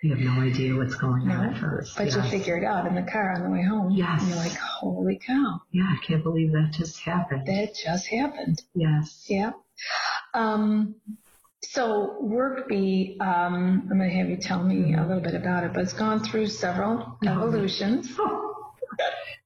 You 0.03 0.11
have 0.11 0.21
no 0.21 0.43
idea 0.43 0.77
what's 0.77 0.95
going 0.95 1.29
on 1.31 1.55
at 1.55 1.59
first. 1.59 1.97
but 1.97 2.15
you 2.15 2.23
figure 2.23 2.57
it 2.59 2.65
out 2.65 2.87
in 2.87 2.95
the 2.95 3.03
car 3.11 3.33
on 3.33 3.43
the 3.43 3.49
way 3.51 3.63
home. 3.63 3.91
Yes. 3.91 4.21
And 4.21 4.29
you're 4.29 4.39
like, 4.39 4.53
holy 4.53 5.19
cow, 5.27 5.61
Yeah, 5.73 5.89
I 5.91 5.97
can't 6.07 6.23
believe 6.23 6.53
that 6.53 6.71
just 6.73 7.01
happened. 7.01 7.47
that 7.47 7.75
just 7.75 8.07
happened. 8.07 8.63
Yes. 8.75 9.25
Yeah. 9.29 9.53
Um, 10.35 10.95
so 11.71 12.17
WorkBee, 12.23 13.21
um, 13.21 13.89
I'm 13.91 13.99
going 13.99 14.11
to 14.11 14.17
have 14.17 14.29
you 14.29 14.37
tell 14.37 14.63
me 14.63 14.95
a 14.95 15.03
little 15.03 15.23
bit 15.23 15.35
about 15.35 15.65
it, 15.65 15.73
but 15.73 15.83
it's 15.83 15.93
gone 15.93 16.23
through 16.23 16.47
several 16.49 17.19
evolutions. 17.27 18.09
Oh. 18.19 18.51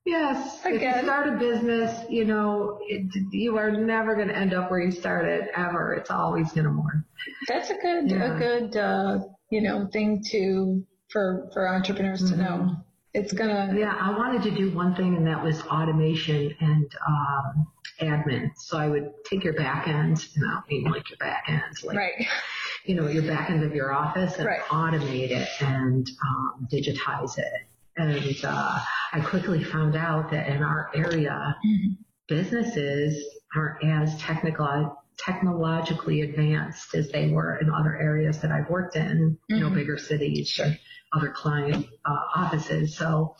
Yes. 0.04 0.60
If 0.64 0.76
Again. 0.76 0.96
you 0.96 1.02
start 1.04 1.28
a 1.28 1.38
business, 1.38 2.04
you 2.08 2.24
know, 2.24 2.78
it, 2.88 3.10
you 3.30 3.58
are 3.58 3.70
never 3.70 4.14
going 4.14 4.28
to 4.28 4.36
end 4.36 4.54
up 4.54 4.70
where 4.70 4.80
you 4.80 4.90
started 4.90 5.48
ever. 5.54 5.94
It's 5.94 6.10
always 6.10 6.50
going 6.52 6.64
to 6.64 6.70
morph. 6.70 7.04
That's 7.46 7.68
a 7.70 7.74
good, 7.74 8.10
Yeah. 8.10 8.34
a 8.34 8.38
good, 8.38 8.76
uh, 8.76 9.18
you 9.50 9.60
know, 9.60 9.86
thing 9.92 10.22
to 10.30 10.82
for 11.10 11.50
for 11.52 11.68
entrepreneurs 11.68 12.30
to 12.30 12.36
know. 12.36 12.76
It's 13.14 13.32
gonna, 13.32 13.74
Yeah, 13.76 13.96
I 13.98 14.10
wanted 14.16 14.42
to 14.42 14.50
do 14.50 14.70
one 14.70 14.94
thing, 14.94 15.16
and 15.16 15.26
that 15.26 15.42
was 15.42 15.60
automation 15.62 16.54
and 16.60 16.92
um, 17.06 17.66
admin. 18.00 18.50
So 18.56 18.78
I 18.78 18.88
would 18.88 19.12
take 19.24 19.44
your 19.44 19.54
back 19.54 19.88
end, 19.88 20.24
and 20.36 20.44
I 20.50 20.54
don't 20.54 20.68
mean 20.68 20.84
like 20.84 21.08
your 21.08 21.16
back 21.18 21.44
end, 21.48 21.82
like 21.84 21.96
right? 21.96 22.26
you 22.84 22.94
know, 22.94 23.08
your 23.08 23.22
back 23.24 23.50
end 23.50 23.64
of 23.64 23.74
your 23.74 23.92
office 23.92 24.36
and 24.36 24.46
Right. 24.46 24.60
automate 24.68 25.30
it 25.30 25.48
and 25.60 26.08
um, 26.28 26.68
digitize 26.70 27.38
it. 27.38 27.52
And 27.96 28.44
uh, 28.44 28.78
I 29.12 29.20
quickly 29.20 29.64
found 29.64 29.96
out 29.96 30.30
that 30.30 30.48
in 30.48 30.62
our 30.62 30.90
area, 30.94 31.56
Mhm. 31.66 31.96
businesses 32.28 33.24
aren't 33.56 33.82
as 33.84 34.16
technical, 34.20 34.96
technologically 35.18 36.20
advanced 36.20 36.94
as 36.94 37.10
they 37.10 37.30
were 37.32 37.56
in 37.58 37.70
other 37.70 37.96
areas 37.96 38.38
that 38.42 38.52
I've 38.52 38.68
worked 38.70 38.96
in, 38.96 39.36
you 39.48 39.56
know, 39.60 39.70
Mhm. 39.70 39.74
bigger 39.74 39.98
cities, 39.98 40.58
and 40.62 40.78
other 41.14 41.30
client 41.36 41.86
uh, 42.06 42.10
offices. 42.36 42.96
So 42.98 43.36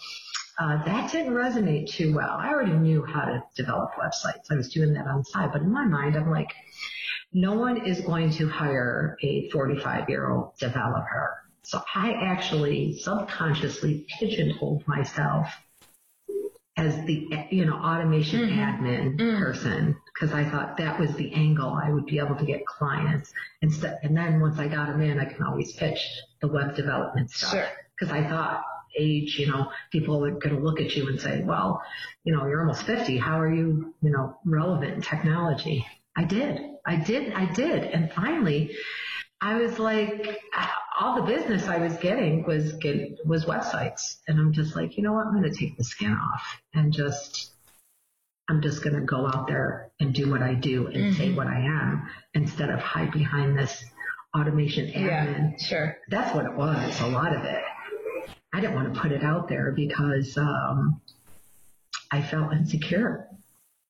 uh, 0.61 0.85
that 0.85 1.13
didn't 1.13 1.35
resonate 1.35 1.91
too 1.91 2.15
well. 2.15 2.31
I 2.39 2.49
already 2.51 2.73
knew 2.75 3.05
how 3.05 3.27
to 3.27 3.43
develop 3.57 3.91
websites. 4.01 4.51
I 4.51 4.57
was 4.57 4.73
doing 4.73 4.95
that 4.95 5.07
on 5.07 5.19
the 5.19 5.25
side, 5.25 5.51
but 5.53 5.63
in 5.63 5.73
my 5.73 5.87
mind, 5.87 6.17
I'm 6.17 6.31
like, 6.31 6.49
no 7.33 7.55
one 7.55 7.87
is 7.87 8.01
going 8.03 8.33
to 8.33 8.49
hire 8.49 9.17
a 9.23 9.51
45 9.51 10.09
year 10.11 10.31
old 10.31 10.53
developer. 10.61 11.39
So 11.65 11.83
I 11.95 12.13
actually 12.13 12.99
subconsciously 12.99 14.07
pigeonholed 14.19 14.85
myself 14.89 15.49
as 16.77 16.95
the, 17.07 17.29
you 17.51 17.67
know, 17.67 17.75
automation 17.77 18.41
Mhm. 18.41 18.59
admin 18.59 19.17
Mm. 19.19 19.39
person 19.39 19.97
because 20.19 20.35
I 20.35 20.45
thought 20.49 20.77
that 20.79 20.99
was 20.99 21.15
the 21.15 21.33
angle 21.33 21.71
I 21.73 21.91
would 21.91 22.07
be 22.07 22.19
able 22.19 22.35
to 22.37 22.45
get 22.45 22.67
clients 22.67 23.33
instead. 23.63 23.99
And 24.03 24.17
then 24.17 24.41
once 24.41 24.59
I 24.59 24.67
got 24.67 24.89
them 24.89 25.01
in, 25.01 25.21
I 25.21 25.27
can 25.27 25.43
always 25.45 25.73
pitch 25.73 26.01
the 26.41 26.49
web 26.49 26.75
development 26.75 27.31
stuff 27.31 27.53
Sure. 27.53 27.69
because 27.99 28.13
I 28.13 28.29
thought 28.29 28.65
age, 28.99 29.39
you 29.39 29.47
know, 29.47 29.71
people 29.93 30.25
are 30.25 30.31
going 30.33 30.57
to 30.57 30.61
look 30.61 30.81
at 30.81 30.97
you 30.97 31.09
and 31.09 31.21
say, 31.21 31.43
well, 31.45 31.83
you 32.25 32.35
know, 32.35 32.47
you're 32.47 32.61
almost 32.61 32.83
50. 32.83 33.17
How 33.19 33.39
are 33.39 33.53
you, 33.53 33.95
you 34.03 34.11
know, 34.11 34.39
relevant 34.45 34.95
in 34.95 35.03
technology? 35.03 35.87
I 36.17 36.25
did. 36.25 36.61
I 36.85 36.97
did. 36.97 37.33
I 37.33 37.53
did. 37.53 37.85
And 37.85 38.11
finally, 38.13 38.75
I 39.41 39.57
was 39.59 39.79
like, 39.79 40.41
all 40.99 41.15
the 41.15 41.23
business 41.33 41.69
I 41.69 41.79
was 41.79 41.97
getting 41.99 42.45
was 42.45 42.73
get, 42.73 43.25
was 43.25 43.45
websites. 43.45 44.17
And 44.27 44.41
I'm 44.41 44.53
just 44.53 44.75
like, 44.75 44.97
you 44.97 45.05
know 45.05 45.13
what? 45.13 45.27
I'm 45.27 45.39
going 45.39 45.53
to 45.53 45.57
take 45.57 45.77
the 45.77 45.85
skin 45.85 46.11
off 46.13 46.43
and 46.75 46.93
just, 46.93 47.53
I'm 48.49 48.63
just 48.63 48.83
going 48.83 48.95
to 48.97 49.03
go 49.03 49.27
out 49.27 49.47
there 49.47 49.91
and 50.01 50.15
do 50.15 50.31
what 50.31 50.43
I 50.43 50.55
do 50.55 50.87
and 50.87 51.15
say 51.15 51.29
Mhm. 51.31 51.37
what 51.37 51.47
I 51.47 51.61
am 51.61 52.09
instead 52.35 52.71
of 52.71 52.81
hide 52.81 53.13
behind 53.13 53.59
this 53.59 53.85
automation 54.37 54.87
admin 54.93 55.53
Yeah, 55.53 55.57
sure. 55.59 55.99
that's 56.09 56.35
what 56.35 56.47
it 56.47 56.55
was, 56.55 57.01
a 57.01 57.07
lot 57.09 57.35
of 57.37 57.45
it. 57.45 57.63
I 58.55 58.61
didn't 58.61 58.75
want 58.77 58.95
to 58.95 59.01
put 59.01 59.13
it 59.13 59.23
out 59.23 59.49
there 59.49 59.73
because 59.73 60.39
um, 60.39 61.03
I 62.11 62.23
felt 62.23 62.53
insecure. 62.55 63.29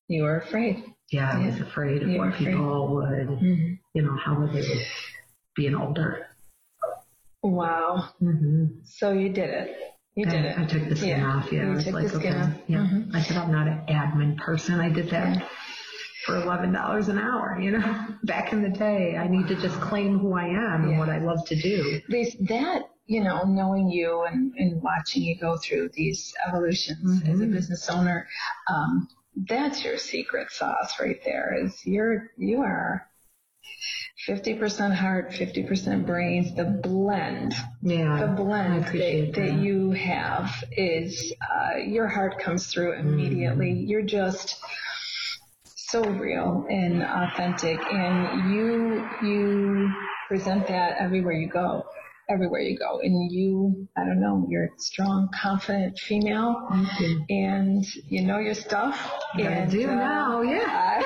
You 0.09 0.25
were 0.25 0.39
afraid. 0.39 0.85
Yeah, 1.13 1.31
I 1.33 1.47
was 1.47 1.61
afraid 1.61 2.03
of 2.03 2.09
You 2.09 2.19
what 2.19 2.35
people 2.35 2.95
would, 2.97 3.29
Mm-hmm. 3.29 3.75
you 3.95 4.03
know, 4.03 4.17
how 4.17 4.41
would 4.41 4.53
they 4.53 4.87
be 5.55 5.67
an 5.69 5.77
older. 5.77 6.27
Wow. 7.43 8.09
Mm-hmm. 8.21 8.81
So 8.85 9.13
you 9.13 9.29
did 9.29 9.51
it. 9.51 9.77
You 10.19 10.27
did 10.27 10.45
it. 10.47 10.59
I 10.59 10.65
took 10.65 10.89
the 10.89 10.97
skin 10.97 11.21
Yeah, 11.21 11.33
off. 11.33 11.53
Yeah, 11.53 11.63
you 11.63 11.71
I 11.71 11.75
was 11.77 11.85
took 11.85 11.95
like, 11.95 12.03
the 12.11 12.19
skin 12.19 12.33
okay, 12.35 12.41
off. 12.41 12.53
yeah. 12.67 12.79
Mhm. 12.79 13.15
I 13.15 13.23
said 13.23 13.37
I'm 13.37 13.53
not 13.53 13.69
an 13.69 13.85
admin 13.89 14.37
person. 14.37 14.81
I 14.81 14.89
did 14.89 15.11
that 15.11 15.49
for 16.27 16.35
eleven 16.43 16.73
dollars 16.73 17.07
an 17.09 17.19
hour. 17.19 17.57
You 17.61 17.79
know, 17.79 18.07
back 18.25 18.53
in 18.53 18.61
the 18.63 18.69
day, 18.69 19.17
I 19.17 19.29
need 19.29 19.47
to 19.47 19.55
just 19.55 19.81
claim 19.81 20.19
who 20.19 20.33
I 20.35 20.47
am 20.47 20.89
and 20.89 20.99
what 20.99 21.09
I 21.09 21.19
love 21.19 21.47
to 21.47 21.55
do. 21.55 22.01
Least 22.09 22.37
that, 22.49 22.91
you 23.07 23.23
know, 23.23 23.45
knowing 23.45 23.89
you 23.91 24.25
and, 24.25 24.53
and 24.57 24.83
watching 24.83 25.23
you 25.23 25.39
go 25.39 25.57
through 25.57 25.91
these 25.95 26.35
evolutions 26.45 27.23
as 27.23 27.39
a 27.41 27.45
Mhm. 27.45 27.53
business 27.53 27.89
owner, 27.89 28.27
um, 28.69 29.07
that's 29.49 29.85
your 29.85 29.99
secret 29.99 30.51
sauce 30.51 30.99
right 30.99 31.21
there. 31.25 31.55
Is 31.65 31.87
you're 31.87 32.33
you 32.37 32.63
are 32.63 33.07
fifty 34.27 34.55
percent 34.55 34.95
heart, 34.95 35.35
fifty 35.35 35.63
percent 35.63 36.07
brains. 36.07 36.55
The 36.55 36.65
blend, 36.65 37.55
Yeah, 37.83 38.27
the 38.27 38.33
blend 38.33 38.85
that, 38.85 38.93
that 38.93 39.35
that. 39.35 39.59
you 39.61 39.93
have 39.93 40.65
is 40.73 41.33
uh, 41.41 41.79
your 41.79 42.09
heart 42.09 42.39
comes 42.39 42.67
through 42.67 42.95
immediately. 42.95 43.73
Mm-hmm. 43.73 43.87
You're 43.89 44.03
just 44.03 44.57
so 45.65 46.03
real 46.03 46.67
and 46.69 47.03
authentic, 47.03 47.79
and 47.91 48.55
you 48.55 49.09
you 49.23 49.93
present 50.29 50.67
that 50.69 50.99
everywhere 50.99 51.35
you 51.35 51.49
go 51.49 51.85
everywhere 52.29 52.61
you 52.61 52.79
go. 52.79 53.01
And 53.03 53.31
you, 53.33 53.89
I 53.97 54.05
don't 54.05 54.21
know, 54.21 54.47
you're 54.49 54.65
a 54.65 54.71
strong, 54.79 55.31
confident 55.35 55.99
female, 55.99 56.69
and 57.29 57.85
you 58.09 58.23
know 58.23 58.39
your 58.39 58.55
stuff. 58.55 59.11
I 59.35 59.65
do 59.65 59.89
uh, 59.89 59.95
now, 59.95 60.43
yeah. 60.43 61.03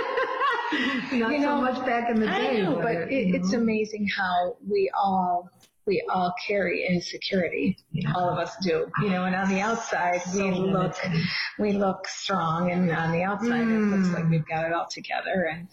Not 1.12 1.32
you 1.32 1.38
so 1.40 1.56
know, 1.56 1.60
much 1.60 1.84
back 1.86 2.10
in 2.10 2.20
the 2.20 2.28
I 2.28 2.38
day. 2.38 2.62
know, 2.62 2.76
but 2.82 2.94
it, 2.96 3.10
you 3.28 3.34
it's 3.36 3.52
know. 3.52 3.58
amazing 3.60 4.08
how 4.16 4.56
we 4.68 4.90
all 4.96 5.50
we 5.84 6.00
all 6.08 6.32
carry 6.46 6.86
insecurity. 6.88 7.76
Yeah. 7.90 8.12
All 8.14 8.28
of 8.30 8.38
us 8.38 8.54
do, 8.62 8.86
you 9.02 9.10
know. 9.10 9.24
And 9.24 9.34
on 9.34 9.48
the 9.48 9.60
outside, 9.60 10.22
So 10.22 10.44
we 10.46 10.50
look 10.52 10.94
we 11.58 11.72
look 11.72 12.06
strong, 12.06 12.70
and 12.70 12.90
on 12.92 13.10
the 13.12 13.22
outside, 13.24 13.62
it 13.68 13.80
looks 13.80 14.08
Mm. 14.08 14.14
like 14.14 14.30
we've 14.30 14.46
got 14.46 14.64
it 14.64 14.72
all 14.72 14.86
together. 14.88 15.48
And 15.52 15.68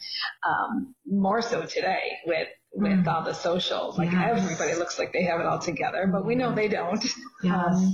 um, 0.47 0.95
more 1.05 1.41
so 1.43 1.61
today 1.65 2.17
with 2.25 2.47
with 2.73 3.03
Mm. 3.03 3.07
all 3.07 3.23
the 3.23 3.33
socials, 3.33 3.97
like 3.99 4.11
Yes. 4.11 4.39
everybody 4.41 4.75
looks 4.77 4.97
like 4.99 5.11
they 5.13 5.23
have 5.23 5.39
it 5.39 5.45
all 5.45 5.59
together, 5.59 6.07
but 6.11 6.25
we 6.25 6.33
know 6.35 6.53
they 6.55 6.67
don't. 6.67 7.03
Yes. 7.43 7.53
Um, 7.53 7.93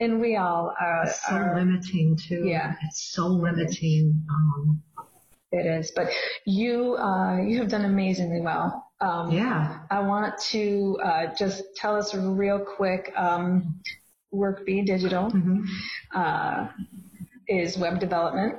and 0.00 0.20
we 0.20 0.36
all 0.36 0.72
are. 0.80 1.02
It's 1.04 1.20
so 1.26 1.34
are 1.34 1.54
limiting 1.58 2.16
too. 2.16 2.44
Yeah. 2.46 2.74
It's 2.84 3.12
so 3.12 3.26
limiting. 3.26 4.24
Um, 4.30 4.82
it 5.52 5.66
is, 5.66 5.92
but 5.94 6.08
you 6.44 6.96
uh, 6.96 7.38
you 7.38 7.58
have 7.58 7.68
done 7.68 7.84
amazingly 7.84 8.40
well. 8.40 8.90
Um, 9.00 9.30
yeah. 9.30 9.80
I 9.90 10.00
want 10.00 10.38
to 10.50 10.98
uh, 11.04 11.26
just 11.38 11.62
tell 11.76 11.96
us 11.96 12.14
real 12.14 12.58
quick. 12.58 13.12
Um, 13.16 13.80
WorkBee 14.34 14.84
Digital 14.84 15.30
hmm 15.30 15.64
uh, 16.14 16.68
is 17.48 17.78
web 17.78 18.00
development. 18.00 18.56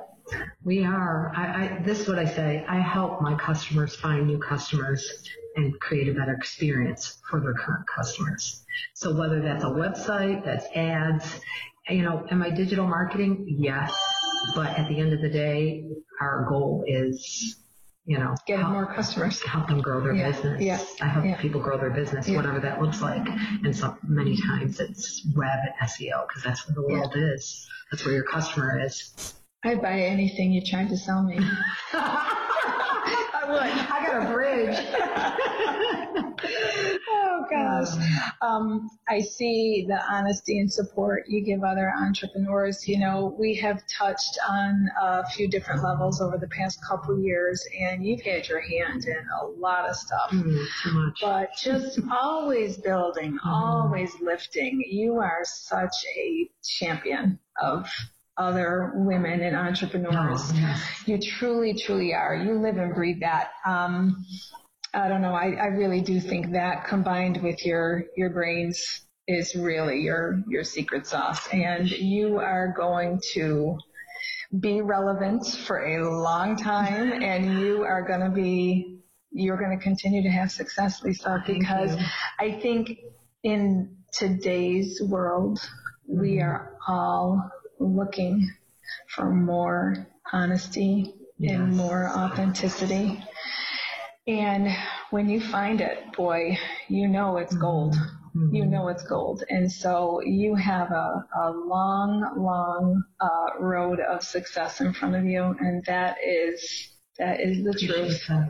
We 0.64 0.84
are. 0.84 1.32
I, 1.36 1.44
I, 1.46 1.84
this 1.84 2.02
is 2.02 2.08
what 2.08 2.20
I 2.20 2.26
say. 2.26 2.66
I 2.68 2.80
help 2.80 3.22
my 3.22 3.36
customers 3.36 3.96
find 3.96 4.28
new 4.28 4.40
customers 4.40 5.24
and 5.56 5.80
create 5.80 6.08
a 6.08 6.14
better 6.14 6.34
experience 6.34 7.20
for 7.30 7.40
their 7.40 7.54
current 7.54 7.86
customers. 7.88 8.64
So 8.94 9.16
whether 9.16 9.42
that's 9.42 9.64
a 9.64 9.68
website, 9.68 10.44
that's 10.44 10.66
ads, 10.76 11.40
you 11.90 12.02
know, 12.02 12.26
am 12.30 12.44
I 12.44 12.50
digital 12.50 12.86
marketing? 12.86 13.46
Yes. 13.48 13.96
But 14.56 14.78
at 14.78 14.88
the 14.90 15.00
end 15.00 15.14
of 15.14 15.22
the 15.22 15.30
day, 15.30 15.84
our 16.22 16.46
goal 16.50 16.84
is, 16.88 17.56
you 18.06 18.18
know, 18.18 18.36
Getting 18.46 18.62
help- 18.62 18.74
more 18.74 18.86
customers. 18.94 19.42
help 19.44 19.68
them 19.68 19.82
grow 19.82 20.02
their 20.02 20.14
Yeah, 20.14 20.32
business. 20.32 20.62
yeah, 20.62 20.80
I 21.02 21.08
help 21.10 21.26
yeah. 21.26 21.38
people 21.42 21.62
grow 21.62 21.78
their 21.78 21.90
business, 21.92 22.28
whatever 22.30 22.60
that 22.60 22.82
looks 22.82 23.02
like. 23.02 23.28
And 23.64 23.76
so 23.76 23.98
many 24.04 24.40
times 24.42 24.80
it's 24.80 25.26
web 25.36 25.60
and 25.64 25.74
SEO 25.90 26.28
because 26.28 26.44
that's 26.44 26.68
where 26.68 26.76
the 26.76 26.82
world 26.84 27.14
is. 27.16 27.68
That's 27.92 28.06
where 28.06 28.14
your 28.14 28.24
customer 28.24 28.80
is. 28.84 29.34
I'd 29.64 29.82
buy 29.82 30.00
anything 30.02 30.52
you 30.52 30.62
tried 30.66 30.90
to 30.90 30.98
sell 30.98 31.24
me. 31.24 31.38
I 31.94 33.44
would. 33.50 33.62
I 33.62 34.06
got 34.06 34.30
a 34.30 34.34
bridge. 34.34 34.78
Gosh. 37.50 37.90
Um, 38.42 38.90
I 39.08 39.22
see 39.22 39.86
the 39.88 40.00
honesty 40.10 40.60
and 40.60 40.72
support 40.72 41.24
you 41.28 41.44
give 41.44 41.64
other 41.64 41.92
entrepreneurs. 41.98 42.88
You 42.88 43.00
know, 43.00 43.36
we 43.38 43.56
have 43.56 43.82
touched 43.88 44.38
on 44.48 44.90
a 45.02 45.26
few 45.30 45.48
different 45.48 45.84
levels 45.84 46.22
over 46.22 46.38
the 46.38 46.48
past 46.48 46.80
couple 46.88 47.20
years, 47.20 47.66
and 47.80 48.06
you've 48.06 48.22
had 48.22 48.48
your 48.48 48.62
hand 48.62 49.06
in 49.06 49.26
a 49.42 49.46
lot 49.46 49.90
of 49.90 49.96
stuff. 49.96 50.32
Mm, 50.32 50.66
too 50.84 50.92
much. 50.92 51.20
But 51.22 51.50
just 51.58 52.00
always 52.12 52.78
building, 52.78 53.38
always 53.46 54.12
lifting. 54.22 54.84
You 54.88 55.18
are 55.20 55.42
such 55.44 55.96
a 56.18 56.50
champion 56.64 57.40
of 57.62 57.90
other 58.38 58.92
women 58.96 59.42
and 59.42 59.56
entrepreneurs. 59.56 60.42
Oh, 60.44 60.52
yes. 60.56 60.82
You 61.06 61.20
truly, 61.20 61.74
truly 61.74 62.14
are. 62.14 62.36
You 62.36 62.60
live 62.60 62.78
and 62.78 62.94
breathe 62.94 63.22
that. 63.22 63.50
Um, 63.66 64.26
I 64.94 65.08
don't 65.08 65.22
know. 65.22 65.34
I, 65.34 65.52
I 65.52 65.66
really 65.68 66.02
do 66.02 66.20
think 66.20 66.54
that 66.54 66.86
combined 66.88 67.42
with 67.44 67.66
your 67.66 68.06
your 68.16 68.30
brains 68.30 69.06
is 69.28 69.56
really 69.56 70.02
your 70.02 70.42
your 70.48 70.64
secret 70.64 71.06
sauce, 71.08 71.48
and 71.52 71.90
you 71.90 72.38
are 72.38 72.74
going 72.76 73.20
to 73.34 73.78
be 74.60 74.82
relevant 74.82 75.46
for 75.46 75.86
a 75.86 76.22
long 76.22 76.56
time, 76.56 77.12
and 77.24 77.60
you 77.60 77.84
are 77.84 78.02
going 78.08 78.22
to 78.22 78.30
be 78.30 79.00
you're 79.32 79.58
going 79.58 79.78
to 79.78 79.84
continue 79.84 80.24
to 80.24 80.30
have 80.30 80.52
success, 80.52 81.04
Lisa, 81.04 81.44
because. 81.46 81.96
I 82.40 82.52
think 82.52 83.00
in 83.44 83.96
today's 84.14 85.02
world 85.02 85.60
we 86.08 86.36
mm-hmm. 86.36 86.48
are 86.48 86.74
all 86.88 87.50
looking 87.80 88.50
for 89.10 89.30
more 89.32 90.08
honesty 90.32 91.14
and 91.40 91.76
more 91.76 92.10
authenticity. 92.10 93.24
And 94.28 94.68
when 95.10 95.30
you 95.30 95.40
find 95.40 95.80
it, 95.80 96.12
boy, 96.14 96.58
you 96.90 97.08
know 97.08 97.38
it's 97.38 97.56
gold. 97.56 97.96
Mhm. 98.36 98.54
You 98.54 98.66
know 98.66 98.90
it's 98.90 99.04
gold. 99.04 99.44
And 99.50 99.72
so 99.72 100.22
you 100.22 100.54
have 100.56 100.92
a, 100.92 101.26
a 101.44 101.50
long, 101.52 102.34
long 102.38 103.04
uh, 103.22 103.60
road 103.60 104.00
of 104.02 104.22
success 104.24 104.82
in 104.82 104.94
front 104.94 105.16
of 105.16 105.26
you. 105.26 105.56
And 105.60 105.84
that 105.86 106.18
is, 106.24 106.90
that 107.18 107.40
is 107.40 107.64
the 107.64 107.74
truth. 107.74 108.22
That. 108.28 108.50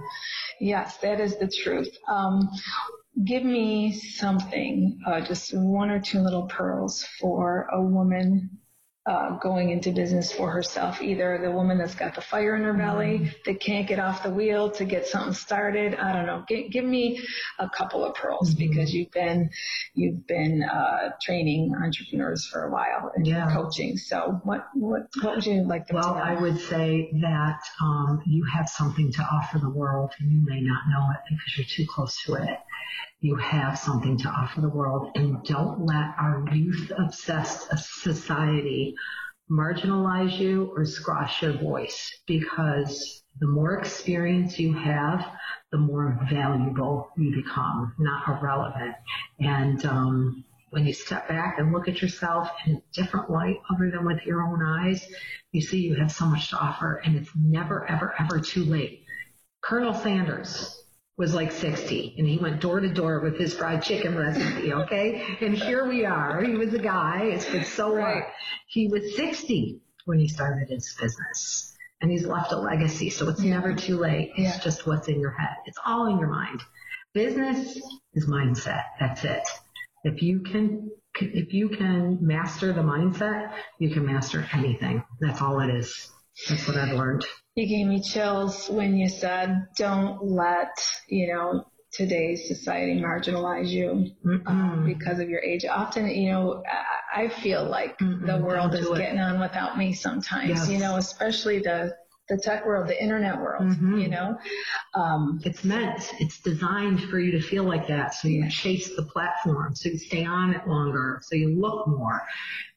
Yes, 0.59 0.97
that 0.97 1.19
is 1.19 1.37
the 1.37 1.47
truth. 1.47 1.95
Um, 2.07 2.49
give 3.25 3.43
me 3.43 3.91
something, 3.93 4.99
uh, 5.05 5.21
just 5.21 5.55
one 5.55 5.91
or 5.91 5.99
two 5.99 6.19
little 6.19 6.47
pearls 6.47 7.05
for 7.19 7.67
a 7.71 7.81
woman 7.81 8.49
uh, 9.07 9.37
going 9.37 9.69
into 9.69 9.91
business 9.91 10.31
for 10.33 10.51
herself. 10.51 11.01
Either 11.01 11.39
the 11.41 11.49
woman 11.51 11.77
that's 11.77 11.95
got 11.95 12.13
the 12.13 12.21
fire 12.21 12.55
in 12.57 12.63
her 12.63 12.73
belly, 12.73 13.31
that 13.45 13.59
can't 13.61 13.87
get 13.87 13.99
off 13.99 14.21
the 14.23 14.29
wheel 14.29 14.69
to 14.71 14.83
get 14.85 15.07
something 15.07 15.33
started. 15.33 15.95
I 15.95 16.11
don't 16.11 16.25
know. 16.25 16.43
G- 16.49 16.67
give 16.69 16.83
me 16.83 17.21
a 17.57 17.69
couple 17.69 18.03
of 18.03 18.15
pearls 18.15 18.53
Mhm. 18.53 18.57
because 18.57 18.93
you've 18.93 19.11
been 19.11 19.49
you've 19.93 20.27
been 20.27 20.61
uh, 20.63 21.11
training 21.21 21.73
entrepreneurs 21.81 22.45
for 22.51 22.65
a 22.65 22.71
while 22.71 23.11
and 23.15 23.25
Yeah. 23.25 23.53
coaching. 23.53 23.95
So 23.97 24.41
what 24.43 24.67
what 24.73 25.03
what 25.21 25.35
would 25.35 25.45
you 25.45 25.63
like 25.63 25.85
Well? 25.91 26.13
I 26.15 26.35
would 26.35 26.59
say 26.59 27.09
that 27.21 27.59
um, 27.81 28.21
you 28.25 28.43
have 28.53 28.67
something 28.67 29.11
to 29.13 29.21
offer 29.23 29.57
the 29.59 29.69
world, 29.69 30.11
and 30.19 30.29
you 30.31 30.41
may 30.45 30.59
not 30.61 30.81
know 30.89 31.07
it 31.11 31.19
because 31.29 31.57
you're 31.57 31.85
too 31.85 31.89
close 31.89 32.21
to 32.25 32.33
it. 32.33 32.59
You 33.19 33.35
have 33.35 33.79
something 33.79 34.17
to 34.19 34.29
offer 34.29 34.61
the 34.61 34.69
world, 34.69 35.11
and 35.15 35.43
don't 35.43 35.85
let 35.85 36.13
our 36.19 36.45
youth-obsessed 36.53 37.69
society 38.03 38.95
marginalize 39.49 40.37
you 40.37 40.71
or 40.75 40.85
squash 40.85 41.41
your 41.41 41.53
voice 41.53 42.11
because 42.27 43.23
the 43.39 43.47
more 43.47 43.77
experience 43.77 44.59
you 44.59 44.73
have, 44.73 45.25
the 45.71 45.77
more 45.77 46.19
valuable 46.29 47.09
you 47.17 47.43
become, 47.43 47.93
not 47.97 48.27
irrelevant. 48.27 48.95
And 49.39 49.85
um, 49.85 50.43
when 50.71 50.85
you 50.85 50.93
step 50.93 51.27
back 51.27 51.59
and 51.59 51.71
look 51.71 51.87
at 51.87 52.01
yourself 52.01 52.49
in 52.65 52.75
a 52.75 52.81
different 52.93 53.29
light 53.29 53.57
other 53.73 53.89
than 53.89 54.05
with 54.05 54.25
your 54.25 54.43
own 54.43 54.61
eyes, 54.61 55.07
you 55.51 55.61
see 55.61 55.79
you 55.79 55.95
have 55.95 56.11
so 56.11 56.25
much 56.25 56.49
to 56.49 56.57
offer 56.57 57.01
and 57.05 57.15
it's 57.15 57.31
never, 57.35 57.89
ever, 57.89 58.13
ever 58.19 58.39
too 58.39 58.65
late. 58.65 59.03
Colonel 59.61 59.93
Sanders 59.93 60.83
was 61.17 61.33
like 61.33 61.51
60 61.51 62.15
and 62.17 62.27
he 62.27 62.37
went 62.37 62.61
door 62.61 62.79
to 62.79 62.87
door 62.89 63.19
with 63.21 63.37
his 63.39 63.53
fried 63.53 63.81
chicken 63.83 64.15
recipe, 64.15 64.71
okay? 64.71 65.37
And 65.41 65.55
here 65.55 65.87
we 65.87 66.05
are. 66.05 66.43
He 66.43 66.53
was 66.53 66.73
a 66.75 66.79
guy, 66.79 67.23
it's 67.23 67.45
been 67.49 67.65
so 67.65 67.95
Right. 67.95 68.23
what? 68.23 68.33
He 68.67 68.87
was 68.87 69.15
60 69.15 69.81
when 70.05 70.19
he 70.19 70.27
started 70.27 70.69
his 70.69 70.95
business 71.01 71.75
and 72.01 72.11
he's 72.11 72.25
left 72.27 72.51
a 72.51 72.57
legacy. 72.57 73.09
So 73.09 73.27
it's 73.29 73.41
never 73.41 73.73
too 73.73 73.97
late. 73.97 74.31
It's 74.37 74.57
Yeah. 74.57 74.63
just 74.63 74.85
what's 74.85 75.07
in 75.07 75.19
your 75.19 75.31
head. 75.31 75.55
It's 75.65 75.79
all 75.85 76.05
in 76.07 76.19
your 76.19 76.29
mind. 76.29 76.61
Business 77.13 77.77
is 78.13 78.27
mindset. 78.29 78.83
That's 78.99 79.23
it. 79.23 79.41
If 80.03 80.21
you 80.21 80.41
can, 80.41 80.91
if 81.19 81.51
you 81.51 81.69
can 81.69 82.19
master 82.21 82.71
the 82.73 82.83
mindset, 82.83 83.51
you 83.79 83.89
can 83.89 84.05
master 84.05 84.47
anything. 84.53 85.03
That's 85.19 85.41
all 85.41 85.59
it 85.61 85.71
is. 85.71 86.11
That's 86.47 86.67
what 86.67 86.77
I've 86.77 86.93
learned. 86.95 87.25
You 87.57 87.65
gave 87.65 87.87
me 87.87 87.99
chills 87.99 88.69
when 88.69 88.95
you 88.95 89.09
said, 89.09 89.65
don't 89.79 90.23
let, 90.23 90.69
you 91.09 91.33
know, 91.33 91.65
today's 91.91 92.47
society 92.47 93.01
marginalize 93.01 93.67
you 93.69 94.11
um, 94.45 94.83
because 94.85 95.19
of 95.19 95.27
your 95.27 95.41
age. 95.41 95.65
Often, 95.65 96.07
you 96.09 96.29
know, 96.31 96.61
I, 97.11 97.29
feel 97.29 97.67
like 97.67 97.97
Mm-mm, 97.97 98.27
the 98.27 98.37
world 98.45 98.75
is 98.75 98.87
it. 98.87 98.97
getting 98.99 99.17
on 99.19 99.39
without 99.39 99.75
me 99.75 99.91
sometimes, 99.93 100.49
Yes. 100.49 100.69
you 100.69 100.77
know, 100.77 100.97
especially 100.97 101.57
the, 101.57 101.95
the 102.29 102.37
tech 102.37 102.63
world, 102.63 102.87
the 102.89 103.01
internet 103.01 103.41
world, 103.41 103.63
Mhm. 103.63 104.03
you 104.03 104.09
know. 104.09 104.37
Um, 104.93 105.41
It's 105.43 105.63
meant, 105.63 106.13
it's 106.19 106.39
designed 106.39 107.05
for 107.05 107.17
you 107.19 107.31
to 107.31 107.41
feel 107.41 107.63
like 107.63 107.87
that. 107.87 108.13
So 108.13 108.27
you 108.27 108.47
chase 108.51 108.95
the 108.95 109.01
platform, 109.01 109.73
so 109.73 109.89
you 109.89 109.97
stay 109.97 110.25
on 110.25 110.53
it 110.53 110.67
longer, 110.67 111.21
so 111.23 111.35
you 111.35 111.59
look 111.59 111.87
more. 111.87 112.21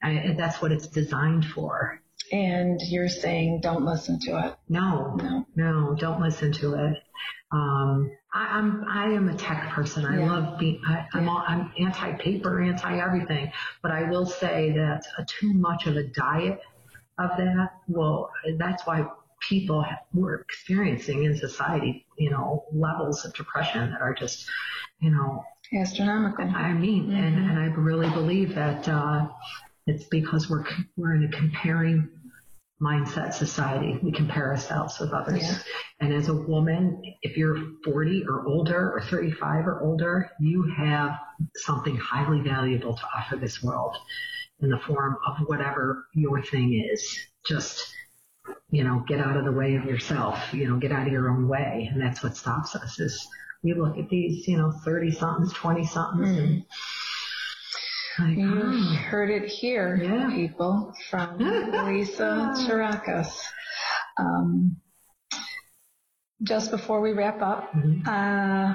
And 0.00 0.38
that's 0.38 0.62
what 0.62 0.72
it's 0.72 0.86
designed 0.86 1.44
for. 1.44 2.00
And 2.32 2.80
you're 2.82 3.08
saying, 3.08 3.60
don't 3.62 3.84
listen 3.84 4.18
to 4.20 4.46
it. 4.46 4.56
No, 4.68 5.16
No. 5.22 5.46
no, 5.56 5.94
don't 5.94 6.20
listen 6.20 6.52
to 6.52 6.74
it. 6.74 7.02
Um, 7.52 8.10
I, 8.32 8.58
I'm, 8.58 8.84
I 8.88 9.04
am 9.06 9.28
a 9.28 9.36
tech 9.36 9.70
person. 9.70 10.04
I 10.04 10.18
Yeah. 10.20 10.30
love 10.32 10.58
being, 10.58 10.80
I, 10.86 11.06
I'm, 11.14 11.24
Yeah. 11.24 11.30
all, 11.30 11.44
I'm 11.46 11.72
anti-paper, 11.78 12.62
anti-everything. 12.62 13.52
But 13.82 13.90
I 13.90 14.04
will 14.04 14.26
say 14.26 14.72
that 14.72 15.02
uh, 15.18 15.24
too 15.26 15.52
much 15.54 15.86
of 15.86 15.96
a 15.96 16.04
diet 16.04 16.60
of 17.18 17.30
that, 17.36 17.70
well, 17.88 18.30
that's 18.58 18.86
why 18.86 19.04
people 19.48 19.84
were 20.14 20.36
experiencing 20.40 21.24
in 21.24 21.36
society, 21.36 22.06
you 22.18 22.30
know, 22.30 22.64
levels 22.72 23.24
of 23.24 23.34
depression 23.34 23.90
that 23.90 24.00
are 24.00 24.14
just, 24.14 24.48
you 25.00 25.10
know, 25.10 25.44
astronomical. 25.74 26.44
I 26.44 26.72
mean, 26.72 27.06
mm-hmm. 27.06 27.16
and, 27.16 27.50
and 27.50 27.58
I 27.58 27.66
really 27.74 28.10
believe 28.10 28.54
that 28.54 28.88
uh, 28.88 29.26
it's 29.86 30.04
because 30.04 30.48
we're 30.48 30.64
we're 30.96 31.14
in 31.14 31.24
a 31.24 31.28
comparing 31.28 32.08
mindset 32.80 33.34
society. 33.34 33.98
We 34.02 34.12
compare 34.12 34.48
ourselves 34.48 34.98
with 34.98 35.12
others. 35.12 35.42
Yeah. 35.42 35.58
And 36.00 36.14
as 36.14 36.28
a 36.28 36.34
woman, 36.34 37.02
if 37.22 37.36
you're 37.36 37.58
40 37.84 38.24
or 38.26 38.46
older 38.46 38.92
or 38.92 39.02
35 39.02 39.66
or 39.66 39.82
older, 39.82 40.30
you 40.40 40.62
have 40.76 41.18
something 41.56 41.96
highly 41.96 42.40
valuable 42.40 42.96
to 42.96 43.02
offer 43.16 43.36
this 43.36 43.62
world 43.62 43.96
in 44.60 44.70
the 44.70 44.78
form 44.78 45.16
of 45.26 45.36
whatever 45.46 46.06
your 46.14 46.42
thing 46.42 46.88
is. 46.92 47.18
Just, 47.46 47.94
you 48.70 48.84
know, 48.84 49.04
get 49.06 49.20
out 49.20 49.36
of 49.36 49.44
the 49.44 49.52
way 49.52 49.74
of 49.74 49.84
yourself, 49.84 50.38
you 50.52 50.68
know, 50.68 50.76
get 50.76 50.92
out 50.92 51.06
of 51.06 51.12
your 51.12 51.30
own 51.30 51.48
way. 51.48 51.88
And 51.92 52.00
that's 52.00 52.22
what 52.22 52.36
stops 52.36 52.74
us 52.76 52.98
is 52.98 53.26
we 53.62 53.74
look 53.74 53.98
at 53.98 54.08
these, 54.08 54.48
you 54.48 54.56
know, 54.56 54.72
30 54.84 55.10
somethings, 55.12 55.52
20 55.52 55.86
somethings 55.86 56.28
mm. 56.28 56.38
and 56.38 56.64
you 58.18 58.62
oh. 58.64 58.94
heard 59.08 59.30
it 59.30 59.48
here, 59.48 59.96
yeah. 60.02 60.30
people, 60.30 60.92
from 61.08 61.38
Lisa 61.38 62.54
Charakas. 62.56 63.32
Um, 64.18 64.76
just 66.42 66.70
before 66.70 67.00
we 67.00 67.12
wrap 67.12 67.40
up, 67.40 67.72
mm-hmm. 67.72 68.06
uh, 68.06 68.74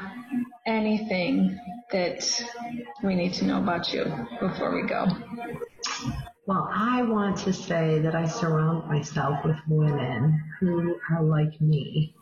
anything 0.65 1.59
that 1.91 2.41
we 3.03 3.15
need 3.15 3.33
to 3.33 3.45
know 3.45 3.59
about 3.59 3.93
you 3.93 4.05
before 4.39 4.73
we 4.73 4.87
go? 4.87 5.05
Well, 6.47 6.69
I 6.73 7.03
want 7.03 7.37
to 7.39 7.53
say 7.53 7.99
that 7.99 8.15
I 8.15 8.27
surround 8.27 8.87
myself 8.87 9.43
with 9.45 9.57
women 9.67 10.41
who 10.59 10.95
are 11.11 11.23
like 11.23 11.59
me 11.61 12.15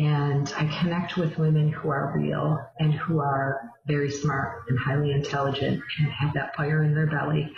and 0.00 0.50
I 0.56 0.64
connect 0.80 1.18
with 1.18 1.36
women 1.36 1.70
who 1.70 1.90
are 1.90 2.14
real 2.16 2.58
and 2.78 2.94
who 2.94 3.20
are 3.20 3.70
very 3.86 4.10
smart 4.10 4.64
and 4.70 4.78
highly 4.78 5.12
intelligent 5.12 5.82
and 5.98 6.10
have 6.10 6.32
that 6.32 6.56
fire 6.56 6.82
in 6.82 6.94
their 6.94 7.06
belly. 7.06 7.52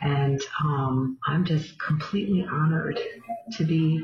And 0.00 0.40
um, 0.62 1.18
I'm 1.26 1.44
just 1.44 1.76
completely 1.80 2.46
honored 2.48 3.00
to 3.56 3.64
be 3.64 4.00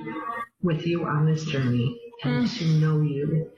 with 0.60 0.84
you 0.84 1.04
on 1.04 1.24
this 1.24 1.44
journey 1.44 2.00
and 2.24 2.46
mm. 2.48 2.58
to 2.58 2.64
know 2.84 3.00
you. 3.00 3.52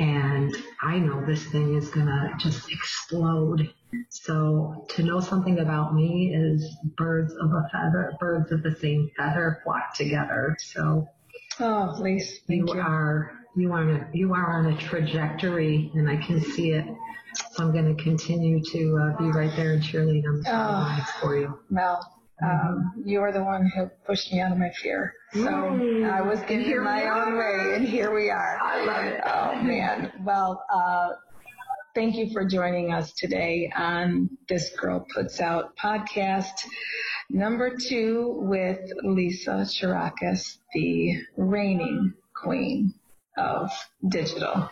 And 0.00 0.56
I 0.80 0.98
know 0.98 1.26
this 1.26 1.44
thing 1.48 1.76
is 1.76 1.90
going 1.90 2.06
to 2.06 2.30
just 2.38 2.72
explode. 2.72 3.74
So 4.08 4.86
to 4.88 5.02
know 5.02 5.20
something 5.20 5.58
about 5.58 5.94
me 5.94 6.34
is 6.34 6.66
birds 6.96 7.34
of 7.34 7.50
a 7.50 7.68
feather, 7.70 8.14
birds 8.18 8.52
of 8.52 8.62
the 8.62 8.74
same 8.74 9.10
feather 9.18 9.60
flock 9.64 9.94
together. 9.94 10.56
So 10.58 11.08
Oh, 11.60 11.92
please. 11.94 12.40
Thank 12.48 12.70
You, 12.70 12.76
you, 12.76 12.80
are 12.80 13.41
you 13.54 13.72
are 13.72 13.80
on 13.80 13.90
a, 13.90 14.08
you 14.12 14.34
are 14.34 14.58
on 14.58 14.72
a 14.72 14.76
trajectory, 14.78 15.90
and 15.94 16.08
I 16.08 16.16
can 16.16 16.40
see 16.40 16.70
it. 16.70 16.86
So 17.52 17.64
I'm 17.64 17.72
going 17.72 17.94
to 17.94 18.02
continue 18.02 18.62
to 18.62 18.96
uh, 18.98 19.18
be 19.18 19.30
right 19.30 19.54
there 19.56 19.72
and 19.72 19.82
cheerlead 19.82 20.26
on 20.26 20.38
the 20.38 20.44
sidelines 20.44 21.04
oh, 21.06 21.20
for 21.20 21.36
you. 21.36 21.58
Well, 21.70 22.06
um, 22.42 22.92
you're 23.04 23.32
the 23.32 23.42
one 23.42 23.70
who 23.74 23.86
pushed 24.06 24.32
me 24.32 24.40
out 24.40 24.52
of 24.52 24.58
my 24.58 24.70
fear. 24.82 25.14
So 25.32 25.40
mm. 25.40 26.10
I 26.10 26.20
was 26.20 26.40
getting 26.40 26.82
my 26.82 27.08
own 27.08 27.38
way, 27.38 27.74
and 27.76 27.86
here 27.86 28.14
we 28.14 28.30
are. 28.30 28.58
I 28.60 28.84
love 28.84 29.04
it. 29.04 29.20
Oh 29.24 29.62
man. 29.62 30.12
Well, 30.24 30.64
uh, 30.72 31.10
thank 31.94 32.16
you 32.16 32.30
for 32.32 32.44
joining 32.44 32.92
us 32.92 33.12
today 33.12 33.72
on 33.76 34.30
This 34.48 34.70
Girl 34.76 35.06
Puts 35.14 35.40
Out 35.40 35.76
podcast. 35.76 36.66
Number 37.30 37.76
two 37.76 38.34
with 38.42 38.80
Lisa 39.02 39.64
Charakas, 39.64 40.58
the 40.74 41.16
reigning 41.36 42.12
queen 42.34 42.92
of 43.36 43.70
digital. 44.08 44.68